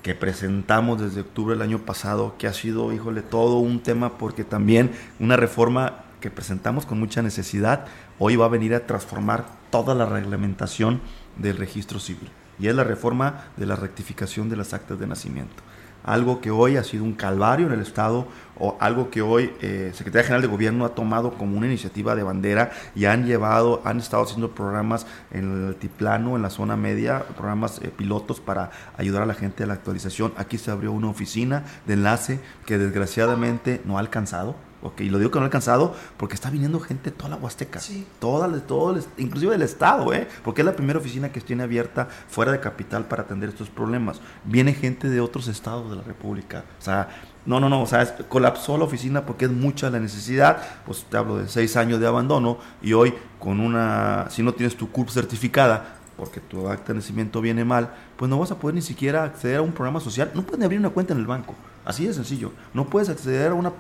que 0.03 0.15
presentamos 0.15 1.01
desde 1.01 1.23
octubre 1.23 1.55
del 1.55 1.63
año 1.63 1.79
pasado, 1.79 2.35
que 2.37 2.47
ha 2.47 2.53
sido, 2.53 2.93
híjole, 2.93 3.23
todo 3.23 3.59
un 3.59 3.81
tema 3.81 4.19
porque 4.19 4.45
también 4.45 4.91
una 5.19 5.37
reforma 5.37 6.05
que 6.21 6.31
presentamos 6.31 6.85
con 6.85 7.01
mucha 7.01 7.23
necesidad, 7.23 7.87
hoy 8.19 8.37
va 8.37 8.47
a 8.47 8.51
venir 8.51 8.75
a 8.75 8.87
transformar 8.87 9.47
toda 9.71 9.95
la 9.95 10.05
reglamentación 10.05 11.01
del 11.39 11.57
registro 11.57 12.01
civil. 12.01 12.31
Y 12.59 12.69
es 12.69 12.75
la 12.75 12.85
reforma 12.85 13.45
de 13.57 13.67
la 13.67 13.77
rectificación 13.77 14.49
de 14.49 14.57
las 14.57 14.75
actas 14.75 14.99
de 14.99 15.07
nacimiento. 15.07 15.63
algo 16.05 16.43
que 16.43 16.51
hoy 16.51 16.77
ha 16.77 16.85
sido 16.85 17.03
un 17.03 17.15
calvario 17.15 17.67
en 17.67 17.73
el 17.73 17.81
Estado 17.81 18.27
o 18.59 18.77
algo 18.79 19.11
que 19.11 19.23
hoy 19.23 19.53
eh, 19.63 19.91
Secretaría 19.95 20.25
General 20.25 20.43
de 20.43 20.49
Gobierno 20.49 20.85
ha 20.85 20.91
tomado 20.91 21.33
como 21.33 21.57
una 21.57 21.67
iniciativa 21.67 22.15
de 22.15 22.23
bandera 22.23 22.73
y 22.95 23.07
han 23.07 23.25
llevado, 23.25 23.81
han 23.85 23.99
estado 23.99 24.23
haciendo 24.23 24.51
programas 24.51 25.07
en 25.31 25.51
el 25.51 25.69
altiplano, 25.69 26.37
en 26.37 26.43
la 26.43 26.51
zona 26.51 26.77
media, 26.77 27.25
programas 27.35 27.81
eh, 27.83 27.89
pilotos 27.89 28.39
para 28.41 28.71
ayudar 28.99 29.23
a 29.23 29.27
la 29.27 29.35
gente 29.35 29.65
a 29.65 29.67
la 29.67 29.75
actualización. 29.75 30.35
Aquí 30.37 30.59
se 30.59 30.71
abrió 30.71 30.93
una 30.93 31.09
oficina 31.09 31.65
de 31.87 31.95
enlace 31.95 32.39
que 32.67 32.77
desgraciadamente 32.77 33.81
no 33.87 33.97
ha 33.97 34.01
alcanzado. 34.01 34.57
Ok, 34.85 35.01
y 35.01 35.09
lo 35.09 35.19
digo 35.19 35.31
que 35.31 35.39
no 35.39 35.45
ha 35.45 35.47
alcanzado 35.47 35.95
porque 36.19 36.35
está 36.35 36.51
viniendo 36.51 36.79
gente 36.79 37.11
de 37.11 37.17
toda 37.17 37.31
la 37.31 37.37
Huasteca, 37.37 37.81
toda, 38.19 38.61
todo, 38.61 39.01
inclusive 39.17 39.53
del 39.53 39.63
Estado, 39.63 40.13
¿eh? 40.13 40.29
porque 40.45 40.61
es 40.61 40.67
la 40.67 40.77
primera 40.77 40.99
oficina 40.99 41.33
que 41.33 41.41
tiene 41.41 41.63
abierta 41.63 42.07
fuera 42.29 42.53
de 42.53 42.61
capital 42.61 43.07
para 43.07 43.23
atender 43.23 43.49
estos 43.49 43.71
problemas. 43.71 44.21
Viene 44.45 44.75
gente 44.75 45.09
de 45.09 45.23
otros 45.23 45.49
estados 45.49 45.89
de 45.89 45.97
la 45.97 46.03
República. 46.03 46.65
O 46.79 46.83
sea, 46.83 47.09
no, 47.47 47.61
no, 47.61 47.71
no, 47.71 47.81
o 47.81 47.87
sea, 47.87 48.15
colapsó 48.29 48.77
la 48.77 48.85
oficina 48.85 49.25
porque 49.25 49.47
es 49.47 49.51
mucha 49.51 49.89
la 49.89 50.01
necesidad. 50.01 50.59
Pues 50.85 51.05
te 51.05 51.17
hablo 51.17 51.39
de 51.39 51.49
seis 51.49 51.79
años 51.79 51.99
de 51.99 52.07
abandono 52.07 52.59
y 52.83 52.93
hoy 52.93 53.15
con 53.39 53.61
una, 53.61 54.27
si 54.29 54.43
no 54.43 54.53
tienes 54.53 54.77
tu 54.77 54.91
CURP 54.91 55.09
certificada, 55.09 55.97
porque 56.17 56.41
tu 56.41 56.69
acta 56.69 56.93
de 56.93 57.01
nacimiento 57.01 57.41
viene 57.41 57.65
mal, 57.65 57.95
pues 58.17 58.29
no 58.29 58.39
vas 58.39 58.51
a 58.51 58.59
poder 58.59 58.75
ni 58.75 58.83
siquiera 58.83 59.25
acceder 59.25 59.59
a 59.59 59.63
un 59.63 59.73
programa 59.73 60.01
social, 60.01 60.31
no 60.35 60.43
puedes 60.43 60.65
abrir 60.65 60.79
una 60.79 60.91
cuenta 60.91 61.13
en 61.13 61.21
el 61.21 61.27
banco. 61.27 61.55
Así 61.85 62.07
de 62.07 62.15
sencillo. 62.15 62.53
No 62.73 62.87
puedes 62.87 63.11
acceder 63.11 63.51
a, 63.51 63.55
una, 63.55 63.73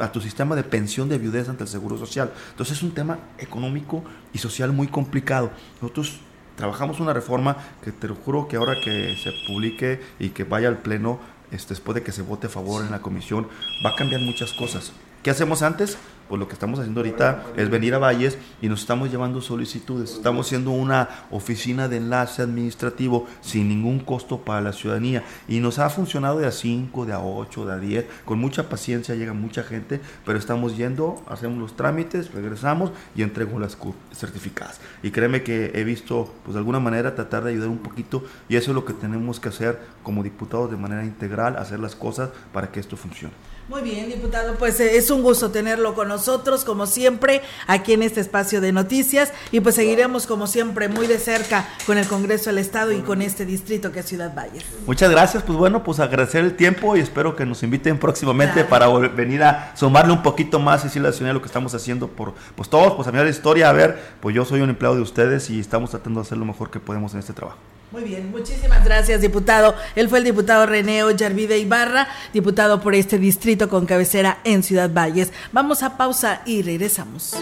a 0.00 0.10
tu 0.10 0.20
sistema 0.20 0.56
de 0.56 0.64
pensión 0.64 1.08
de 1.08 1.18
viudez 1.18 1.48
ante 1.48 1.62
el 1.62 1.68
Seguro 1.68 1.96
Social. 1.96 2.32
Entonces 2.50 2.78
es 2.78 2.82
un 2.82 2.92
tema 2.92 3.18
económico 3.38 4.02
y 4.32 4.38
social 4.38 4.72
muy 4.72 4.88
complicado. 4.88 5.50
Nosotros 5.80 6.20
trabajamos 6.56 6.98
una 6.98 7.12
reforma 7.12 7.56
que 7.82 7.92
te 7.92 8.08
lo 8.08 8.16
juro 8.16 8.48
que 8.48 8.56
ahora 8.56 8.74
que 8.82 9.16
se 9.16 9.32
publique 9.46 10.00
y 10.18 10.30
que 10.30 10.44
vaya 10.44 10.68
al 10.68 10.78
Pleno, 10.78 11.20
este, 11.52 11.74
después 11.74 11.94
de 11.94 12.02
que 12.02 12.10
se 12.10 12.22
vote 12.22 12.48
a 12.48 12.50
favor 12.50 12.84
en 12.84 12.90
la 12.90 13.00
comisión, 13.00 13.46
va 13.84 13.90
a 13.90 13.96
cambiar 13.96 14.22
muchas 14.22 14.52
cosas. 14.52 14.92
¿Qué 15.22 15.30
hacemos 15.30 15.62
antes? 15.62 15.98
Pues 16.32 16.40
lo 16.40 16.48
que 16.48 16.54
estamos 16.54 16.78
haciendo 16.78 17.00
ahorita 17.00 17.44
es 17.58 17.68
venir 17.68 17.92
a 17.92 17.98
Valles 17.98 18.38
y 18.62 18.68
nos 18.70 18.80
estamos 18.80 19.10
llevando 19.10 19.42
solicitudes. 19.42 20.12
Estamos 20.12 20.46
haciendo 20.46 20.70
una 20.70 21.26
oficina 21.30 21.88
de 21.88 21.98
enlace 21.98 22.40
administrativo 22.40 23.26
sin 23.42 23.68
ningún 23.68 24.00
costo 24.00 24.38
para 24.38 24.62
la 24.62 24.72
ciudadanía 24.72 25.24
y 25.46 25.60
nos 25.60 25.78
ha 25.78 25.90
funcionado 25.90 26.38
de 26.38 26.46
a 26.46 26.50
5, 26.50 27.04
de 27.04 27.12
a 27.12 27.20
8, 27.20 27.66
de 27.66 27.72
a 27.74 27.76
10. 27.76 28.06
Con 28.24 28.38
mucha 28.38 28.70
paciencia 28.70 29.14
llega 29.14 29.34
mucha 29.34 29.62
gente, 29.62 30.00
pero 30.24 30.38
estamos 30.38 30.74
yendo, 30.74 31.22
hacemos 31.28 31.58
los 31.58 31.76
trámites, 31.76 32.32
regresamos 32.32 32.92
y 33.14 33.20
entrego 33.20 33.58
las 33.58 33.76
certificadas. 34.14 34.80
Y 35.02 35.10
créeme 35.10 35.42
que 35.42 35.72
he 35.74 35.84
visto, 35.84 36.32
pues 36.44 36.54
de 36.54 36.60
alguna 36.60 36.80
manera, 36.80 37.14
tratar 37.14 37.44
de 37.44 37.50
ayudar 37.50 37.68
un 37.68 37.80
poquito 37.80 38.24
y 38.48 38.56
eso 38.56 38.70
es 38.70 38.74
lo 38.74 38.86
que 38.86 38.94
tenemos 38.94 39.38
que 39.38 39.50
hacer 39.50 39.78
como 40.02 40.22
diputados 40.22 40.70
de 40.70 40.78
manera 40.78 41.04
integral, 41.04 41.58
hacer 41.58 41.78
las 41.78 41.94
cosas 41.94 42.30
para 42.54 42.72
que 42.72 42.80
esto 42.80 42.96
funcione. 42.96 43.34
Muy 43.68 43.80
bien, 43.82 44.08
diputado, 44.08 44.56
pues 44.56 44.80
eh, 44.80 44.96
es 44.96 45.08
un 45.10 45.22
gusto 45.22 45.50
tenerlo 45.52 45.94
con 45.94 46.08
nosotros, 46.08 46.64
como 46.64 46.86
siempre, 46.86 47.42
aquí 47.68 47.92
en 47.92 48.02
este 48.02 48.20
espacio 48.20 48.60
de 48.60 48.72
noticias, 48.72 49.32
y 49.52 49.60
pues 49.60 49.76
seguiremos, 49.76 50.26
como 50.26 50.48
siempre, 50.48 50.88
muy 50.88 51.06
de 51.06 51.18
cerca 51.18 51.68
con 51.86 51.96
el 51.96 52.06
Congreso 52.08 52.50
del 52.50 52.58
Estado 52.58 52.90
y 52.90 53.02
con 53.02 53.22
este 53.22 53.46
distrito 53.46 53.92
que 53.92 54.00
es 54.00 54.06
Ciudad 54.06 54.34
Valles. 54.34 54.64
Muchas 54.84 55.10
gracias, 55.10 55.44
pues 55.44 55.56
bueno, 55.56 55.84
pues 55.84 56.00
agradecer 56.00 56.44
el 56.44 56.56
tiempo 56.56 56.96
y 56.96 57.00
espero 57.00 57.36
que 57.36 57.46
nos 57.46 57.62
inviten 57.62 57.98
próximamente 57.98 58.64
para 58.64 58.88
venir 58.88 59.44
a 59.44 59.72
sumarle 59.76 60.12
un 60.12 60.24
poquito 60.24 60.58
más 60.58 60.80
y 60.80 60.88
decirle 60.88 61.06
a 61.06 61.10
la 61.10 61.16
ciudadanía 61.16 61.34
lo 61.34 61.42
que 61.42 61.46
estamos 61.46 61.72
haciendo 61.72 62.08
por 62.08 62.34
pues 62.56 62.68
todos, 62.68 62.94
pues 62.94 63.06
a 63.06 63.12
mirar 63.12 63.26
la 63.26 63.30
historia, 63.30 63.68
a 63.68 63.72
ver, 63.72 64.16
pues 64.20 64.34
yo 64.34 64.44
soy 64.44 64.60
un 64.60 64.70
empleado 64.70 64.96
de 64.96 65.02
ustedes 65.02 65.48
y 65.50 65.60
estamos 65.60 65.90
tratando 65.90 66.20
de 66.20 66.26
hacer 66.26 66.36
lo 66.36 66.44
mejor 66.44 66.70
que 66.70 66.80
podemos 66.80 67.14
en 67.14 67.20
este 67.20 67.32
trabajo. 67.32 67.58
Muy 67.92 68.02
bien, 68.04 68.30
muchísimas 68.30 68.84
gracias, 68.86 69.20
diputado. 69.20 69.74
Él 69.94 70.08
fue 70.08 70.20
el 70.20 70.24
diputado 70.24 70.64
Reneo 70.64 71.10
Yarvide 71.10 71.58
Ibarra, 71.58 72.08
diputado 72.32 72.80
por 72.80 72.94
este 72.94 73.18
distrito 73.18 73.68
con 73.68 73.84
cabecera 73.84 74.38
en 74.44 74.62
Ciudad 74.62 74.90
Valles. 74.90 75.30
Vamos 75.52 75.82
a 75.82 75.98
pausa 75.98 76.40
y 76.46 76.62
regresamos. 76.62 77.36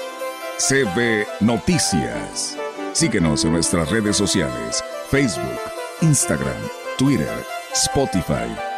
CB 0.58 1.26
Noticias. 1.40 2.56
Síguenos 2.92 3.44
en 3.44 3.50
nuestras 3.52 3.90
redes 3.90 4.16
sociales, 4.16 4.84
Facebook, 5.10 5.58
Instagram, 6.02 6.54
Twitter, 6.96 7.44
Spotify 7.74 8.77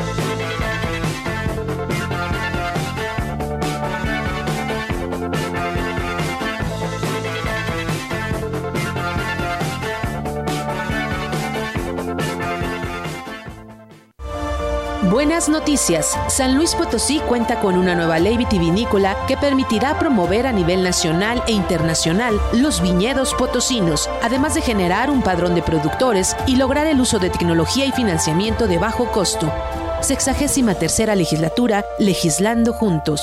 Buenas 15.23 15.49
noticias. 15.49 16.17
San 16.29 16.55
Luis 16.55 16.73
Potosí 16.73 17.19
cuenta 17.19 17.59
con 17.59 17.75
una 17.75 17.93
nueva 17.93 18.17
ley 18.17 18.37
vitivinícola 18.37 19.15
que 19.27 19.37
permitirá 19.37 19.99
promover 19.99 20.47
a 20.47 20.51
nivel 20.51 20.83
nacional 20.83 21.43
e 21.45 21.51
internacional 21.51 22.41
los 22.53 22.81
viñedos 22.81 23.35
potosinos, 23.35 24.09
además 24.23 24.55
de 24.55 24.63
generar 24.63 25.11
un 25.11 25.21
padrón 25.21 25.53
de 25.53 25.61
productores 25.61 26.35
y 26.47 26.55
lograr 26.55 26.87
el 26.87 26.99
uso 26.99 27.19
de 27.19 27.29
tecnología 27.29 27.85
y 27.85 27.91
financiamiento 27.91 28.65
de 28.65 28.79
bajo 28.79 29.11
costo. 29.11 29.53
Sexagésima 30.01 30.73
tercera 30.73 31.13
legislatura, 31.13 31.85
legislando 31.99 32.73
juntos. 32.73 33.21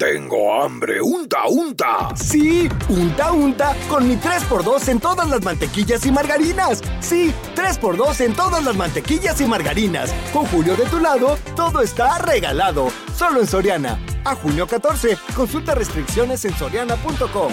Tengo 0.00 0.62
hambre, 0.62 1.02
unta, 1.02 1.46
unta. 1.46 2.16
Sí, 2.16 2.70
unta, 2.88 3.32
unta, 3.32 3.76
con 3.86 4.08
mi 4.08 4.16
3x2 4.16 4.88
en 4.88 4.98
todas 4.98 5.28
las 5.28 5.42
mantequillas 5.42 6.06
y 6.06 6.10
margarinas. 6.10 6.80
Sí, 7.00 7.34
3x2 7.54 8.22
en 8.22 8.34
todas 8.34 8.64
las 8.64 8.74
mantequillas 8.76 9.38
y 9.42 9.44
margarinas. 9.44 10.10
Con 10.32 10.46
Julio 10.46 10.74
de 10.74 10.86
tu 10.86 11.00
lado, 11.00 11.36
todo 11.54 11.82
está 11.82 12.16
regalado. 12.16 12.88
Solo 13.14 13.40
en 13.40 13.46
Soriana. 13.46 14.02
A 14.24 14.34
junio 14.34 14.66
14, 14.66 15.18
consulta 15.36 15.74
restricciones 15.74 16.46
en 16.46 16.56
soriana.com. 16.56 17.52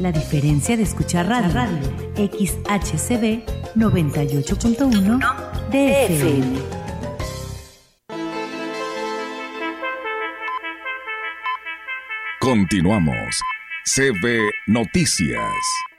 La 0.00 0.10
diferencia 0.10 0.78
de 0.78 0.82
escuchar 0.82 1.28
radio. 1.28 1.52
radio. 1.52 1.78
XHCB 2.16 3.44
98.1 3.76 5.20
DFM. 5.70 6.58
Continuamos. 12.40 13.42
CB 13.84 14.50
Noticias. 14.68 15.89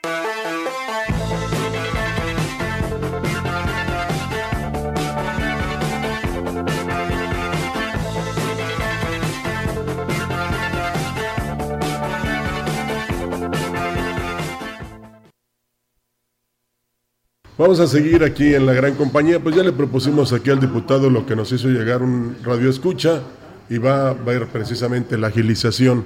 Vamos 17.62 17.80
a 17.80 17.86
seguir 17.86 18.24
aquí 18.24 18.56
en 18.56 18.66
la 18.66 18.74
gran 18.74 18.96
compañía. 18.96 19.40
Pues 19.40 19.56
ya 19.56 19.62
le 19.62 19.72
propusimos 19.72 20.34
aquí 20.34 20.50
al 20.50 20.60
diputado 20.60 21.12
lo 21.12 21.28
que 21.28 21.36
nos 21.36 21.52
hizo 21.52 21.68
llegar 21.68 22.02
un 22.02 22.36
radio 22.42 22.72
escucha 22.72 23.22
y 23.70 23.78
va 23.78 24.10
a 24.10 24.14
ver 24.14 24.48
precisamente 24.48 25.16
la 25.16 25.28
agilización 25.28 26.04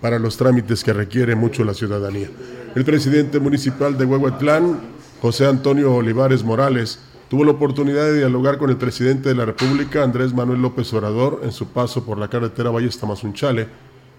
para 0.00 0.18
los 0.18 0.36
trámites 0.36 0.82
que 0.82 0.92
requiere 0.92 1.36
mucho 1.36 1.64
la 1.64 1.74
ciudadanía. 1.74 2.28
El 2.74 2.84
presidente 2.84 3.38
municipal 3.38 3.96
de 3.96 4.04
Huehuetlán, 4.04 4.80
José 5.22 5.46
Antonio 5.46 5.94
Olivares 5.94 6.42
Morales, 6.42 6.98
tuvo 7.30 7.44
la 7.44 7.52
oportunidad 7.52 8.06
de 8.06 8.18
dialogar 8.18 8.58
con 8.58 8.70
el 8.70 8.76
presidente 8.76 9.28
de 9.28 9.36
la 9.36 9.44
República, 9.44 10.02
Andrés 10.02 10.34
Manuel 10.34 10.60
López 10.60 10.92
Obrador, 10.92 11.42
en 11.44 11.52
su 11.52 11.68
paso 11.68 12.04
por 12.04 12.18
la 12.18 12.26
carretera 12.26 12.70
Valles 12.70 12.98
Tamazunchale, 12.98 13.68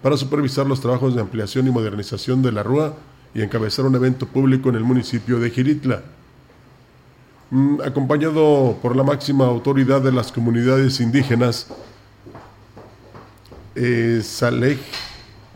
para 0.02 0.16
supervisar 0.16 0.64
los 0.64 0.80
trabajos 0.80 1.14
de 1.14 1.20
ampliación 1.20 1.66
y 1.66 1.70
modernización 1.70 2.40
de 2.40 2.52
la 2.52 2.62
Rúa 2.62 2.94
y 3.34 3.42
encabezar 3.42 3.84
un 3.84 3.94
evento 3.94 4.24
público 4.24 4.70
en 4.70 4.76
el 4.76 4.84
municipio 4.84 5.38
de 5.38 5.50
Giritla. 5.50 6.02
Mm, 7.50 7.80
acompañado 7.80 8.76
por 8.82 8.94
la 8.94 9.02
máxima 9.02 9.46
autoridad 9.46 10.02
de 10.02 10.12
las 10.12 10.32
comunidades 10.32 11.00
indígenas, 11.00 11.68
eh, 13.74 14.22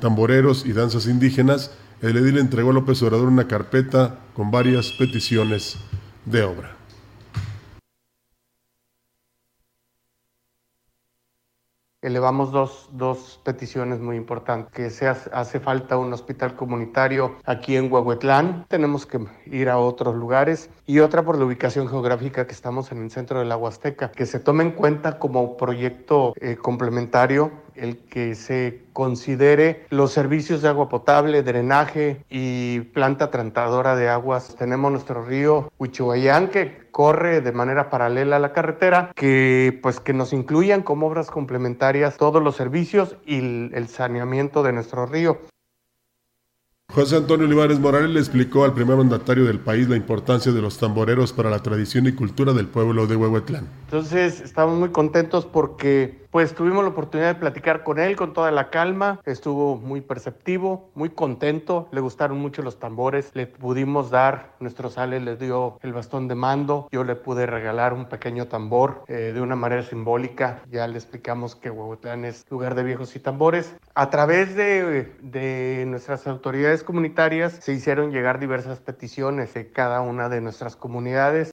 tamboreros 0.01 0.65
y 0.65 0.73
danzas 0.73 1.07
indígenas, 1.07 1.71
el 2.01 2.17
edil 2.17 2.39
entregó 2.39 2.71
a 2.71 2.73
López 2.73 3.03
Obrador 3.03 3.29
una 3.29 3.47
carpeta 3.47 4.19
con 4.35 4.51
varias 4.51 4.93
peticiones 4.93 5.77
de 6.25 6.43
obra. 6.43 6.82
Elevamos 12.03 12.51
dos, 12.51 12.91
dos, 12.93 13.41
peticiones 13.45 14.01
muy 14.01 14.17
importantes, 14.17 14.73
que 14.75 14.91
se 14.91 15.09
hace, 15.09 15.31
hace, 15.33 15.61
falta 15.61 15.97
un 15.97 16.13
hospital 16.13 16.55
comunitario 16.57 17.37
aquí 17.45 17.77
en 17.77 17.91
Huehuetlán, 17.91 18.67
tenemos 18.69 19.07
que 19.07 19.21
ir 19.47 19.71
a 19.71 19.79
otros 19.79 20.15
lugares, 20.17 20.69
y 20.87 20.99
otra 20.99 21.23
por 21.23 21.39
la 21.39 21.45
ubicación 21.45 21.89
geográfica 21.89 22.47
que 22.47 22.53
estamos 22.53 22.91
en 22.93 23.03
el 23.03 23.11
centro 23.11 23.39
de 23.39 23.45
la 23.45 23.57
Huasteca, 23.57 24.11
que 24.11 24.27
se 24.27 24.41
tome 24.41 24.65
en 24.65 24.73
cuenta 24.73 25.19
como 25.19 25.57
proyecto 25.57 26.35
eh, 26.41 26.57
complementario 26.57 27.53
el 27.75 27.99
que 27.99 28.35
se 28.35 28.85
considere 28.93 29.87
los 29.91 30.13
servicios 30.13 30.63
de 30.63 30.69
agua 30.69 30.89
potable, 30.89 31.43
drenaje 31.43 32.25
y 32.29 32.81
planta 32.81 33.31
tratadora 33.31 33.97
de 33.97 34.09
aguas. 34.09 34.55
Tenemos 34.57 34.93
nuestro 34.93 35.25
río 35.25 35.71
Huichuayán 35.79 36.49
que 36.49 36.82
corre 36.93 37.41
de 37.41 37.51
manera 37.51 37.91
paralela 37.91 38.37
a 38.37 38.39
la 38.39 38.53
carretera, 38.53 39.11
que 39.17 39.79
pues 39.83 39.99
que 39.99 40.13
nos 40.13 40.33
incluyan 40.33 40.83
como 40.83 41.09
obras 41.09 41.31
complementarias 41.31 42.17
todos 42.17 42.43
los 42.43 42.55
servicios 42.55 43.17
y 43.27 43.39
el 43.75 43.89
saneamiento 43.89 44.63
de 44.63 44.73
nuestro 44.73 45.07
río. 45.07 45.41
José 46.95 47.17
Antonio 47.17 47.47
Olivares 47.47 47.81
Morales 47.81 48.11
le 48.11 48.21
explicó 48.21 48.65
al 48.65 48.75
primer 48.75 48.99
mandatario 48.99 49.47
del 49.47 49.59
país 49.59 49.89
la 49.89 49.97
importancia 49.97 50.53
de 50.53 50.61
los 50.61 50.77
tamboreros 50.77 51.33
para 51.33 51.49
la 51.49 51.61
tradición 51.61 52.07
y 52.07 52.13
cultura 52.13 52.53
del 52.53 52.67
pueblo 52.67 53.07
de 53.07 53.17
Huehuetlán. 53.17 53.67
Entonces, 53.87 54.43
estamos 54.43 54.79
muy 54.79 54.91
contentos 54.91 55.47
porque 55.47 56.22
pues 56.33 56.55
tuvimos 56.55 56.83
la 56.83 56.91
oportunidad 56.91 57.35
de 57.35 57.41
platicar 57.41 57.85
con 57.85 58.01
él 58.01 58.17
con 58.17 58.33
toda 58.33 58.51
la 58.51 58.71
calma, 58.71 59.21
estuvo 59.27 59.77
muy 59.77 60.01
perceptivo, 60.01 60.91
muy 60.95 61.11
contento, 61.11 61.89
le 61.93 62.01
gustaron 62.01 62.39
mucho 62.39 62.63
los 62.63 62.79
tambores, 62.79 63.31
le 63.35 63.47
pudimos 63.47 64.11
dar, 64.11 64.55
nuestro 64.59 64.89
sale 64.89 65.21
le 65.21 65.37
dio 65.37 65.79
el 65.83 65.93
bastón 65.93 66.29
de 66.29 66.35
mando, 66.35 66.89
yo 66.91 67.05
le 67.05 67.17
pude 67.17 67.45
regalar 67.45 67.93
un 67.93 68.07
pequeño 68.07 68.49
tambor 68.49 69.05
eh, 69.09 69.33
de 69.35 69.43
una 69.43 69.57
manera 69.57 69.83
simbólica, 69.83 70.63
ya 70.71 70.89
le 70.89 70.97
explicamos 70.97 71.55
que 71.55 71.71
Huehuetlán 71.71 72.25
es 72.25 72.47
lugar 72.51 72.75
de 72.75 72.83
viejos 72.83 73.15
y 73.15 73.21
tambores. 73.21 73.77
A 73.95 74.09
través 74.09 74.57
de, 74.57 75.13
de 75.21 75.85
nuestras 75.87 76.27
autoridades 76.27 76.83
comunitarias 76.83 77.59
se 77.61 77.75
hicieron 77.75 78.11
llegar 78.11 78.41
diversas 78.41 78.81
peticiones 78.81 79.53
de 79.53 79.71
cada 79.71 80.01
una 80.01 80.31
de 80.31 80.41
nuestras 80.41 80.77
comunidades 80.77 81.53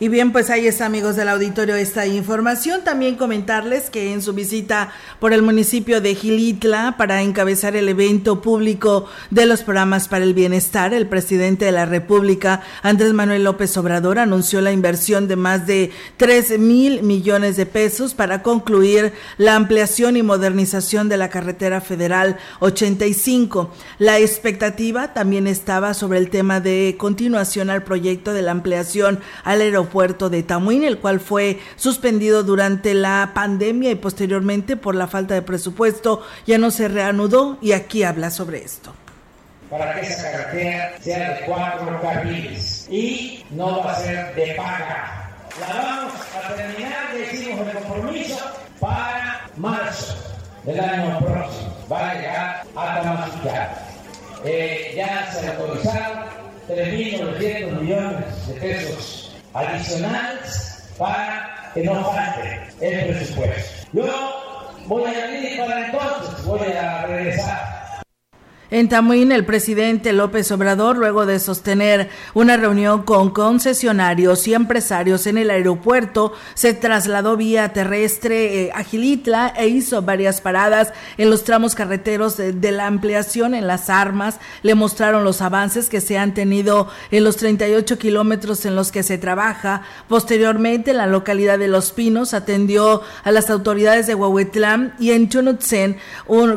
Y 0.00 0.06
bien, 0.06 0.30
pues 0.30 0.48
ahí 0.48 0.68
está, 0.68 0.86
amigos 0.86 1.16
del 1.16 1.28
auditorio, 1.28 1.74
esta 1.74 2.06
información. 2.06 2.84
También 2.84 3.16
comentarles 3.16 3.90
que 3.90 4.12
en 4.12 4.22
su 4.22 4.32
visita 4.32 4.92
por 5.18 5.32
el 5.32 5.42
municipio 5.42 6.00
de 6.00 6.14
Gilitla 6.14 6.94
para 6.96 7.20
encabezar 7.20 7.74
el 7.74 7.88
evento 7.88 8.40
público 8.40 9.06
de 9.30 9.46
los 9.46 9.62
programas 9.62 10.06
para 10.06 10.22
el 10.22 10.34
bienestar, 10.34 10.94
el 10.94 11.08
presidente 11.08 11.64
de 11.64 11.72
la 11.72 11.84
República, 11.84 12.62
Andrés 12.84 13.12
Manuel 13.12 13.42
López 13.42 13.76
Obrador, 13.76 14.20
anunció 14.20 14.60
la 14.60 14.70
inversión 14.70 15.26
de 15.26 15.34
más 15.34 15.66
de 15.66 15.90
3 16.16 16.60
mil 16.60 17.02
millones 17.02 17.56
de 17.56 17.66
pesos 17.66 18.14
para 18.14 18.44
concluir 18.44 19.12
la 19.36 19.56
ampliación 19.56 20.16
y 20.16 20.22
modernización 20.22 21.08
de 21.08 21.16
la 21.16 21.28
carretera 21.28 21.80
federal 21.80 22.36
85. 22.60 23.74
La 23.98 24.20
expectativa 24.20 25.12
también 25.12 25.48
estaba 25.48 25.92
sobre 25.92 26.18
el 26.18 26.30
tema 26.30 26.60
de 26.60 26.94
continuación 26.96 27.68
al 27.68 27.82
proyecto 27.82 28.32
de 28.32 28.42
la 28.42 28.52
ampliación 28.52 29.18
al 29.42 29.60
aeropuerto 29.60 29.87
puerto 29.88 30.30
de 30.30 30.42
Tamuín, 30.42 30.84
el 30.84 30.98
cual 30.98 31.20
fue 31.20 31.58
suspendido 31.76 32.42
durante 32.42 32.94
la 32.94 33.32
pandemia 33.34 33.90
y 33.90 33.96
posteriormente 33.96 34.76
por 34.76 34.94
la 34.94 35.06
falta 35.06 35.34
de 35.34 35.42
presupuesto 35.42 36.22
ya 36.46 36.58
no 36.58 36.70
se 36.70 36.88
reanudó 36.88 37.58
y 37.60 37.72
aquí 37.72 38.02
habla 38.02 38.30
sobre 38.30 38.64
esto 38.64 38.94
para 39.70 39.94
que 39.94 40.06
esa 40.06 40.30
carretera 40.30 40.92
sea 41.00 41.34
de 41.34 41.46
cuatro 41.46 42.00
carriles 42.00 42.88
y 42.90 43.44
no 43.50 43.84
va 43.84 43.92
a 43.92 44.00
ser 44.00 44.34
de 44.34 44.54
paga. 44.54 45.30
La 45.60 45.82
vamos 45.82 46.14
a 46.34 46.54
terminar, 46.54 47.14
decimos 47.14 47.66
el 47.66 47.82
compromiso, 47.82 48.38
para 48.80 49.50
marzo 49.56 50.14
del 50.64 50.80
año 50.80 51.18
próximo. 51.20 51.74
Va 51.90 52.10
a 52.10 52.14
llegar 52.14 52.62
a 52.76 53.02
Tamaulipas. 53.02 53.68
Eh, 54.44 54.92
ya 54.96 55.32
se 55.32 55.48
autorizaron 55.48 56.24
3.900 56.68 57.80
millones 57.80 58.46
de 58.46 58.54
pesos 58.54 59.27
adicionales 59.58 60.92
para 60.98 61.70
que 61.74 61.84
no 61.84 62.12
falte 62.12 62.60
el 62.80 63.16
presupuesto. 63.16 63.88
Yo 63.92 64.04
voy 64.86 65.04
a 65.04 65.26
venir 65.26 65.58
para 65.58 65.86
entonces, 65.86 66.44
voy 66.44 66.72
a 66.72 67.06
regresar 67.06 67.77
en 68.70 68.90
Tamuín, 68.90 69.32
el 69.32 69.46
presidente 69.46 70.12
López 70.12 70.52
Obrador, 70.52 70.98
luego 70.98 71.24
de 71.24 71.38
sostener 71.38 72.10
una 72.34 72.58
reunión 72.58 73.02
con 73.02 73.30
concesionarios 73.30 74.46
y 74.46 74.52
empresarios 74.52 75.26
en 75.26 75.38
el 75.38 75.50
aeropuerto, 75.50 76.34
se 76.52 76.74
trasladó 76.74 77.38
vía 77.38 77.72
terrestre 77.72 78.66
eh, 78.66 78.70
a 78.74 78.84
Gilitla 78.84 79.54
e 79.56 79.68
hizo 79.68 80.02
varias 80.02 80.42
paradas 80.42 80.92
en 81.16 81.30
los 81.30 81.44
tramos 81.44 81.74
carreteros 81.74 82.36
de, 82.36 82.72
la 82.72 82.86
ampliación 82.86 83.54
en 83.54 83.66
las 83.66 83.88
armas. 83.88 84.38
Le 84.62 84.74
mostraron 84.74 85.24
los 85.24 85.40
avances 85.40 85.88
que 85.88 86.02
se 86.02 86.18
han 86.18 86.34
tenido 86.34 86.88
en 87.10 87.24
los 87.24 87.36
38 87.36 87.98
kilómetros 87.98 88.66
en 88.66 88.76
los 88.76 88.92
que 88.92 89.02
se 89.02 89.16
trabaja. 89.16 89.82
Posteriormente, 90.08 90.90
en 90.90 90.98
la 90.98 91.06
localidad 91.06 91.58
de 91.58 91.68
Los 91.68 91.92
Pinos, 91.92 92.34
atendió 92.34 93.00
a 93.24 93.32
las 93.32 93.48
autoridades 93.48 94.06
de 94.06 94.14
Huehuetlán 94.14 94.94
y 94.98 95.12
en 95.12 95.30
Chunutzen 95.30 95.96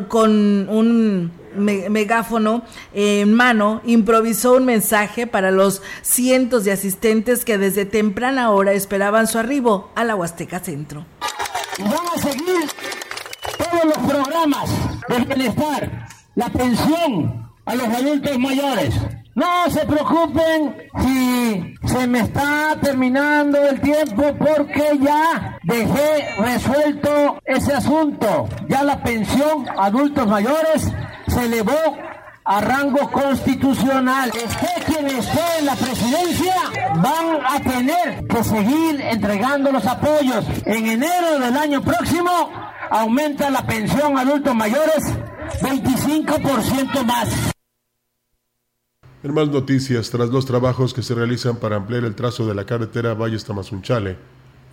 con 0.09 0.67
un 0.69 1.40
megáfono 1.55 2.63
en 2.93 3.33
mano, 3.33 3.81
improvisó 3.85 4.53
un 4.53 4.65
mensaje 4.65 5.27
para 5.27 5.51
los 5.51 5.81
cientos 6.01 6.63
de 6.63 6.71
asistentes 6.71 7.45
que 7.45 7.57
desde 7.57 7.85
temprana 7.85 8.51
hora 8.51 8.73
esperaban 8.73 9.27
su 9.27 9.39
arribo 9.39 9.91
a 9.95 10.03
la 10.03 10.15
Huasteca 10.15 10.59
Centro. 10.59 11.05
vamos 11.79 12.17
a 12.17 12.19
seguir 12.19 12.69
todos 13.57 13.85
los 13.85 13.97
programas 14.09 14.69
de 15.07 15.25
bienestar, 15.25 16.07
la 16.35 16.49
pensión 16.49 17.49
a 17.65 17.75
los 17.75 17.87
adultos 17.87 18.37
mayores. 18.39 18.95
No 19.33 19.69
se 19.69 19.85
preocupen 19.85 20.75
si 20.99 21.73
se 21.85 22.07
me 22.07 22.19
está 22.19 22.75
terminando 22.81 23.57
el 23.57 23.79
tiempo 23.79 24.35
porque 24.37 24.99
ya 24.99 25.57
dejé 25.63 26.35
resuelto 26.37 27.39
ese 27.45 27.73
asunto. 27.73 28.49
Ya 28.67 28.83
la 28.83 29.01
pensión 29.01 29.65
adultos 29.77 30.27
mayores 30.27 30.91
se 31.27 31.45
elevó 31.45 31.97
a 32.43 32.59
rango 32.59 33.09
constitucional. 33.09 34.31
Esté 34.35 34.83
quien 34.85 35.07
esté 35.07 35.59
en 35.59 35.65
la 35.65 35.75
presidencia, 35.75 36.55
van 36.95 37.39
a 37.45 37.59
tener 37.61 38.27
que 38.27 38.43
seguir 38.43 38.99
entregando 38.99 39.71
los 39.71 39.85
apoyos. 39.85 40.45
En 40.65 40.87
enero 40.87 41.39
del 41.39 41.55
año 41.55 41.81
próximo 41.81 42.49
aumenta 42.89 43.49
la 43.49 43.65
pensión 43.65 44.17
adultos 44.17 44.53
mayores 44.53 45.03
25% 45.61 47.05
más. 47.05 47.29
En 49.23 49.35
más 49.35 49.49
noticias, 49.49 50.09
tras 50.09 50.29
los 50.29 50.47
trabajos 50.47 50.95
que 50.95 51.03
se 51.03 51.13
realizan 51.13 51.57
para 51.57 51.75
ampliar 51.75 52.05
el 52.05 52.15
trazo 52.15 52.47
de 52.47 52.55
la 52.55 52.65
carretera 52.65 53.13
Valles 53.13 53.45
Tamazunchale, 53.45 54.17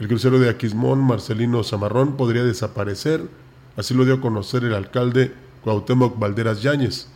El 0.01 0.09
crucero 0.09 0.39
de 0.39 0.49
Aquismón, 0.49 1.01
Marcelino 1.01 1.63
Zamarrón, 1.63 2.17
podría 2.17 2.43
desaparecer, 2.45 3.29
así 3.77 3.93
lo 3.93 4.07
dio 4.07 4.15
a 4.15 4.21
conocer 4.23 4.65
el 4.65 4.73
alcalde 4.73 5.35
Cuauhtémoc 5.63 6.19
Valderas 6.19 6.63
Yáñez. 6.63 7.09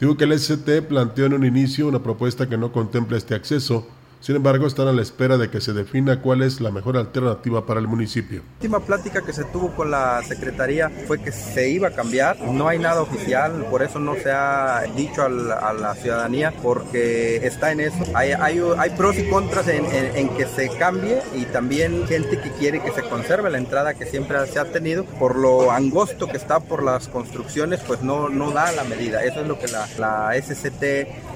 Digo 0.00 0.16
que 0.16 0.24
el 0.24 0.36
SCT 0.36 0.88
planteó 0.88 1.26
en 1.26 1.34
un 1.34 1.46
inicio 1.46 1.86
una 1.86 2.02
propuesta 2.02 2.48
que 2.48 2.58
no 2.58 2.72
contempla 2.72 3.18
este 3.18 3.36
acceso, 3.36 3.86
sin 4.24 4.36
embargo, 4.36 4.66
están 4.66 4.88
a 4.88 4.92
la 4.92 5.02
espera 5.02 5.36
de 5.36 5.50
que 5.50 5.60
se 5.60 5.74
defina 5.74 6.22
cuál 6.22 6.40
es 6.40 6.58
la 6.62 6.70
mejor 6.70 6.96
alternativa 6.96 7.66
para 7.66 7.78
el 7.78 7.86
municipio. 7.86 8.38
La 8.38 8.54
última 8.54 8.80
plática 8.80 9.20
que 9.20 9.34
se 9.34 9.44
tuvo 9.44 9.76
con 9.76 9.90
la 9.90 10.22
Secretaría 10.22 10.88
fue 11.06 11.20
que 11.20 11.30
se 11.30 11.68
iba 11.68 11.88
a 11.88 11.90
cambiar. 11.90 12.40
No 12.40 12.66
hay 12.66 12.78
nada 12.78 13.02
oficial, 13.02 13.66
por 13.70 13.82
eso 13.82 13.98
no 13.98 14.14
se 14.14 14.32
ha 14.32 14.84
dicho 14.96 15.24
a 15.24 15.28
la, 15.28 15.94
ciudadanía, 15.96 16.54
porque 16.62 17.46
está 17.46 17.72
en 17.72 17.80
eso. 17.80 18.02
Hay, 18.14 18.30
hay, 18.32 18.62
hay 18.78 18.90
pros 18.96 19.18
y 19.18 19.28
contras 19.28 19.68
en, 19.68 19.84
en, 19.92 20.30
que 20.30 20.46
se 20.46 20.70
cambie 20.70 21.20
y 21.34 21.44
también 21.44 22.06
gente 22.06 22.40
que 22.40 22.50
quiere 22.52 22.80
que 22.80 22.92
se 22.92 23.02
conserve 23.02 23.50
la 23.50 23.58
entrada 23.58 23.92
que 23.92 24.06
siempre 24.06 24.38
se 24.46 24.58
ha 24.58 24.64
tenido. 24.64 25.04
Por 25.04 25.36
lo 25.36 25.70
angosto 25.70 26.28
que 26.28 26.38
está 26.38 26.60
por 26.60 26.82
las 26.82 27.08
construcciones, 27.08 27.80
pues 27.86 28.00
no, 28.00 28.30
no 28.30 28.52
da 28.52 28.72
la 28.72 28.84
medida. 28.84 29.22
Eso 29.22 29.42
es 29.42 29.46
lo 29.46 29.58
que 29.58 29.68
la, 29.68 29.86
la 29.98 30.32
SCT 30.42 30.82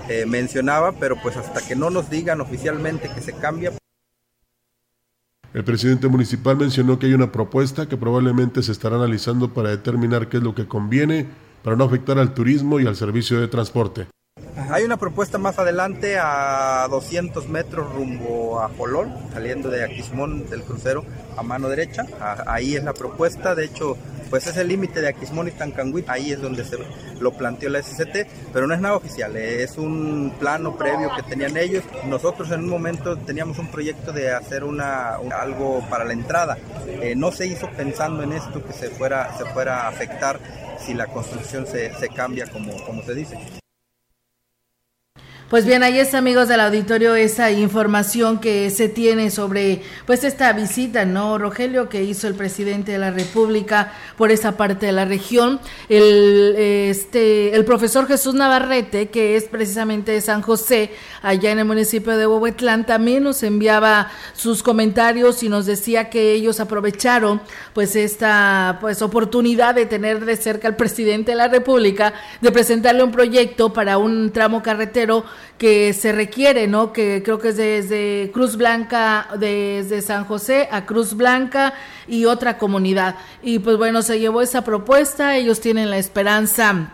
eh, 0.09 0.25
mencionaba, 0.27 0.93
pero 0.93 1.17
pues 1.21 1.37
hasta 1.37 1.61
que 1.61 1.77
no 1.77 1.91
nos 1.91 2.09
digan 2.09 2.41
oficialmente 2.41 2.78
que 2.79 3.21
se 3.21 3.33
cambia. 3.33 3.73
El 5.55 5.65
presidente 5.65 6.09
municipal 6.09 6.57
mencionó 6.57 6.99
que 6.99 7.07
hay 7.07 7.15
una 7.15 7.33
propuesta 7.33 7.89
que 7.89 7.97
probablemente 7.97 8.63
se 8.63 8.73
estará 8.73 8.97
analizando 8.97 9.53
para 9.53 9.71
determinar 9.71 10.29
qué 10.29 10.37
es 10.37 10.43
lo 10.43 10.55
que 10.55 10.69
conviene 10.69 11.27
para 11.65 11.75
no 11.75 11.85
afectar 11.85 12.19
al 12.19 12.35
turismo 12.35 12.79
y 12.81 12.87
al 12.87 12.97
servicio 12.97 13.41
de 13.41 13.49
transporte. 13.49 14.07
Hay 14.71 14.85
una 14.85 14.97
propuesta 14.97 15.39
más 15.39 15.59
adelante 15.59 16.19
a 16.21 16.87
200 16.91 17.49
metros 17.49 17.93
rumbo 17.95 18.61
a 18.61 18.69
Jolol, 18.77 19.09
saliendo 19.33 19.71
de 19.71 19.85
Aquismón 19.85 20.51
del 20.51 20.63
crucero 20.63 21.05
a 21.37 21.43
mano 21.43 21.69
derecha. 21.69 22.05
Ahí 22.47 22.75
es 22.75 22.83
la 22.83 22.93
propuesta. 22.93 23.55
De 23.55 23.65
hecho, 23.65 23.97
pues 24.31 24.47
es 24.47 24.57
el 24.57 24.69
límite 24.69 25.01
de 25.01 25.09
Aquismón 25.09 25.49
y 25.49 25.53
Tancanguit, 25.53 26.09
ahí 26.11 26.33
es 26.33 26.43
donde 26.43 26.65
se 26.65 26.77
lo 27.21 27.33
planteó 27.33 27.71
la 27.71 27.83
SCT, 27.83 28.27
pero 28.53 28.67
no 28.67 28.75
es 28.75 28.81
nada 28.81 28.97
oficial, 28.97 29.35
es 29.37 29.79
un 29.79 30.35
plano 30.39 30.77
previo 30.77 31.11
que 31.17 31.23
tenían 31.23 31.57
ellos. 31.57 31.85
Nosotros 32.05 32.51
en 32.51 32.61
un 32.61 32.69
momento 32.69 33.17
teníamos 33.17 33.59
un 33.59 33.69
proyecto 33.69 34.13
de 34.13 34.33
hacer 34.33 34.65
una, 34.65 35.15
algo 35.15 35.83
para 35.89 36.05
la 36.05 36.13
entrada, 36.13 36.59
eh, 36.87 37.15
no 37.17 37.33
se 37.33 37.47
hizo 37.47 37.71
pensando 37.71 38.23
en 38.23 38.33
esto 38.33 38.63
que 38.65 38.73
se 38.73 38.91
fuera, 38.91 39.37
se 39.39 39.45
fuera 39.47 39.85
a 39.85 39.89
afectar 39.89 40.39
si 40.79 40.95
la 40.95 41.07
construcción 41.07 41.67
se, 41.67 41.95
se 41.95 42.09
cambia 42.09 42.47
como, 42.47 42.73
como 42.85 43.03
se 43.03 43.15
dice. 43.15 43.39
Pues 45.49 45.65
bien, 45.65 45.83
ahí 45.83 45.99
está, 45.99 46.19
amigos 46.19 46.47
del 46.49 46.61
auditorio, 46.61 47.15
esa 47.15 47.51
información 47.51 48.39
que 48.39 48.69
se 48.69 48.91
tiene 48.91 49.31
sobre 49.31 49.81
pues 50.05 50.23
esta 50.23 50.53
visita, 50.53 51.07
¿no, 51.07 51.39
Rogelio, 51.39 51.89
que 51.89 52.05
hizo 52.05 52.29
el 52.29 52.35
presidente 52.35 52.93
de 52.93 52.99
la 52.99 53.11
República 53.11 53.95
por 54.19 54.31
esa 54.31 54.59
parte 54.59 54.85
de 54.85 54.93
la 54.93 55.07
región. 55.07 55.59
El, 55.89 56.55
este, 56.59 57.57
el 57.57 57.65
profesor 57.65 58.07
Jesús 58.07 58.35
Navarrete, 58.35 59.09
que 59.09 59.37
es 59.37 59.45
precisamente 59.45 60.13
de 60.13 60.21
San 60.21 60.43
José, 60.43 60.91
allá 61.23 61.51
en 61.51 61.61
el 61.61 61.65
municipio 61.65 62.19
de 62.19 62.27
Huehuetlán, 62.27 62.85
también 62.85 63.23
nos 63.23 63.43
enviaba 63.43 64.11
sus 64.35 64.63
comentarios 64.63 65.43
y 65.43 65.49
nos 65.49 65.65
decía 65.65 66.11
que 66.11 66.35
ellos 66.35 66.61
aprovecharon 66.61 67.41
pues 67.73 67.97
esta 67.97 68.77
pues 68.83 69.01
oportunidad 69.01 69.75
de 69.75 69.87
tener 69.87 70.27
de 70.27 70.37
cerca 70.37 70.69
al 70.69 70.77
presidente 70.77 71.31
de 71.31 71.39
la 71.39 71.49
República, 71.49 72.13
de 72.43 72.53
presentarle 72.53 73.03
un 73.03 73.13
proyecto 73.13 73.73
para 73.73 73.97
un 73.97 74.31
tramo 74.31 74.63
carretero 74.63 75.25
que 75.57 75.93
se 75.93 76.13
requiere, 76.13 76.67
¿no? 76.67 76.93
Que 76.93 77.23
creo 77.25 77.39
que 77.39 77.49
es 77.49 77.57
desde 77.57 78.31
Cruz 78.33 78.57
Blanca, 78.57 79.29
desde 79.39 80.03
San 80.03 80.25
José 80.25 80.69
a 80.71 80.87
Cruz 80.87 81.15
Blanca 81.15 81.75
y 82.07 82.25
otra 82.25 82.59
comunidad. 82.59 83.17
Y 83.43 83.59
pues 83.59 83.77
bueno, 83.77 84.03
se 84.03 84.19
llevó 84.19 84.43
esa 84.43 84.63
propuesta, 84.63 85.37
ellos 85.37 85.61
tienen 85.61 85.91
la 85.91 85.99
esperanza 85.99 86.93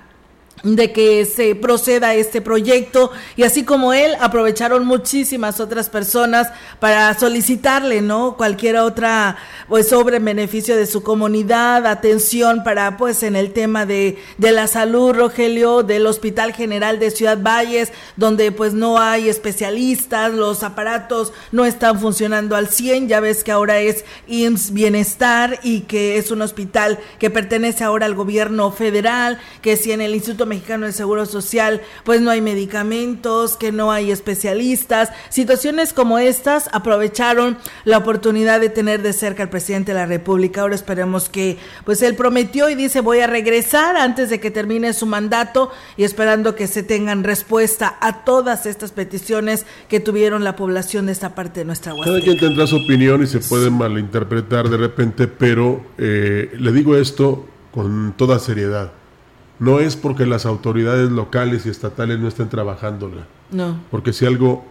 de 0.65 0.93
que 0.93 1.25
se 1.27 1.55
proceda 1.55 2.15
este 2.15 2.41
proyecto. 2.41 3.13
Y 3.37 3.43
así 3.43 3.65
como 3.65 3.93
él 3.93 4.13
aprovecharon 4.21 4.87
muchísimas 4.87 5.61
otras 5.61 5.91
personas 5.91 6.49
para 6.81 7.17
solicitarle 7.19 8.01
no 8.01 8.37
cualquier 8.37 8.79
otra 8.79 9.37
pues 9.69 9.89
sobre 9.89 10.19
beneficio 10.19 10.77
de 10.77 10.87
su 10.87 11.03
comunidad 11.03 11.87
atención 11.87 12.65
para 12.65 12.97
pues 12.97 13.23
en 13.23 13.37
el 13.37 13.53
tema 13.53 13.87
de, 13.87 14.19
de 14.39 14.53
la 14.53 14.67
salud 14.67 15.15
Rogelio 15.15 15.83
del 15.83 16.07
Hospital 16.07 16.53
General 16.53 16.99
de 16.99 17.11
Ciudad 17.11 17.39
Valles 17.41 17.93
donde 18.17 18.53
pues 18.53 18.75
no 18.75 18.99
hay 18.99 19.29
especialistas 19.29 20.33
los 20.33 20.63
aparatos 20.63 21.33
no 21.53 21.65
están 21.65 22.01
funcionando 22.01 22.57
al 22.57 22.69
100 22.69 23.09
ya 23.09 23.21
ves 23.21 23.45
que 23.45 23.53
ahora 23.53 23.81
es 23.81 24.05
IMSS 24.27 24.73
Bienestar 24.73 25.61
y 25.63 25.81
que 25.83 26.19
es 26.19 26.31
un 26.31 26.43
hospital 26.43 26.99
que 27.19 27.31
pertenece 27.31 27.85
ahora 27.85 28.07
al 28.07 28.15
gobierno 28.15 28.71
federal 28.71 29.39
que 29.61 29.77
si 29.77 29.93
en 29.93 30.01
el 30.01 30.15
Instituto 30.15 30.47
Mexicano 30.55 30.87
del 30.87 30.95
Seguro 30.95 31.27
Social, 31.27 31.83
pues 32.05 32.21
no 32.21 32.31
hay 32.31 32.41
medicamentos, 32.41 33.57
que 33.57 33.73
no 33.73 33.91
hay 33.91 34.13
especialistas. 34.13 35.11
Situaciones 35.29 35.93
como 35.93 36.19
estas 36.19 36.71
aprovecharon 36.73 37.59
la 37.85 37.99
oportunidad 37.99 38.61
de 38.61 38.69
tener 38.69 39.03
de 39.03 39.13
cerca 39.13 39.43
al 39.43 39.51
presidente 39.51 39.93
de 39.93 39.99
la 39.99 40.07
República. 40.07 40.61
Ahora 40.61 40.77
esperemos 40.77 41.29
que, 41.29 41.59
pues 41.85 42.03
él 42.03 42.15
prometió 42.15 42.69
y 42.69 42.77
dice 42.77 43.01
voy 43.01 43.19
a 43.19 43.27
regresar 43.27 43.97
antes 43.97 44.31
de 44.31 44.39
que 44.39 44.51
termine 44.51 44.93
su 44.93 45.07
mandato 45.07 45.73
y 45.97 46.05
esperando 46.05 46.55
que 46.55 46.69
se 46.69 46.83
tengan 46.83 47.25
respuesta 47.25 47.99
a 48.01 48.25
todas 48.25 48.67
estas 48.67 48.93
peticiones 48.93 49.67
que 49.89 49.99
tuvieron 49.99 50.45
la 50.45 50.55
población 50.55 51.07
de 51.07 51.13
esta 51.13 51.35
parte 51.35 51.61
de 51.61 51.67
nuestra 51.67 51.93
Cada 52.05 52.21
quien 52.21 52.39
tendrá 52.39 52.67
su 52.67 52.77
opinión 52.77 53.23
y 53.23 53.27
se 53.27 53.41
puede 53.41 53.71
malinterpretar 53.71 54.69
de 54.69 54.77
repente, 54.77 55.27
pero 55.27 55.85
eh, 55.99 56.53
le 56.57 56.73
digo 56.73 56.97
esto 56.97 57.47
con 57.73 58.15
toda 58.17 58.39
seriedad 58.39 58.93
no 59.59 59.81
es 59.81 59.97
porque 59.97 60.27
las 60.27 60.47
autoridades 60.47 61.11
locales 61.11 61.67
y 61.67 61.71
estatales 61.71 62.19
no 62.19 62.29
estén 62.29 62.49
trabajándola. 62.49 63.27
No. 63.51 63.81
Porque 63.91 64.13
si 64.13 64.27
algo 64.27 64.65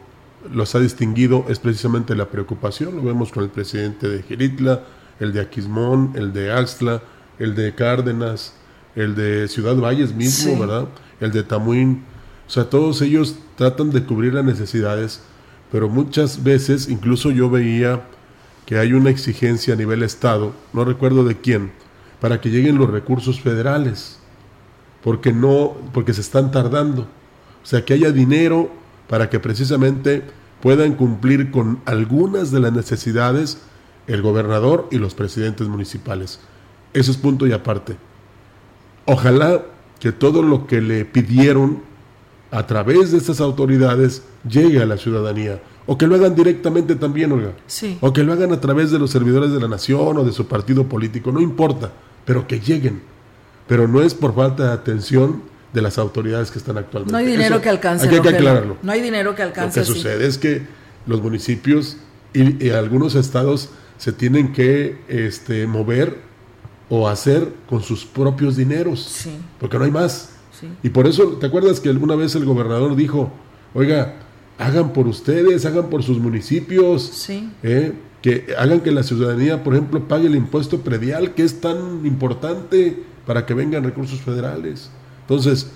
los 0.52 0.76
ha 0.76 0.80
distinguido 0.80 1.46
es 1.48 1.60
precisamente 1.60 2.16
la 2.16 2.30
preocupación. 2.30 2.96
Lo 2.96 3.04
vemos 3.04 3.32
con 3.32 3.44
el 3.44 3.50
presidente 3.50 4.10
de 4.10 4.24
Giritla, 4.24 4.84
el 5.20 5.32
de 5.32 5.42
Aquismón, 5.42 6.12
el 6.16 6.34
de 6.34 6.52
Axtla, 6.52 7.02
el 7.40 7.56
de 7.56 7.74
Cárdenas, 7.74 8.54
el 8.96 9.16
de 9.16 9.48
Ciudad 9.48 9.76
Valles 9.76 10.14
mismo, 10.14 10.60
¿verdad? 10.60 10.88
El 11.20 11.32
de 11.32 11.44
Tamuín. 11.44 12.04
O 12.48 12.50
sea, 12.50 12.70
todos 12.70 13.02
ellos 13.02 13.38
tratan 13.56 13.92
de 13.92 14.04
cubrir 14.04 14.34
las 14.34 14.44
necesidades, 14.44 15.22
pero 15.72 15.88
muchas 15.88 16.44
veces, 16.44 16.90
incluso 16.90 17.32
yo 17.32 17.50
veía 17.50 18.02
que 18.66 18.78
hay 18.78 18.94
una 18.94 19.10
exigencia 19.10 19.74
a 19.74 19.78
nivel 19.78 20.04
Estado, 20.04 20.54
no 20.74 20.86
recuerdo 20.86 21.24
de 21.24 21.40
quién, 21.40 21.72
para 22.20 22.42
que 22.42 22.50
lleguen 22.50 22.78
los 22.78 22.90
recursos 22.90 23.40
federales 23.40 24.20
porque 25.04 25.34
no, 25.34 25.74
porque 25.94 26.14
se 26.14 26.22
están 26.22 26.52
tardando. 26.52 27.02
O 27.02 27.66
sea, 27.66 27.84
que 27.84 27.94
haya 27.94 28.12
dinero 28.12 28.70
para 29.08 29.30
que 29.30 29.40
precisamente 29.40 30.24
puedan 30.62 30.96
cumplir 30.96 31.52
con 31.52 31.82
algunas 31.86 32.52
de 32.52 32.62
las 32.62 32.72
necesidades 32.72 33.60
el 34.08 34.22
gobernador 34.22 34.88
y 34.92 34.98
los 34.98 35.14
presidentes 35.14 35.68
municipales. 35.68 36.40
Eso 36.94 37.12
es 37.12 37.18
punto 37.18 37.46
y 37.48 37.52
aparte. 37.52 37.98
Ojalá 39.06 39.64
que 40.00 40.12
todo 40.12 40.42
lo 40.42 40.68
que 40.68 40.82
le 40.82 41.06
pidieron 41.06 41.82
a 42.52 42.66
través 42.68 43.12
de 43.12 43.18
estas 43.18 43.42
autoridades 43.42 44.24
llegue 44.48 44.82
a 44.82 44.86
la 44.86 44.98
ciudadanía. 44.98 45.62
O 45.86 45.98
que 45.98 46.08
lo 46.08 46.16
hagan 46.16 46.36
directamente 46.36 46.96
también, 46.96 47.32
Olga. 47.32 47.54
Sí. 47.68 47.98
O 48.00 48.14
que 48.14 48.24
lo 48.24 48.32
hagan 48.32 48.54
a 48.54 48.62
través 48.62 48.92
de 48.92 49.00
los 49.00 49.12
servidores 49.12 49.52
de 49.52 49.60
la 49.60 49.68
nación 49.68 50.18
o 50.18 50.24
de 50.24 50.32
su 50.32 50.48
partido 50.48 50.88
político. 50.88 51.32
No 51.32 51.42
importa, 51.42 51.92
pero 52.26 52.48
que 52.48 52.60
lleguen 52.62 53.13
pero 53.68 53.88
no 53.88 54.02
es 54.02 54.14
por 54.14 54.36
falta 54.36 54.68
de 54.68 54.74
atención 54.74 55.44
de 55.74 55.82
las 55.82 55.98
autoridades 55.98 56.52
que 56.52 56.60
están 56.60 56.78
actualmente. 56.78 57.12
No 57.12 57.18
hay 57.18 57.26
dinero 57.26 57.62
que 57.62 57.70
alcance. 57.70 58.08
Hay 58.08 58.22
que, 58.22 58.30
aclararlo. 58.30 58.78
No 58.82 58.92
hay 58.92 59.02
dinero 59.02 59.34
que 59.36 59.42
alcance. 59.42 59.80
Lo 59.80 59.86
que 59.86 59.92
sucede 59.92 60.28
es 60.28 60.38
que 60.38 60.62
los 61.08 61.22
municipios 61.22 61.98
y, 62.34 62.70
algunos 62.70 63.16
estados 63.16 63.70
se 63.98 64.12
tienen 64.12 64.54
que 64.54 64.98
este, 65.08 65.68
mover 65.68 66.18
o 66.90 67.08
hacer 67.08 67.48
con 67.70 67.82
sus 67.82 68.06
propios 68.06 68.56
dineros, 68.56 69.04
sí. 69.04 69.32
porque 69.60 69.78
no 69.78 69.86
hay 69.86 69.92
más. 69.92 70.30
Y 70.82 70.90
por 70.90 71.08
eso, 71.08 71.38
¿te 71.40 71.48
acuerdas 71.48 71.82
que 71.82 71.90
alguna 71.90 72.16
vez 72.16 72.36
el 72.36 72.46
gobernador 72.46 72.96
dijo, 72.96 73.32
oiga, 73.74 74.16
hagan 74.58 74.94
por 74.94 75.08
ustedes, 75.08 75.66
hagan 75.66 75.90
por 75.90 76.04
sus 76.04 76.20
municipios, 76.20 77.04
sí. 77.04 77.52
¿eh? 77.64 77.94
que 78.22 78.54
hagan 78.58 78.80
que 78.80 78.92
la 78.92 79.04
ciudadanía, 79.04 79.64
por 79.64 79.74
ejemplo, 79.74 80.08
pague 80.08 80.28
el 80.28 80.36
impuesto 80.36 80.80
predial, 80.80 81.34
que 81.34 81.44
es 81.44 81.60
tan 81.60 82.06
importante 82.06 83.04
para 83.26 83.46
que 83.46 83.54
vengan 83.54 83.84
recursos 83.84 84.20
federales. 84.22 84.90
Entonces, 85.22 85.68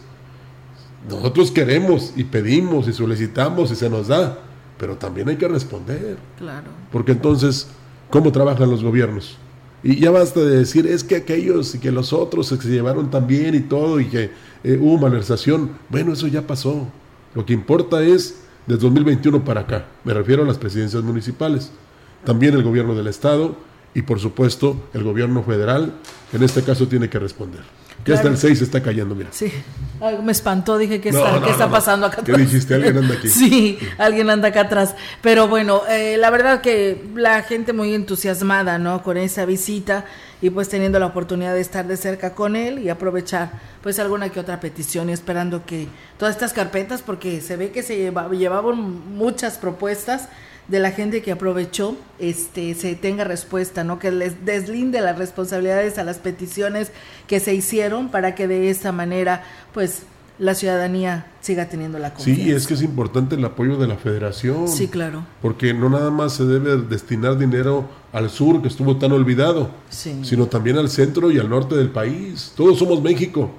nosotros 1.10 1.52
queremos 1.52 2.14
y 2.16 2.24
pedimos 2.26 2.88
y 2.88 2.94
solicitamos 2.94 3.72
y 3.72 3.76
se 3.76 3.90
nos 3.90 4.08
da, 4.08 4.40
pero 4.78 4.98
también 4.98 5.30
hay 5.30 5.38
que 5.38 5.48
responder. 5.48 6.18
Claro. 6.38 6.68
Porque 6.92 7.14
entonces, 7.14 7.68
¿cómo 8.10 8.32
trabajan 8.32 8.70
los 8.70 8.84
gobiernos? 8.84 9.38
Y 9.84 10.00
ya 10.00 10.12
basta 10.12 10.42
de 10.42 10.58
decir, 10.58 10.88
es 10.88 11.04
que 11.04 11.16
aquellos 11.16 11.76
y 11.76 11.80
que 11.80 11.92
los 11.92 12.12
otros 12.12 12.48
se 12.48 12.58
llevaron 12.68 13.10
también 13.10 13.56
y 13.56 13.62
todo 13.62 14.00
y 14.00 14.06
que 14.06 14.32
eh, 14.64 14.78
hubo 14.82 14.98
malversación. 14.98 15.72
Bueno, 15.90 16.14
eso 16.14 16.28
ya 16.28 16.46
pasó. 16.46 16.88
Lo 17.36 17.46
que 17.46 17.54
importa 17.54 18.04
es 18.04 18.42
de 18.66 18.76
2021 18.76 19.46
para 19.46 19.62
acá. 19.62 19.86
Me 20.04 20.14
refiero 20.14 20.44
a 20.44 20.46
las 20.46 20.58
presidencias 20.58 21.04
municipales. 21.04 21.72
también 22.26 22.56
el 22.56 22.64
gobierno 22.64 22.96
del 22.96 23.08
Estado 23.08 23.56
y 23.94 24.02
por 24.04 24.20
supuesto 24.20 24.90
el 24.94 25.04
gobierno 25.04 25.44
federal, 25.44 25.94
en 26.34 26.44
este 26.44 26.64
caso 26.64 26.88
tiene 26.88 27.10
que 27.10 27.20
responder. 27.20 27.62
Que 28.06 28.14
hasta 28.14 28.28
el 28.30 28.38
6 28.38 28.62
está 28.62 28.82
cayendo, 28.82 29.16
mira. 29.16 29.30
Sí, 29.34 29.52
Algo 30.00 30.22
me 30.22 30.32
espantó, 30.32 30.78
dije, 30.78 31.02
¿qué 31.02 31.10
está, 31.10 31.42
¿qué 31.44 31.50
está 31.50 31.70
pasando 31.70 32.06
acá 32.06 32.22
atrás? 32.22 32.38
¿Qué 32.38 32.44
dijiste? 32.44 32.76
Alguien 32.76 32.98
anda 33.00 33.16
aquí. 33.16 33.28
Sí, 33.28 33.80
alguien 33.98 34.30
anda 34.30 34.50
acá 34.50 34.62
atrás. 34.62 34.96
Pero 35.22 35.48
bueno, 35.48 35.82
eh, 35.90 36.16
la 36.18 36.30
verdad 36.30 36.62
que 36.62 37.04
la 37.16 37.42
gente 37.42 37.74
muy 37.74 37.94
entusiasmada, 37.96 38.78
¿no? 38.78 39.02
Con 39.04 39.18
esa 39.18 39.46
visita 39.46 40.06
y 40.42 40.52
pues 40.52 40.70
teniendo 40.70 41.00
la 41.00 41.08
oportunidad 41.08 41.56
de 41.56 41.60
estar 41.62 41.88
de 41.88 41.98
cerca 41.98 42.34
con 42.36 42.56
él 42.56 42.80
y 42.80 42.90
aprovechar 42.90 43.50
pues 43.82 43.98
alguna 44.00 44.30
que 44.30 44.40
otra 44.40 44.60
petición 44.60 45.10
y 45.10 45.14
esperando 45.14 45.66
que 45.66 45.88
todas 46.20 46.36
estas 46.36 46.54
carpetas, 46.54 47.02
porque 47.02 47.42
se 47.42 47.58
ve 47.58 47.72
que 47.72 47.82
se 47.84 47.98
lleva- 47.98 48.30
llevaban 48.30 48.80
muchas 49.16 49.58
propuestas 49.58 50.30
de 50.68 50.80
la 50.80 50.92
gente 50.92 51.22
que 51.22 51.32
aprovechó 51.32 51.96
este 52.20 52.74
se 52.76 52.96
tenga 52.96 53.24
respuesta, 53.24 53.84
¿no? 53.84 54.00
Que 54.00 54.12
les 54.12 54.46
deslinde 54.46 55.00
las 55.02 55.18
responsabilidades 55.18 55.98
a 55.98 56.04
las 56.04 56.18
peticiones 56.18 56.92
que 57.28 57.40
se 57.40 57.54
hicieron 57.54 58.10
para 58.10 58.36
que 58.36 58.48
de 58.48 58.70
esta 58.70 58.92
manera 58.92 59.44
pues 59.74 60.04
la 60.40 60.54
ciudadanía 60.54 61.26
siga 61.42 61.68
teniendo 61.68 61.98
la 61.98 62.14
confianza. 62.14 62.44
Sí, 62.44 62.52
es 62.52 62.68
que 62.68 62.76
es 62.76 62.84
importante 62.84 63.36
el 63.36 63.44
apoyo 63.46 63.78
de 63.78 63.88
la 63.88 63.96
federación. 63.96 64.68
Sí, 64.68 64.88
claro. 64.88 65.26
Porque 65.42 65.74
no 65.74 65.90
nada 65.90 66.12
más 66.12 66.34
se 66.34 66.46
debe 66.46 66.78
destinar 66.78 67.38
dinero 67.40 67.86
al 68.14 68.30
sur, 68.30 68.62
que 68.62 68.68
estuvo 68.68 68.98
tan 68.98 69.14
olvidado, 69.14 69.72
Sí. 69.90 70.20
sino 70.24 70.46
también 70.48 70.78
al 70.78 70.90
centro 70.90 71.32
y 71.32 71.40
al 71.40 71.50
norte 71.50 71.76
del 71.76 71.90
país. 71.90 72.54
Todos 72.56 72.78
somos 72.78 73.02
México 73.02 73.50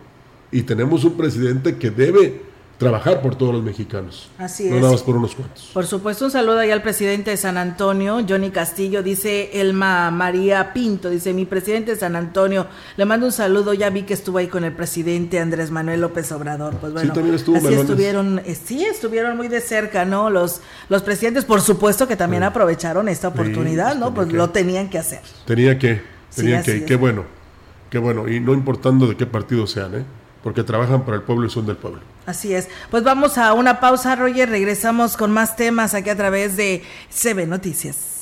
y 0.53 0.63
tenemos 0.63 1.03
un 1.05 1.17
presidente 1.17 1.77
que 1.79 1.91
debe 1.91 2.43
trabajar 2.79 3.21
por 3.21 3.35
todos 3.35 3.53
los 3.53 3.63
mexicanos. 3.63 4.31
Así 4.39 4.71
no 4.71 4.77
es. 4.77 4.81
nada 4.81 4.93
más 4.93 5.03
por 5.03 5.17
unos 5.17 5.35
cuantos. 5.35 5.71
Por 5.75 5.87
supuesto, 5.87 6.25
un 6.25 6.31
saludo 6.31 6.61
ahí 6.61 6.71
al 6.71 6.81
presidente 6.81 7.31
de 7.33 7.37
San 7.37 7.59
Antonio, 7.59 8.25
Johnny 8.27 8.51
Castillo, 8.51 9.03
dice 9.03 9.61
Elma 9.61 10.11
María 10.13 10.73
Pinto, 10.73 11.11
dice 11.11 11.33
mi 11.33 11.45
presidente 11.45 11.93
de 11.93 11.97
San 11.99 12.15
Antonio, 12.15 12.67
le 12.97 13.05
mando 13.05 13.27
un 13.27 13.33
saludo, 13.33 13.75
ya 13.75 13.91
vi 13.91 14.03
que 14.03 14.15
estuvo 14.15 14.39
ahí 14.39 14.47
con 14.47 14.63
el 14.65 14.73
presidente 14.73 15.41
Andrés 15.41 15.71
Manuel 15.71 16.01
López 16.01 16.31
Obrador, 16.31 16.77
pues 16.77 16.93
bueno, 16.93 17.13
también 17.13 17.35
estuvo 17.35 17.57
así 17.57 17.65
Melones. 17.65 17.91
estuvieron, 17.91 18.39
eh, 18.45 18.55
sí, 18.55 18.85
estuvieron 18.85 19.37
muy 19.37 19.49
de 19.49 19.61
cerca, 19.61 20.05
¿no? 20.05 20.31
Los, 20.31 20.61
los 20.89 21.03
presidentes, 21.03 21.45
por 21.45 21.61
supuesto 21.61 22.07
que 22.07 22.15
también 22.17 22.45
aprovecharon 22.45 23.09
esta 23.09 23.29
oportunidad, 23.29 23.97
¿no? 23.97 24.15
Pues 24.15 24.33
lo 24.33 24.51
tenían 24.51 24.89
que 24.89 24.99
hacer. 24.99 25.21
Tenía 25.45 25.79
que, 25.79 25.97
Sí, 26.31 26.43
tenía 26.43 26.61
así 26.61 26.73
que, 26.81 26.85
qué 26.85 26.97
bueno, 26.97 27.25
qué 27.91 27.99
bueno, 27.99 28.29
y 28.29 28.39
no 28.39 28.55
importando 28.55 29.07
de 29.09 29.17
qué 29.17 29.27
partido 29.27 29.67
sean, 29.67 29.95
¿eh? 29.95 30.05
Porque 30.43 30.63
trabajan 30.63 31.05
para 31.05 31.17
el 31.17 31.23
pueblo 31.23 31.47
y 31.47 31.51
son 31.51 31.67
del 31.67 31.77
pueblo. 31.77 32.01
Así 32.27 32.55
es. 32.55 32.69
Pues 32.91 33.03
vamos 33.05 33.39
a 33.39 33.53
una 33.55 33.81
pausa, 33.81 34.17
Roger. 34.17 34.51
Regresamos 34.51 35.17
con 35.17 35.31
más 35.33 35.57
temas 35.57 35.95
aquí 35.95 36.11
a 36.11 36.17
través 36.17 36.57
de 36.57 36.83
CB 37.11 37.47
Noticias. 37.47 38.18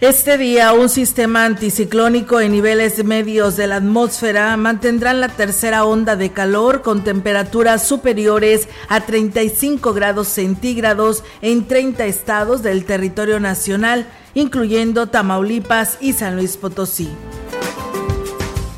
Este 0.00 0.36
día, 0.38 0.72
un 0.72 0.88
sistema 0.88 1.44
anticiclónico 1.44 2.40
en 2.40 2.50
niveles 2.50 3.04
medios 3.04 3.56
de 3.56 3.68
la 3.68 3.76
atmósfera 3.76 4.56
mantendrán 4.56 5.20
la 5.20 5.28
tercera 5.28 5.84
onda 5.84 6.16
de 6.16 6.32
calor 6.32 6.82
con 6.82 7.04
temperaturas 7.04 7.86
superiores 7.86 8.68
a 8.88 9.02
35 9.02 9.94
grados 9.94 10.26
centígrados 10.26 11.22
en 11.42 11.68
30 11.68 12.06
estados 12.06 12.64
del 12.64 12.84
territorio 12.84 13.38
nacional, 13.38 14.08
incluyendo 14.34 15.06
Tamaulipas 15.06 15.96
y 16.00 16.12
San 16.12 16.34
Luis 16.34 16.56
Potosí. 16.56 17.08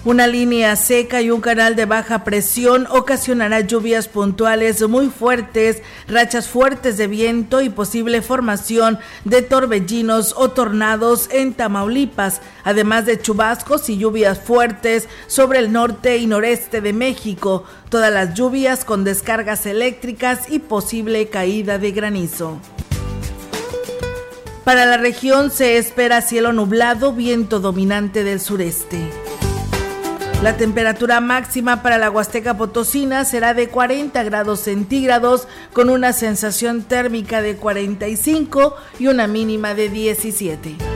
Una 0.06 0.28
línea 0.28 0.76
seca 0.76 1.20
y 1.20 1.32
un 1.32 1.40
canal 1.40 1.74
de 1.74 1.84
baja 1.84 2.22
presión 2.22 2.86
ocasionará 2.90 3.62
lluvias 3.62 4.06
puntuales 4.06 4.88
muy 4.88 5.08
fuertes, 5.08 5.82
rachas 6.06 6.46
fuertes 6.46 6.96
de 6.96 7.08
viento 7.08 7.60
y 7.60 7.70
posible 7.70 8.22
formación 8.22 9.00
de 9.24 9.42
torbellinos 9.42 10.32
o 10.36 10.52
tornados 10.52 11.28
en 11.32 11.54
Tamaulipas, 11.54 12.40
además 12.62 13.04
de 13.04 13.20
chubascos 13.20 13.88
y 13.88 13.98
lluvias 13.98 14.38
fuertes 14.38 15.08
sobre 15.26 15.58
el 15.58 15.72
norte 15.72 16.18
y 16.18 16.28
noreste 16.28 16.80
de 16.80 16.92
México, 16.92 17.64
todas 17.88 18.12
las 18.12 18.32
lluvias 18.34 18.84
con 18.84 19.02
descargas 19.02 19.66
eléctricas 19.66 20.48
y 20.48 20.60
posible 20.60 21.26
caída 21.30 21.78
de 21.78 21.90
granizo. 21.90 22.60
Para 24.62 24.86
la 24.86 24.98
región 24.98 25.50
se 25.50 25.78
espera 25.78 26.22
cielo 26.22 26.52
nublado, 26.52 27.12
viento 27.12 27.58
dominante 27.58 28.22
del 28.22 28.38
sureste. 28.38 29.10
La 30.42 30.56
temperatura 30.56 31.20
máxima 31.20 31.82
para 31.82 31.98
la 31.98 32.10
Huasteca 32.10 32.56
Potosina 32.56 33.24
será 33.24 33.54
de 33.54 33.68
40 33.68 34.22
grados 34.22 34.60
centígrados 34.60 35.48
con 35.72 35.88
una 35.88 36.12
sensación 36.12 36.82
térmica 36.82 37.40
de 37.40 37.56
45 37.56 38.76
y 38.98 39.06
una 39.08 39.26
mínima 39.26 39.74
de 39.74 39.88
17. 39.88 40.95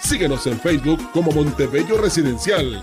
Síguenos 0.00 0.46
en 0.46 0.58
Facebook 0.60 1.10
como 1.12 1.32
Montebello 1.32 1.98
Residencial. 1.98 2.82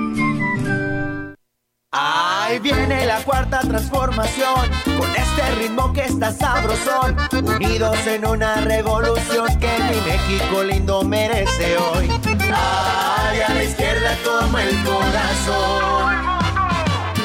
Ahí 2.51 2.59
viene 2.59 3.05
la 3.05 3.23
cuarta 3.23 3.61
transformación, 3.61 4.69
con 4.83 5.09
este 5.15 5.55
ritmo 5.57 5.93
que 5.93 6.01
está 6.01 6.33
sabrosón, 6.33 7.15
unidos 7.31 8.05
en 8.05 8.25
una 8.25 8.55
revolución 8.55 9.47
que 9.57 9.69
mi 9.79 10.01
México 10.01 10.61
lindo 10.61 11.01
merece 11.01 11.77
hoy. 11.77 12.09
Ay, 12.53 13.39
a 13.39 13.53
la 13.53 13.63
izquierda 13.63 14.17
como 14.25 14.57
el 14.57 14.83
corazón. 14.83 16.13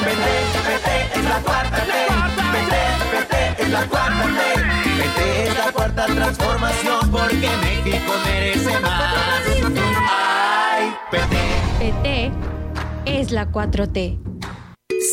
Vete, 0.05 0.35
vete, 0.65 1.19
es 1.19 1.25
la 1.25 1.39
cuarta 1.41 1.85
ley. 1.85 2.07
Vete, 2.53 2.81
vete, 3.11 3.63
es 3.63 3.69
la 3.69 3.85
cuarta 3.85 4.27
ley. 4.27 4.63
Vete, 4.97 5.47
es 5.49 5.57
la 5.57 5.71
cuarta 5.73 6.05
transformación 6.05 7.11
porque 7.11 7.49
México 7.63 8.13
merece 8.23 8.79
más. 8.79 9.13
Ay, 10.09 10.95
vete. 11.11 11.91
PT 11.91 12.31
es 13.05 13.31
la 13.31 13.51
4T. 13.51 14.36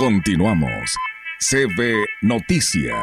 Continuamos. 0.00 0.96
CB 1.40 2.06
Noticias. 2.22 2.96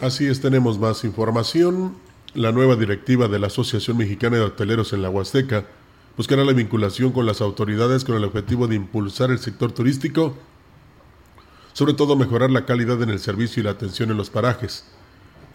Así 0.00 0.28
es, 0.28 0.40
tenemos 0.40 0.78
más 0.78 1.02
información. 1.02 1.96
La 2.32 2.52
nueva 2.52 2.76
directiva 2.76 3.26
de 3.26 3.40
la 3.40 3.48
Asociación 3.48 3.96
Mexicana 3.96 4.36
de 4.36 4.44
Hoteleros 4.44 4.92
en 4.92 5.02
la 5.02 5.10
Huasteca 5.10 5.66
buscará 6.16 6.44
la 6.44 6.52
vinculación 6.52 7.10
con 7.10 7.26
las 7.26 7.40
autoridades 7.40 8.04
con 8.04 8.14
el 8.14 8.22
objetivo 8.22 8.68
de 8.68 8.76
impulsar 8.76 9.32
el 9.32 9.40
sector 9.40 9.72
turístico, 9.72 10.36
sobre 11.72 11.94
todo 11.94 12.14
mejorar 12.14 12.52
la 12.52 12.64
calidad 12.64 13.02
en 13.02 13.10
el 13.10 13.18
servicio 13.18 13.62
y 13.62 13.64
la 13.64 13.72
atención 13.72 14.12
en 14.12 14.16
los 14.16 14.30
parajes. 14.30 14.86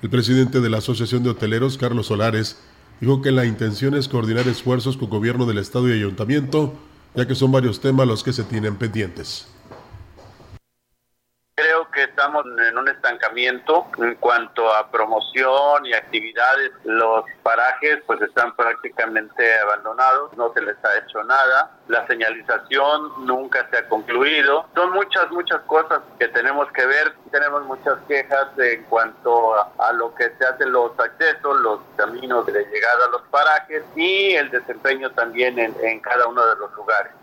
El 0.02 0.10
presidente 0.10 0.60
de 0.60 0.70
la 0.70 0.80
Asociación 0.80 1.24
de 1.24 1.30
Hoteleros, 1.30 1.78
Carlos 1.78 2.08
Solares, 2.08 2.58
dijo 3.00 3.22
que 3.22 3.32
la 3.32 3.46
intención 3.46 3.96
es 3.96 4.10
coordinar 4.10 4.50
esfuerzos 4.50 4.98
con 4.98 5.10
gobierno 5.10 5.46
del 5.46 5.60
Estado 5.60 5.88
y 5.88 5.94
Ayuntamiento 5.94 6.78
ya 7.16 7.28
que 7.28 7.36
son 7.36 7.52
varios 7.52 7.80
temas 7.80 8.08
los 8.08 8.24
que 8.24 8.34
se 8.34 8.44
tienen 8.44 8.76
pendientes. 8.76 9.48
Creo 11.60 11.92
que 11.92 12.04
estamos 12.04 12.46
en 12.70 12.78
un 12.78 12.88
estancamiento 12.88 13.86
en 13.98 14.16
cuanto 14.16 14.74
a 14.74 14.90
promoción 14.90 15.86
y 15.86 15.94
actividades. 15.94 16.72
Los 16.86 17.26
parajes 17.44 18.00
pues 18.08 18.22
están 18.22 18.56
prácticamente 18.56 19.60
abandonados, 19.60 20.32
no 20.38 20.54
se 20.54 20.62
les 20.62 20.78
ha 20.86 20.98
hecho 21.00 21.22
nada. 21.26 21.72
La 21.90 22.08
señalización 22.08 23.26
nunca 23.26 23.68
se 23.70 23.80
ha 23.80 23.90
concluido. 23.90 24.68
Son 24.74 24.94
muchas, 24.94 25.30
muchas 25.32 25.60
cosas 25.64 26.00
que 26.18 26.30
tenemos 26.30 26.72
que 26.72 26.86
ver. 26.86 27.14
Tenemos 27.30 27.66
muchas 27.66 27.98
quejas 28.08 28.48
en 28.58 28.84
cuanto 28.86 29.56
a, 29.56 29.92
lo 29.94 30.16
que 30.16 30.32
se 30.38 30.46
hacen 30.46 30.72
los 30.72 30.98
accesos, 30.98 31.60
los 31.60 31.82
caminos 31.98 32.46
de 32.46 32.54
llegada 32.54 33.06
a 33.06 33.12
los 33.12 33.24
parajes 33.24 33.84
y 33.98 34.36
el 34.36 34.50
desempeño 34.50 35.12
también 35.12 35.60
en, 35.60 35.76
en 35.82 36.00
cada 36.00 36.26
uno 36.26 36.46
de 36.46 36.56
los 36.56 36.74
lugares. 36.74 37.19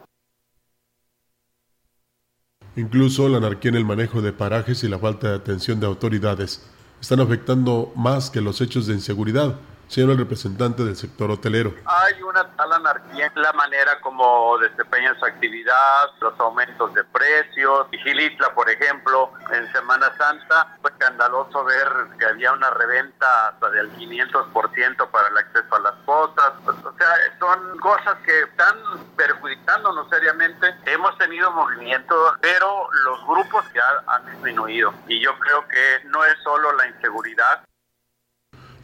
Incluso 2.77 3.29
la 3.31 3.39
anarquía 3.39 3.71
en 3.71 3.77
el 3.77 3.87
manejo 3.87 4.21
de 4.21 4.35
parajes 4.35 4.85
y 4.85 4.89
la 4.89 4.99
falta 4.99 5.31
de 5.31 5.37
atención 5.37 5.81
de 5.81 5.87
autoridades. 5.87 6.63
Están 7.01 7.21
afectando 7.21 7.91
más 7.97 8.31
que 8.31 8.43
los 8.43 8.61
hechos 8.61 8.87
de 8.87 8.95
inseguridad, 8.95 9.57
señor 9.89 10.11
el 10.11 10.19
representante 10.19 10.85
del 10.85 10.97
sector 10.97 11.31
hotelero. 11.31 11.75
Hay 11.85 12.23
una 12.23 12.45
tal 12.57 12.73
anarquía 12.73 13.27
en 13.35 13.43
la 13.43 13.53
manera 13.53 14.01
como 14.01 14.59
desempeña 14.59 15.15
su 15.19 15.25
actividad, 15.25 16.11
los 16.21 16.39
aumentos 16.41 16.93
de 16.95 17.05
precios. 17.05 17.87
Gilitla, 17.91 18.55
por 18.55 18.69
ejemplo, 18.69 19.33
en 19.53 19.71
Semana 19.73 20.13
Santa 20.17 20.77
fue 20.81 20.91
escandaloso 20.91 21.65
ver 21.65 21.89
que 22.19 22.27
había 22.27 22.53
una 22.53 22.71
reventa 22.71 23.49
hasta 23.49 23.71
del 23.71 23.91
500% 23.93 25.11
para 25.11 25.29
el 25.29 25.39
acceso 25.39 25.75
a 25.75 25.81
las 25.81 25.95
cosas. 26.05 26.53
O 26.67 26.93
sea, 26.97 27.09
son 27.39 27.79
cosas 27.79 28.17
que 28.25 28.43
están 28.43 28.77
perjudicándonos 29.17 30.09
seriamente. 30.09 30.75
Hemos 30.87 31.17
tenido 31.19 31.51
movimiento, 31.53 32.15
pero 32.41 32.89
los 33.05 33.27
grupos 33.27 33.65
ya 33.75 34.03
han 34.07 34.27
disminuido. 34.27 34.93
Y 35.09 35.21
yo 35.23 35.39
creo 35.39 35.67
que 35.69 36.09
no 36.09 36.25
es 36.25 36.35
solo 36.43 36.73
la 36.73 36.87
inseguridad, 36.89 37.63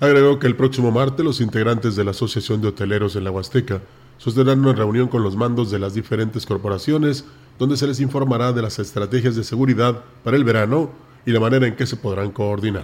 Agregó 0.02 0.40
que 0.40 0.48
el 0.48 0.56
próximo 0.56 0.90
martes 0.90 1.24
los 1.24 1.40
integrantes 1.40 1.94
de 1.94 2.02
la 2.02 2.10
Asociación 2.10 2.60
de 2.60 2.66
Hoteleros 2.66 3.14
en 3.14 3.22
la 3.22 3.30
Huasteca 3.30 3.82
sostendrán 4.18 4.58
una 4.58 4.72
reunión 4.72 5.06
con 5.06 5.22
los 5.22 5.36
mandos 5.36 5.70
de 5.70 5.78
las 5.78 5.94
diferentes 5.94 6.44
corporaciones 6.44 7.24
donde 7.56 7.76
se 7.76 7.86
les 7.86 8.00
informará 8.00 8.52
de 8.52 8.62
las 8.62 8.80
estrategias 8.80 9.36
de 9.36 9.44
seguridad 9.44 10.02
para 10.24 10.36
el 10.36 10.42
verano 10.42 10.90
y 11.24 11.30
la 11.30 11.38
manera 11.38 11.68
en 11.68 11.76
que 11.76 11.86
se 11.86 11.94
podrán 11.94 12.32
coordinar. 12.32 12.82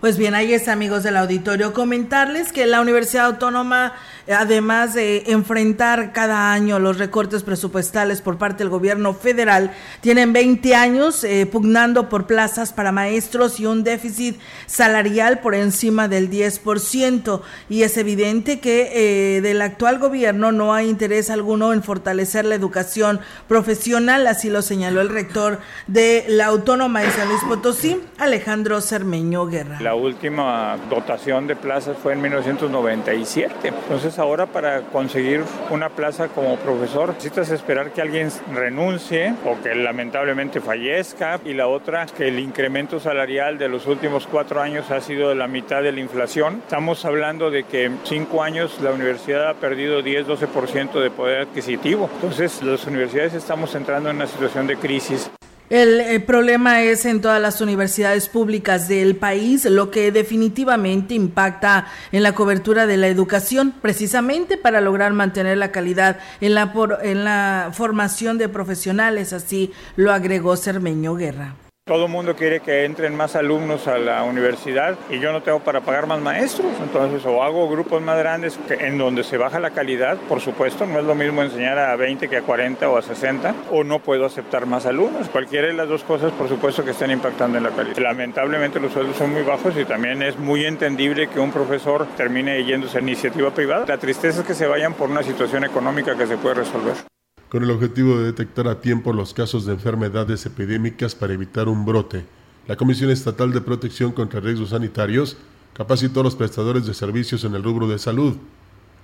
Pues 0.00 0.16
bien, 0.16 0.36
ahí 0.36 0.54
es 0.54 0.68
amigos 0.68 1.02
del 1.02 1.16
auditorio. 1.16 1.72
Comentarles 1.72 2.52
que 2.52 2.66
la 2.66 2.80
Universidad 2.80 3.26
Autónoma, 3.26 3.94
además 4.32 4.94
de 4.94 5.24
enfrentar 5.26 6.12
cada 6.12 6.52
año 6.52 6.78
los 6.78 6.98
recortes 6.98 7.42
presupuestales 7.42 8.20
por 8.20 8.38
parte 8.38 8.62
del 8.62 8.68
gobierno 8.68 9.12
federal, 9.12 9.72
tienen 10.00 10.32
20 10.32 10.76
años 10.76 11.24
eh, 11.24 11.46
pugnando 11.46 12.08
por 12.08 12.28
plazas 12.28 12.72
para 12.72 12.92
maestros 12.92 13.58
y 13.58 13.66
un 13.66 13.82
déficit 13.82 14.38
salarial 14.66 15.40
por 15.40 15.56
encima 15.56 16.06
del 16.06 16.30
10%. 16.30 17.40
Y 17.68 17.82
es 17.82 17.96
evidente 17.96 18.60
que 18.60 18.92
eh, 18.94 19.40
del 19.40 19.60
actual 19.60 19.98
gobierno 19.98 20.52
no 20.52 20.74
hay 20.74 20.88
interés 20.88 21.28
alguno 21.28 21.72
en 21.72 21.82
fortalecer 21.82 22.44
la 22.44 22.54
educación 22.54 23.18
profesional, 23.48 24.28
así 24.28 24.48
lo 24.48 24.62
señaló 24.62 25.00
el 25.00 25.08
rector 25.08 25.58
de 25.88 26.24
la 26.28 26.46
Autónoma 26.46 27.00
de 27.00 27.10
San 27.10 27.28
Luis 27.28 27.42
Potosí, 27.48 28.00
Alejandro 28.18 28.80
Cermeño 28.80 29.46
Guerra. 29.46 29.87
La 29.88 29.94
última 29.94 30.76
dotación 30.90 31.46
de 31.46 31.56
plazas 31.56 31.96
fue 31.96 32.12
en 32.12 32.20
1997. 32.20 33.68
Entonces 33.68 34.18
ahora 34.18 34.44
para 34.44 34.82
conseguir 34.82 35.44
una 35.70 35.88
plaza 35.88 36.28
como 36.28 36.56
profesor 36.56 37.14
necesitas 37.14 37.48
esperar 37.48 37.92
que 37.92 38.02
alguien 38.02 38.28
renuncie 38.52 39.32
o 39.46 39.58
que 39.62 39.74
lamentablemente 39.74 40.60
fallezca 40.60 41.40
y 41.42 41.54
la 41.54 41.68
otra 41.68 42.04
que 42.04 42.28
el 42.28 42.38
incremento 42.38 43.00
salarial 43.00 43.56
de 43.56 43.70
los 43.70 43.86
últimos 43.86 44.26
cuatro 44.26 44.60
años 44.60 44.90
ha 44.90 45.00
sido 45.00 45.30
de 45.30 45.36
la 45.36 45.48
mitad 45.48 45.82
de 45.82 45.92
la 45.92 46.00
inflación. 46.00 46.60
Estamos 46.64 47.06
hablando 47.06 47.50
de 47.50 47.64
que 47.64 47.84
en 47.86 47.98
cinco 48.04 48.42
años 48.42 48.78
la 48.82 48.90
universidad 48.90 49.48
ha 49.48 49.54
perdido 49.54 50.02
10-12% 50.02 51.00
de 51.00 51.10
poder 51.10 51.40
adquisitivo. 51.48 52.10
Entonces 52.16 52.62
las 52.62 52.86
universidades 52.86 53.32
estamos 53.32 53.74
entrando 53.74 54.10
en 54.10 54.16
una 54.16 54.26
situación 54.26 54.66
de 54.66 54.76
crisis. 54.76 55.30
El, 55.70 56.22
problema 56.22 56.82
es 56.82 57.04
en 57.04 57.20
todas 57.20 57.42
las 57.42 57.60
universidades 57.60 58.28
públicas 58.28 58.88
del 58.88 59.16
país, 59.16 59.66
lo 59.66 59.90
que 59.90 60.10
definitivamente 60.10 61.14
impacta 61.14 61.86
en 62.10 62.22
la 62.22 62.34
cobertura 62.34 62.86
de 62.86 62.96
la 62.96 63.08
educación, 63.08 63.74
precisamente 63.82 64.56
para 64.56 64.80
lograr 64.80 65.12
mantener 65.12 65.58
la 65.58 65.70
calidad 65.70 66.20
en 66.40 66.54
la, 66.54 66.72
en 67.02 67.24
la 67.24 67.70
formación 67.72 68.38
de 68.38 68.48
profesionales, 68.48 69.34
así 69.34 69.70
lo 69.96 70.12
agregó 70.12 70.56
Cermeño 70.56 71.16
Guerra. 71.16 71.54
Todo 71.88 72.06
mundo 72.06 72.36
quiere 72.36 72.60
que 72.60 72.84
entren 72.84 73.16
más 73.16 73.34
alumnos 73.34 73.88
a 73.88 73.96
la 73.96 74.22
universidad 74.22 74.94
y 75.08 75.20
yo 75.20 75.32
no 75.32 75.42
tengo 75.42 75.60
para 75.60 75.80
pagar 75.80 76.06
más 76.06 76.20
maestros. 76.20 76.66
Entonces, 76.82 77.24
o 77.24 77.42
hago 77.42 77.66
grupos 77.70 78.02
más 78.02 78.18
grandes 78.18 78.60
en 78.68 78.98
donde 78.98 79.24
se 79.24 79.38
baja 79.38 79.58
la 79.58 79.70
calidad, 79.70 80.18
por 80.28 80.42
supuesto, 80.42 80.84
no 80.84 80.98
es 80.98 81.06
lo 81.06 81.14
mismo 81.14 81.42
enseñar 81.42 81.78
a 81.78 81.96
20 81.96 82.28
que 82.28 82.36
a 82.36 82.42
40 82.42 82.90
o 82.90 82.98
a 82.98 83.00
60, 83.00 83.54
o 83.70 83.84
no 83.84 84.00
puedo 84.00 84.26
aceptar 84.26 84.66
más 84.66 84.84
alumnos. 84.84 85.30
Cualquiera 85.30 85.68
de 85.68 85.72
las 85.72 85.88
dos 85.88 86.04
cosas, 86.04 86.30
por 86.32 86.46
supuesto, 86.46 86.84
que 86.84 86.90
estén 86.90 87.10
impactando 87.10 87.56
en 87.56 87.64
la 87.64 87.70
calidad. 87.70 87.96
Lamentablemente 87.96 88.78
los 88.80 88.92
sueldos 88.92 89.16
son 89.16 89.32
muy 89.32 89.42
bajos 89.42 89.74
y 89.74 89.86
también 89.86 90.22
es 90.22 90.38
muy 90.38 90.66
entendible 90.66 91.28
que 91.28 91.40
un 91.40 91.50
profesor 91.50 92.06
termine 92.18 92.62
yéndose 92.64 92.98
a 92.98 93.00
iniciativa 93.00 93.50
privada. 93.50 93.86
La 93.88 93.96
tristeza 93.96 94.42
es 94.42 94.46
que 94.46 94.52
se 94.52 94.66
vayan 94.66 94.92
por 94.92 95.08
una 95.08 95.22
situación 95.22 95.64
económica 95.64 96.14
que 96.18 96.26
se 96.26 96.36
puede 96.36 96.56
resolver 96.56 97.17
con 97.48 97.62
el 97.62 97.70
objetivo 97.70 98.18
de 98.18 98.26
detectar 98.26 98.68
a 98.68 98.80
tiempo 98.80 99.12
los 99.12 99.32
casos 99.32 99.64
de 99.64 99.72
enfermedades 99.72 100.44
epidémicas 100.44 101.14
para 101.14 101.32
evitar 101.32 101.68
un 101.68 101.86
brote. 101.86 102.24
La 102.66 102.76
Comisión 102.76 103.10
Estatal 103.10 103.52
de 103.52 103.62
Protección 103.62 104.12
contra 104.12 104.40
Riesgos 104.40 104.70
Sanitarios 104.70 105.38
capacitó 105.72 106.20
a 106.20 106.24
los 106.24 106.36
prestadores 106.36 106.84
de 106.84 106.92
servicios 106.92 107.44
en 107.44 107.54
el 107.54 107.62
rubro 107.62 107.88
de 107.88 107.98
salud. 107.98 108.34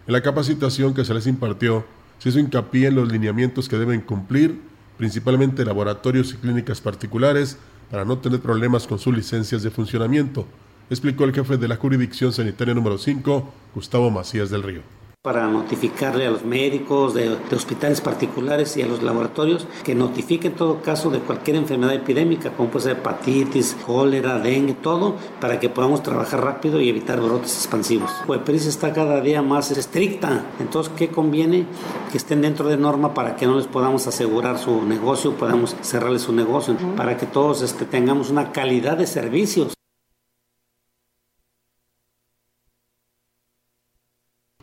En 0.06 0.12
la 0.12 0.22
capacitación 0.22 0.92
que 0.92 1.04
se 1.04 1.14
les 1.14 1.26
impartió, 1.26 1.86
se 2.18 2.28
hizo 2.28 2.38
hincapié 2.38 2.88
en 2.88 2.96
los 2.96 3.10
lineamientos 3.10 3.68
que 3.68 3.78
deben 3.78 4.02
cumplir, 4.02 4.60
principalmente 4.98 5.64
laboratorios 5.64 6.34
y 6.34 6.36
clínicas 6.36 6.82
particulares, 6.82 7.56
para 7.90 8.04
no 8.04 8.18
tener 8.18 8.40
problemas 8.40 8.86
con 8.86 8.98
sus 8.98 9.14
licencias 9.14 9.62
de 9.62 9.70
funcionamiento, 9.70 10.46
explicó 10.90 11.24
el 11.24 11.32
jefe 11.32 11.56
de 11.56 11.68
la 11.68 11.76
jurisdicción 11.76 12.32
sanitaria 12.32 12.74
número 12.74 12.98
5, 12.98 13.52
Gustavo 13.74 14.10
Macías 14.10 14.50
del 14.50 14.62
Río 14.62 15.03
para 15.24 15.46
notificarle 15.46 16.26
a 16.26 16.30
los 16.30 16.44
médicos 16.44 17.14
de, 17.14 17.38
hospitales 17.50 18.02
particulares 18.02 18.76
y 18.76 18.82
a 18.82 18.86
los 18.86 19.02
laboratorios 19.02 19.66
que 19.82 19.94
notifiquen 19.94 20.52
todo 20.52 20.82
caso 20.82 21.08
de 21.08 21.20
cualquier 21.20 21.56
enfermedad 21.56 21.94
epidémica, 21.94 22.50
como 22.50 22.68
puede 22.68 22.82
ser 22.82 22.98
hepatitis, 22.98 23.74
cólera, 23.86 24.38
dengue, 24.38 24.74
todo, 24.74 25.14
para 25.40 25.58
que 25.58 25.70
podamos 25.70 26.02
trabajar 26.02 26.44
rápido 26.44 26.78
y 26.78 26.90
evitar 26.90 27.22
brotes 27.22 27.56
expansivos. 27.56 28.10
PRIS 28.44 28.66
está 28.66 28.92
cada 28.92 29.22
día 29.22 29.40
más 29.40 29.70
estricta, 29.70 30.44
entonces, 30.60 30.92
¿qué 30.94 31.08
conviene? 31.08 31.64
Que 32.12 32.18
estén 32.18 32.42
dentro 32.42 32.68
de 32.68 32.76
norma 32.76 33.14
para 33.14 33.34
que 33.34 33.46
no 33.46 33.56
les 33.56 33.66
podamos 33.66 34.06
asegurar 34.06 34.58
su 34.58 34.82
negocio, 34.82 35.32
podamos 35.38 35.74
cerrarles 35.80 36.20
su 36.20 36.34
negocio, 36.34 36.76
para 36.98 37.16
que 37.16 37.24
todos 37.24 37.62
este, 37.62 37.86
tengamos 37.86 38.28
una 38.28 38.52
calidad 38.52 38.98
de 38.98 39.06
servicios. 39.06 39.73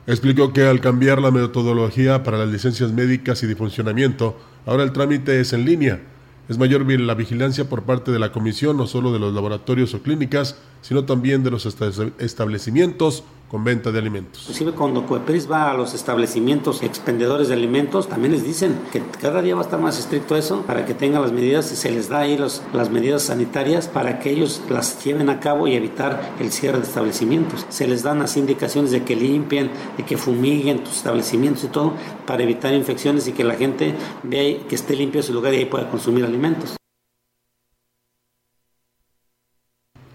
Explicó 0.08 0.52
que 0.52 0.66
al 0.66 0.82
cambiar 0.82 1.22
la 1.22 1.32
metodología 1.32 2.24
para 2.24 2.38
las 2.38 2.50
licencias 2.50 2.92
médicas 2.92 3.44
y 3.44 3.48
de 3.48 3.56
funcionamiento, 3.56 4.38
ahora 4.66 4.84
el 4.84 4.92
trámite 4.92 5.40
es 5.40 5.54
en 5.54 5.66
línea. 5.66 6.02
Es 6.50 6.58
mayor 6.58 6.90
la 7.00 7.14
vigilancia 7.14 7.70
por 7.70 7.84
parte 7.84 8.12
de 8.12 8.20
la 8.20 8.32
comisión, 8.32 8.78
no 8.78 8.88
solo 8.88 9.14
de 9.14 9.20
los 9.20 9.34
laboratorios 9.34 9.94
o 9.94 10.02
clínicas, 10.02 10.58
sino 10.82 11.06
también 11.06 11.44
de 11.44 11.52
los 11.52 11.66
establecimientos 11.66 13.24
con 13.52 13.66
venta 13.66 13.92
de 13.92 14.00
alimentos. 14.00 14.44
Inclusive 14.44 14.72
cuando 14.72 15.06
Coepris 15.06 15.52
va 15.52 15.70
a 15.70 15.74
los 15.74 15.94
establecimientos 15.94 16.82
expendedores 16.84 17.50
de 17.50 17.56
alimentos, 17.56 18.08
también 18.08 18.32
les 18.32 18.46
dicen 18.46 18.80
que 18.94 19.04
cada 19.22 19.42
día 19.42 19.56
va 19.56 19.62
a 19.62 19.66
estar 19.66 19.82
más 19.82 20.00
estricto 20.00 20.38
eso 20.38 20.62
para 20.62 20.86
que 20.86 20.94
tengan 20.94 21.22
las 21.22 21.34
medidas 21.34 21.70
y 21.74 21.76
se 21.76 21.92
les 21.92 22.08
da 22.08 22.20
ahí 22.20 22.38
los, 22.38 22.62
las 22.72 22.90
medidas 22.90 23.24
sanitarias 23.24 23.90
para 23.90 24.20
que 24.20 24.30
ellos 24.30 24.62
las 24.70 25.04
lleven 25.04 25.30
a 25.30 25.42
cabo 25.42 25.68
y 25.68 25.76
evitar 25.76 26.32
el 26.40 26.50
cierre 26.54 26.78
de 26.78 26.86
establecimientos. 26.86 27.66
Se 27.68 27.90
les 27.90 28.04
dan 28.04 28.20
las 28.20 28.38
indicaciones 28.38 28.92
de 28.92 29.04
que 29.04 29.18
limpien, 29.18 29.70
de 29.98 30.06
que 30.06 30.16
fumiguen 30.16 30.86
tus 30.86 30.96
establecimientos 30.96 31.66
y 31.66 31.68
todo 31.68 31.94
para 32.26 32.44
evitar 32.44 32.74
infecciones 32.74 33.28
y 33.28 33.34
que 33.34 33.44
la 33.44 33.56
gente 33.56 33.94
vea 34.24 34.66
que 34.66 34.76
esté 34.76 34.96
limpio 34.96 35.22
su 35.22 35.34
lugar 35.34 35.54
y 35.54 35.58
ahí 35.58 35.66
pueda 35.66 35.90
consumir 35.90 36.24
alimentos. 36.24 36.81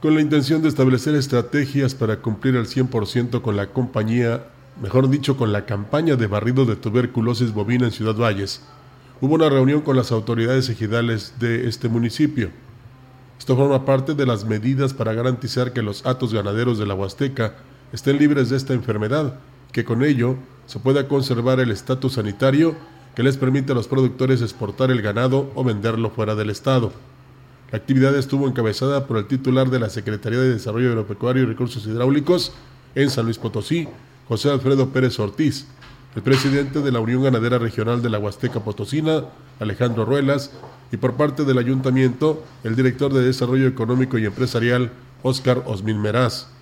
Con 0.00 0.14
la 0.14 0.20
intención 0.20 0.60
de 0.60 0.68
establecer 0.68 1.14
estrategias 1.14 1.94
para 1.94 2.18
cumplir 2.20 2.56
al 2.56 2.66
100% 2.66 3.40
con 3.40 3.56
la 3.56 3.68
compañía, 3.68 4.44
mejor 4.80 5.08
dicho, 5.08 5.38
con 5.38 5.52
la 5.52 5.64
campaña 5.64 6.16
de 6.16 6.26
barrido 6.26 6.66
de 6.66 6.76
tuberculosis 6.76 7.52
bovina 7.52 7.86
en 7.86 7.92
Ciudad 7.92 8.14
Valles. 8.14 8.62
Hubo 9.22 9.34
una 9.34 9.48
reunión 9.48 9.80
con 9.80 9.96
las 9.96 10.12
autoridades 10.12 10.68
ejidales 10.68 11.34
de 11.38 11.66
este 11.66 11.88
municipio. 11.88 12.50
Esto 13.38 13.56
forma 13.56 13.86
parte 13.86 14.14
de 14.14 14.26
las 14.26 14.44
medidas 14.44 14.92
para 14.92 15.14
garantizar 15.14 15.72
que 15.72 15.80
los 15.80 16.04
atos 16.04 16.34
ganaderos 16.34 16.78
de 16.78 16.84
la 16.84 16.94
Huasteca 16.94 17.54
estén 17.92 18.18
libres 18.18 18.50
de 18.50 18.58
esta 18.58 18.74
enfermedad, 18.74 19.38
que 19.72 19.84
con 19.84 20.04
ello 20.04 20.36
se 20.66 20.78
pueda 20.78 21.08
conservar 21.08 21.58
el 21.60 21.70
estatus 21.70 22.14
sanitario 22.14 22.76
que 23.14 23.22
les 23.22 23.38
permite 23.38 23.72
a 23.72 23.74
los 23.74 23.88
productores 23.88 24.42
exportar 24.42 24.90
el 24.90 25.00
ganado 25.00 25.50
o 25.54 25.64
venderlo 25.64 26.10
fuera 26.10 26.34
del 26.34 26.50
estado. 26.50 26.92
La 27.72 27.78
actividad 27.78 28.16
estuvo 28.16 28.46
encabezada 28.46 29.06
por 29.06 29.16
el 29.16 29.26
titular 29.26 29.70
de 29.70 29.80
la 29.80 29.90
Secretaría 29.90 30.38
de 30.38 30.52
Desarrollo 30.52 30.90
Agropecuario 30.90 31.42
y 31.42 31.46
Recursos 31.46 31.84
Hidráulicos 31.84 32.52
en 32.94 33.10
San 33.10 33.24
Luis 33.24 33.38
Potosí, 33.38 33.88
José 34.28 34.50
Alfredo 34.50 34.90
Pérez 34.90 35.18
Ortiz, 35.18 35.66
el 36.14 36.22
presidente 36.22 36.80
de 36.80 36.92
la 36.92 37.00
Unión 37.00 37.24
Ganadera 37.24 37.58
Regional 37.58 38.02
de 38.02 38.10
la 38.10 38.20
Huasteca 38.20 38.60
Potosina, 38.60 39.24
Alejandro 39.58 40.04
Ruelas, 40.04 40.52
y 40.92 40.96
por 40.96 41.14
parte 41.14 41.44
del 41.44 41.58
ayuntamiento, 41.58 42.44
el 42.62 42.76
director 42.76 43.12
de 43.12 43.24
Desarrollo 43.24 43.66
Económico 43.66 44.16
y 44.16 44.26
Empresarial, 44.26 44.92
Óscar 45.24 45.64
Osmin 45.66 46.00
Meraz. 46.00 46.55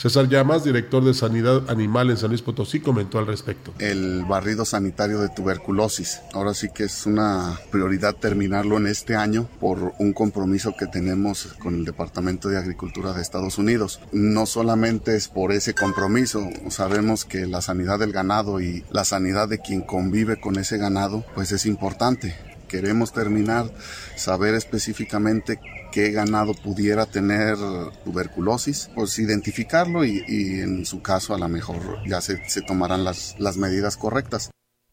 César 0.00 0.30
Llamas, 0.30 0.64
director 0.64 1.04
de 1.04 1.12
Sanidad 1.12 1.68
Animal 1.68 2.08
en 2.08 2.16
San 2.16 2.30
Luis 2.30 2.40
Potosí, 2.40 2.80
comentó 2.80 3.18
al 3.18 3.26
respecto. 3.26 3.74
El 3.78 4.24
barrido 4.24 4.64
sanitario 4.64 5.20
de 5.20 5.28
tuberculosis. 5.28 6.22
Ahora 6.32 6.54
sí 6.54 6.70
que 6.74 6.84
es 6.84 7.04
una 7.04 7.60
prioridad 7.70 8.16
terminarlo 8.16 8.78
en 8.78 8.86
este 8.86 9.14
año 9.14 9.46
por 9.60 9.92
un 9.98 10.14
compromiso 10.14 10.74
que 10.74 10.86
tenemos 10.86 11.48
con 11.62 11.74
el 11.74 11.84
Departamento 11.84 12.48
de 12.48 12.56
Agricultura 12.56 13.12
de 13.12 13.20
Estados 13.20 13.58
Unidos. 13.58 14.00
No 14.10 14.46
solamente 14.46 15.16
es 15.16 15.28
por 15.28 15.52
ese 15.52 15.74
compromiso, 15.74 16.48
sabemos 16.70 17.26
que 17.26 17.46
la 17.46 17.60
sanidad 17.60 17.98
del 17.98 18.12
ganado 18.12 18.58
y 18.62 18.86
la 18.90 19.04
sanidad 19.04 19.50
de 19.50 19.58
quien 19.58 19.82
convive 19.82 20.40
con 20.40 20.56
ese 20.56 20.78
ganado, 20.78 21.26
pues 21.34 21.52
es 21.52 21.66
importante 21.66 22.34
queremos 22.70 23.12
terminar, 23.12 23.70
saber 24.16 24.54
específicamente 24.54 25.58
qué 25.90 26.12
ganado 26.12 26.54
pudiera 26.54 27.06
tener 27.06 27.56
tuberculosis, 28.04 28.90
pues 28.94 29.18
identificarlo 29.18 30.04
y, 30.04 30.22
en 30.60 30.86
su 30.86 31.02
caso 31.02 31.34
a 31.34 31.38
lo 31.38 31.48
mejor 31.48 31.98
ya 32.06 32.20
se, 32.20 32.48
se 32.48 32.62
tomarán 32.62 33.02
las, 33.04 33.34
las 33.38 33.56
medidas 33.56 33.96
correctas. 33.96 34.50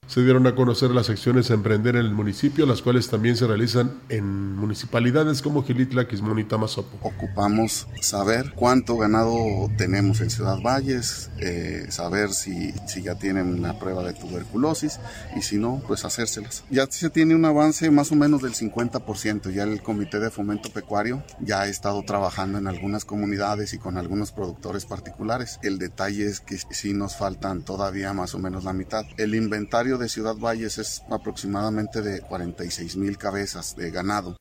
Se 0.07 0.21
dieron 0.23 0.47
a 0.47 0.55
conocer 0.55 0.91
las 0.91 1.09
acciones 1.09 1.51
a 1.51 1.53
emprender 1.53 1.97
en 1.97 2.05
el 2.05 2.13
municipio, 2.13 2.65
las 2.65 2.81
cuales 2.81 3.09
también 3.09 3.35
se 3.35 3.45
realizan 3.45 3.99
en 4.07 4.55
municipalidades 4.55 5.41
como 5.41 5.63
Gilitla, 5.63 6.07
Quismón 6.07 6.39
y 6.39 6.45
Tamazopo. 6.45 6.97
Ocupamos 7.01 7.87
saber 8.01 8.53
cuánto 8.55 8.95
ganado 8.95 9.35
tenemos 9.77 10.21
en 10.21 10.29
Ciudad 10.29 10.61
Valles, 10.61 11.29
eh, 11.39 11.87
saber 11.89 12.31
si, 12.31 12.73
si 12.87 13.03
ya 13.03 13.15
tienen 13.15 13.61
la 13.61 13.77
prueba 13.79 14.01
de 14.03 14.13
tuberculosis 14.13 14.99
y 15.35 15.41
si 15.41 15.57
no, 15.57 15.81
pues 15.85 16.05
hacérselas. 16.05 16.63
Ya 16.69 16.87
se 16.89 17.09
tiene 17.09 17.35
un 17.35 17.43
avance 17.43 17.91
más 17.91 18.11
o 18.13 18.15
menos 18.15 18.41
del 18.41 18.53
50%. 18.53 19.51
Ya 19.51 19.63
el 19.63 19.81
Comité 19.81 20.19
de 20.19 20.31
Fomento 20.31 20.69
Pecuario 20.69 21.21
ya 21.41 21.61
ha 21.61 21.67
estado 21.67 22.01
trabajando 22.03 22.57
en 22.57 22.67
algunas 22.67 23.03
comunidades 23.03 23.73
y 23.73 23.77
con 23.77 23.97
algunos 23.97 24.31
productores 24.31 24.85
particulares. 24.85 25.59
El 25.63 25.79
detalle 25.79 26.27
es 26.27 26.39
que 26.39 26.57
sí 26.57 26.93
nos 26.93 27.17
faltan 27.17 27.63
todavía 27.63 28.13
más 28.13 28.35
o 28.35 28.39
menos 28.39 28.63
la 28.63 28.71
mitad. 28.71 29.05
El 29.17 29.35
inventario 29.35 29.96
de 29.97 30.09
Ciudad 30.09 30.35
Valles 30.35 30.77
es 30.77 31.03
aproximadamente 31.09 32.01
de 32.01 32.21
46 32.21 32.97
mil 32.97 33.17
cabezas 33.17 33.75
de 33.75 33.91
ganado. 33.91 34.37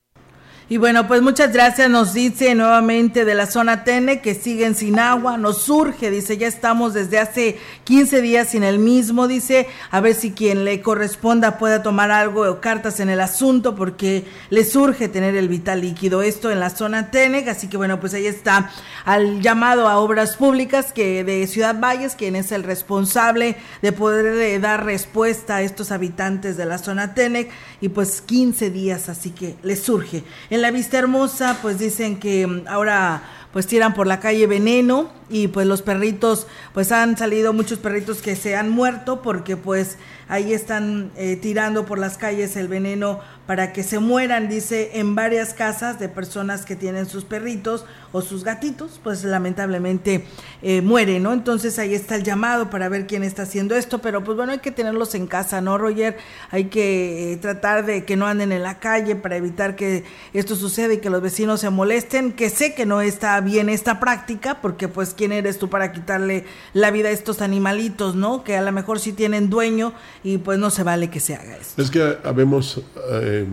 Y 0.69 0.75
bueno, 0.75 1.07
pues 1.07 1.21
muchas 1.21 1.53
gracias. 1.53 1.89
Nos 1.89 2.13
dice 2.13 2.53
nuevamente 2.53 3.23
de 3.23 3.35
la 3.35 3.45
zona 3.45 3.85
Tene 3.85 4.19
que 4.19 4.35
siguen 4.35 4.75
sin 4.75 4.99
agua. 4.99 5.37
Nos 5.37 5.61
surge, 5.61 6.11
dice, 6.11 6.37
ya 6.37 6.47
estamos 6.47 6.93
desde 6.93 7.19
hace 7.19 7.57
15 7.85 8.21
días 8.21 8.49
sin 8.49 8.63
el 8.63 8.77
mismo. 8.77 9.29
Dice, 9.29 9.69
a 9.91 10.01
ver 10.01 10.13
si 10.13 10.33
quien 10.33 10.65
le 10.65 10.81
corresponda 10.81 11.57
pueda 11.57 11.83
tomar 11.83 12.11
algo 12.11 12.41
o 12.41 12.59
cartas 12.59 12.99
en 12.99 13.07
el 13.07 13.21
asunto 13.21 13.75
porque 13.77 14.25
le 14.49 14.65
surge 14.65 15.07
tener 15.07 15.37
el 15.37 15.47
vital 15.47 15.79
líquido. 15.79 16.21
Esto 16.21 16.51
en 16.51 16.59
la 16.59 16.69
zona 16.69 17.11
Tenec. 17.11 17.47
Así 17.47 17.69
que 17.69 17.77
bueno, 17.77 18.01
pues 18.01 18.13
ahí 18.13 18.27
está 18.27 18.69
al 19.05 19.41
llamado 19.41 19.87
a 19.87 19.99
obras 19.99 20.35
públicas 20.35 20.91
que 20.91 21.23
de 21.23 21.47
Ciudad 21.47 21.79
Valles, 21.79 22.15
quien 22.15 22.35
es 22.35 22.51
el 22.51 22.63
responsable 22.63 23.55
de 23.81 23.93
poder 23.93 24.25
eh, 24.41 24.59
dar 24.59 24.83
respuesta 24.83 25.55
a 25.55 25.61
estos 25.61 25.91
habitantes 25.91 26.57
de 26.57 26.65
la 26.65 26.77
zona 26.77 27.13
Tenec. 27.13 27.49
Y 27.79 27.89
pues 27.89 28.21
15 28.21 28.71
días, 28.71 29.09
así 29.09 29.29
que 29.31 29.55
le 29.63 29.75
surge. 29.75 30.23
En 30.49 30.61
la 30.61 30.71
Vista 30.71 30.97
Hermosa, 30.97 31.59
pues 31.61 31.77
dicen 31.79 32.19
que 32.19 32.47
mm, 32.47 32.67
ahora 32.67 33.23
pues 33.53 33.67
tiran 33.67 33.93
por 33.93 34.07
la 34.07 34.19
calle 34.19 34.45
veneno 34.47 35.09
y 35.29 35.47
pues 35.47 35.67
los 35.67 35.81
perritos, 35.81 36.47
pues 36.73 36.91
han 36.91 37.17
salido 37.17 37.53
muchos 37.53 37.79
perritos 37.79 38.21
que 38.21 38.35
se 38.35 38.55
han 38.55 38.69
muerto 38.69 39.21
porque 39.21 39.57
pues 39.57 39.97
ahí 40.27 40.53
están 40.53 41.11
eh, 41.15 41.37
tirando 41.37 41.85
por 41.85 41.99
las 41.99 42.17
calles 42.17 42.55
el 42.55 42.67
veneno 42.67 43.19
para 43.45 43.71
que 43.71 43.81
se 43.81 43.99
mueran, 43.99 44.49
dice, 44.49 44.91
en 44.95 45.15
varias 45.15 45.53
casas 45.53 45.99
de 45.99 46.09
personas 46.09 46.65
que 46.65 46.75
tienen 46.75 47.05
sus 47.05 47.23
perritos 47.23 47.85
o 48.11 48.21
sus 48.21 48.43
gatitos, 48.43 48.99
pues 49.01 49.23
lamentablemente 49.23 50.25
eh, 50.61 50.81
mueren, 50.81 51.23
¿no? 51.23 51.31
Entonces 51.31 51.79
ahí 51.79 51.93
está 51.93 52.15
el 52.15 52.23
llamado 52.23 52.69
para 52.69 52.89
ver 52.89 53.07
quién 53.07 53.23
está 53.23 53.43
haciendo 53.43 53.75
esto, 53.75 53.99
pero 53.99 54.21
pues 54.21 54.35
bueno, 54.35 54.51
hay 54.51 54.59
que 54.59 54.71
tenerlos 54.71 55.15
en 55.15 55.27
casa, 55.27 55.61
¿no, 55.61 55.77
Roger? 55.77 56.17
Hay 56.51 56.65
que 56.65 57.33
eh, 57.33 57.37
tratar 57.37 57.85
de 57.85 58.03
que 58.03 58.17
no 58.17 58.27
anden 58.27 58.51
en 58.51 58.63
la 58.63 58.79
calle 58.79 59.15
para 59.15 59.37
evitar 59.37 59.77
que 59.77 60.03
esto 60.33 60.57
suceda 60.57 60.93
y 60.93 60.97
que 60.97 61.09
los 61.09 61.21
vecinos 61.21 61.61
se 61.61 61.69
molesten, 61.69 62.33
que 62.33 62.49
sé 62.49 62.73
que 62.73 62.85
no 62.85 62.99
está 62.99 63.39
bien 63.39 63.69
esta 63.69 64.01
práctica, 64.01 64.59
porque 64.61 64.89
pues 64.89 65.13
quién 65.17 65.33
eres 65.33 65.59
tú 65.59 65.69
para 65.69 65.91
quitarle 65.91 66.45
la 66.73 66.91
vida 66.91 67.09
a 67.09 67.11
estos 67.11 67.41
animalitos, 67.41 68.15
¿no? 68.15 68.45
Que 68.45 68.55
a 68.55 68.61
lo 68.61 68.71
mejor 68.71 68.99
sí 69.01 69.11
tienen 69.11 69.49
dueño 69.49 69.91
y 70.23 70.37
pues 70.37 70.57
no 70.59 70.69
se 70.69 70.83
vale 70.83 71.09
que 71.09 71.19
se 71.19 71.35
haga 71.35 71.57
esto. 71.57 71.81
Es 71.81 71.91
que 71.91 72.17
habemos... 72.23 72.81
Eh, 73.11 73.45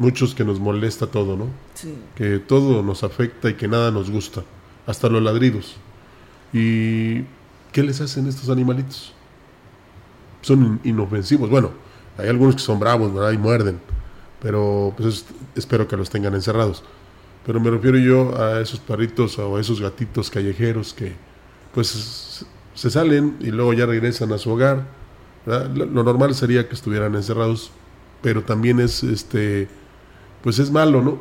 muchos 0.00 0.34
que 0.34 0.44
nos 0.44 0.58
molesta 0.58 1.06
todo, 1.06 1.36
¿no? 1.36 1.48
Que 2.16 2.38
todo 2.38 2.82
nos 2.82 3.04
afecta 3.04 3.50
y 3.50 3.54
que 3.54 3.68
nada 3.68 3.90
nos 3.90 4.10
gusta, 4.10 4.42
hasta 4.86 5.10
los 5.10 5.22
ladridos. 5.22 5.76
¿Y 6.54 7.20
qué 7.70 7.82
les 7.82 8.00
hacen 8.00 8.26
estos 8.26 8.48
animalitos? 8.48 9.12
Son 10.40 10.80
inofensivos. 10.84 11.50
Bueno, 11.50 11.72
hay 12.16 12.30
algunos 12.30 12.56
que 12.56 12.62
son 12.62 12.80
bravos, 12.80 13.12
¿verdad? 13.12 13.32
Y 13.32 13.36
muerden, 13.36 13.78
pero 14.40 14.94
pues 14.96 15.26
espero 15.54 15.86
que 15.86 15.98
los 15.98 16.08
tengan 16.08 16.34
encerrados. 16.34 16.82
Pero 17.46 17.60
me 17.60 17.70
refiero 17.70 17.98
yo 17.98 18.40
a 18.40 18.60
esos 18.60 18.80
perritos 18.80 19.38
o 19.38 19.56
a 19.56 19.60
esos 19.60 19.80
gatitos 19.80 20.30
callejeros 20.30 20.92
que 20.92 21.14
pues 21.72 22.44
se 22.74 22.90
salen 22.90 23.36
y 23.40 23.50
luego 23.50 23.72
ya 23.72 23.86
regresan 23.86 24.32
a 24.32 24.38
su 24.38 24.50
hogar. 24.50 24.86
Lo 25.46 26.04
normal 26.04 26.34
sería 26.34 26.68
que 26.68 26.74
estuvieran 26.74 27.14
encerrados 27.14 27.72
pero 28.22 28.42
también 28.42 28.80
es, 28.80 29.02
este, 29.02 29.68
pues 30.42 30.58
es 30.58 30.70
malo, 30.70 31.02
¿no? 31.02 31.18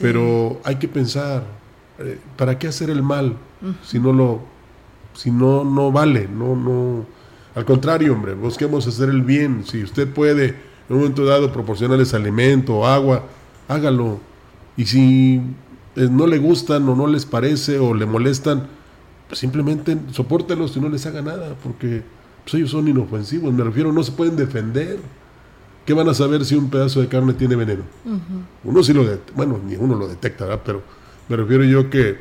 Pero 0.00 0.60
hay 0.64 0.76
que 0.76 0.88
pensar, 0.88 1.44
eh, 1.98 2.18
¿para 2.36 2.58
qué 2.58 2.68
hacer 2.68 2.88
el 2.88 3.02
mal 3.02 3.36
si 3.82 3.98
no 3.98 4.12
lo, 4.12 4.40
si 5.14 5.30
no, 5.30 5.64
no 5.64 5.92
vale, 5.92 6.26
no, 6.26 6.56
no, 6.56 7.04
al 7.54 7.64
contrario, 7.64 8.14
hombre, 8.14 8.34
busquemos 8.34 8.86
hacer 8.86 9.10
el 9.10 9.22
bien, 9.22 9.64
si 9.66 9.82
usted 9.82 10.08
puede 10.08 10.46
en 10.46 10.56
un 10.88 10.98
momento 10.98 11.24
dado 11.24 11.52
proporcionarles 11.52 12.14
alimento, 12.14 12.86
agua, 12.86 13.24
hágalo, 13.68 14.20
y 14.76 14.86
si 14.86 15.40
eh, 15.96 16.08
no 16.10 16.26
le 16.26 16.38
gustan 16.38 16.88
o 16.88 16.96
no 16.96 17.06
les 17.06 17.26
parece 17.26 17.78
o 17.78 17.94
le 17.94 18.06
molestan, 18.06 18.66
pues 19.28 19.38
simplemente 19.38 19.96
soportelos 20.12 20.76
y 20.76 20.80
no 20.80 20.88
les 20.88 21.06
haga 21.06 21.22
nada, 21.22 21.56
porque 21.62 22.02
pues 22.44 22.54
ellos 22.54 22.70
son 22.70 22.88
inofensivos, 22.88 23.52
me 23.52 23.64
refiero, 23.64 23.92
no 23.92 24.02
se 24.02 24.12
pueden 24.12 24.36
defender. 24.36 24.98
¿qué 25.84 25.92
van 25.92 26.08
a 26.08 26.14
saber 26.14 26.44
si 26.44 26.54
un 26.54 26.70
pedazo 26.70 27.00
de 27.00 27.08
carne 27.08 27.34
tiene 27.34 27.56
veneno? 27.56 27.82
Uno 28.64 28.82
sí 28.82 28.92
lo 28.92 29.04
detecta, 29.04 29.32
bueno, 29.36 29.60
ni 29.64 29.76
uno 29.76 29.94
lo 29.96 30.08
detecta, 30.08 30.44
¿verdad? 30.44 30.62
pero 30.64 30.82
me 31.28 31.36
refiero 31.36 31.64
yo 31.64 31.90
que 31.90 32.18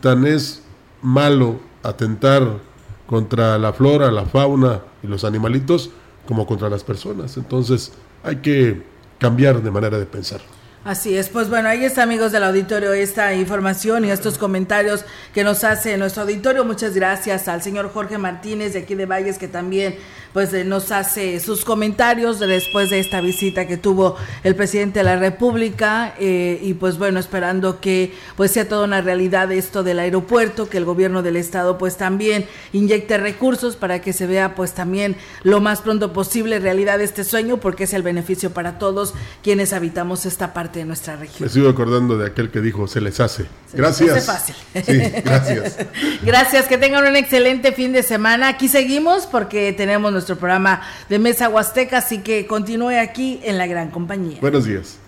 tan 0.00 0.26
es 0.26 0.62
malo 1.00 1.60
atentar 1.82 2.58
contra 3.06 3.58
la 3.58 3.72
flora, 3.72 4.10
la 4.10 4.24
fauna 4.24 4.82
y 5.02 5.06
los 5.06 5.24
animalitos 5.24 5.90
como 6.26 6.46
contra 6.46 6.68
las 6.68 6.84
personas. 6.84 7.36
Entonces 7.36 7.92
hay 8.22 8.36
que 8.36 8.82
cambiar 9.18 9.62
de 9.62 9.70
manera 9.70 9.98
de 9.98 10.06
pensar. 10.06 10.40
Así 10.84 11.16
es, 11.16 11.28
pues 11.28 11.48
bueno, 11.48 11.68
ahí 11.68 11.84
está 11.84 12.02
amigos 12.02 12.32
del 12.32 12.42
auditorio 12.42 12.92
esta 12.92 13.34
información 13.34 14.04
y 14.04 14.10
estos 14.10 14.36
comentarios 14.36 15.04
que 15.32 15.44
nos 15.44 15.62
hace 15.62 15.96
nuestro 15.96 16.22
auditorio. 16.24 16.64
Muchas 16.64 16.96
gracias 16.96 17.46
al 17.46 17.62
señor 17.62 17.92
Jorge 17.92 18.18
Martínez 18.18 18.72
de 18.72 18.80
aquí 18.80 18.96
de 18.96 19.06
Valles 19.06 19.38
que 19.38 19.46
también 19.46 19.94
pues 20.32 20.52
eh, 20.54 20.64
nos 20.64 20.90
hace 20.90 21.38
sus 21.40 21.64
comentarios 21.64 22.40
después 22.40 22.90
de 22.90 22.98
esta 22.98 23.20
visita 23.20 23.68
que 23.68 23.76
tuvo 23.76 24.16
el 24.42 24.56
presidente 24.56 25.00
de 25.00 25.04
la 25.04 25.16
República 25.16 26.14
eh, 26.18 26.58
y 26.60 26.74
pues 26.74 26.98
bueno, 26.98 27.20
esperando 27.20 27.80
que 27.80 28.12
pues 28.36 28.50
sea 28.50 28.68
toda 28.68 28.84
una 28.84 29.02
realidad 29.02 29.52
esto 29.52 29.84
del 29.84 30.00
aeropuerto, 30.00 30.68
que 30.68 30.78
el 30.78 30.84
gobierno 30.84 31.22
del 31.22 31.36
estado 31.36 31.78
pues 31.78 31.96
también 31.96 32.46
inyecte 32.72 33.18
recursos 33.18 33.76
para 33.76 34.00
que 34.00 34.12
se 34.12 34.26
vea 34.26 34.56
pues 34.56 34.72
también 34.72 35.16
lo 35.44 35.60
más 35.60 35.80
pronto 35.80 36.12
posible 36.12 36.58
realidad 36.58 37.00
este 37.00 37.22
sueño 37.22 37.58
porque 37.58 37.84
es 37.84 37.92
el 37.92 38.02
beneficio 38.02 38.50
para 38.50 38.78
todos 38.78 39.14
quienes 39.42 39.72
habitamos 39.72 40.26
esta 40.26 40.52
parte 40.52 40.71
de 40.80 40.84
nuestra 40.84 41.16
región. 41.16 41.46
Me 41.46 41.48
sigo 41.48 41.68
acordando 41.68 42.16
de 42.18 42.26
aquel 42.26 42.50
que 42.50 42.60
dijo, 42.60 42.86
se 42.86 43.00
les 43.00 43.20
hace. 43.20 43.46
gracias. 43.72 44.14
Les 44.14 44.28
hace 44.28 44.52
fácil. 44.52 45.22
gracias. 45.24 45.76
gracias, 46.22 46.66
que 46.66 46.78
tengan 46.78 47.06
un 47.06 47.16
excelente 47.16 47.72
fin 47.72 47.92
de 47.92 48.02
semana. 48.02 48.48
Aquí 48.48 48.68
seguimos 48.68 49.26
porque 49.26 49.72
tenemos 49.72 50.12
nuestro 50.12 50.36
programa 50.36 50.82
de 51.08 51.18
Mesa 51.18 51.48
Huasteca, 51.48 51.98
así 51.98 52.18
que 52.18 52.46
continúe 52.46 52.98
aquí 53.00 53.40
en 53.44 53.58
la 53.58 53.66
gran 53.66 53.90
compañía. 53.90 54.38
Buenos 54.40 54.64
días. 54.64 54.98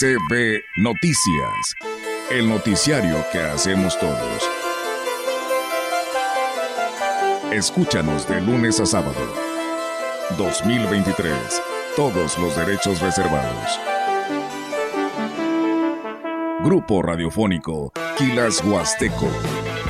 CB 0.00 0.64
Noticias, 0.78 1.76
el 2.30 2.48
noticiario 2.48 3.24
que 3.30 3.38
hacemos 3.38 3.96
todos. 4.00 4.63
Escúchanos 7.54 8.26
de 8.26 8.40
lunes 8.40 8.80
a 8.80 8.84
sábado. 8.84 9.14
2023. 10.36 11.32
Todos 11.94 12.36
los 12.36 12.56
derechos 12.56 13.00
reservados. 13.00 13.78
Grupo 16.64 17.00
Radiofónico 17.00 17.92
Quilas 18.18 18.60
Huasteco. 18.64 19.28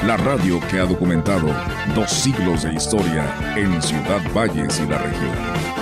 La 0.07 0.19
radio 0.19 0.61
que 0.71 0.79
ha 0.79 0.85
documentado 0.85 1.47
dos 1.95 2.11
siglos 2.11 2.65
de 2.65 2.75
historia 2.75 3.35
en 3.57 3.81
Ciudad 3.81 4.21
Valles 4.35 4.79
y 4.81 4.87
la 4.87 4.99
región. 4.99 5.74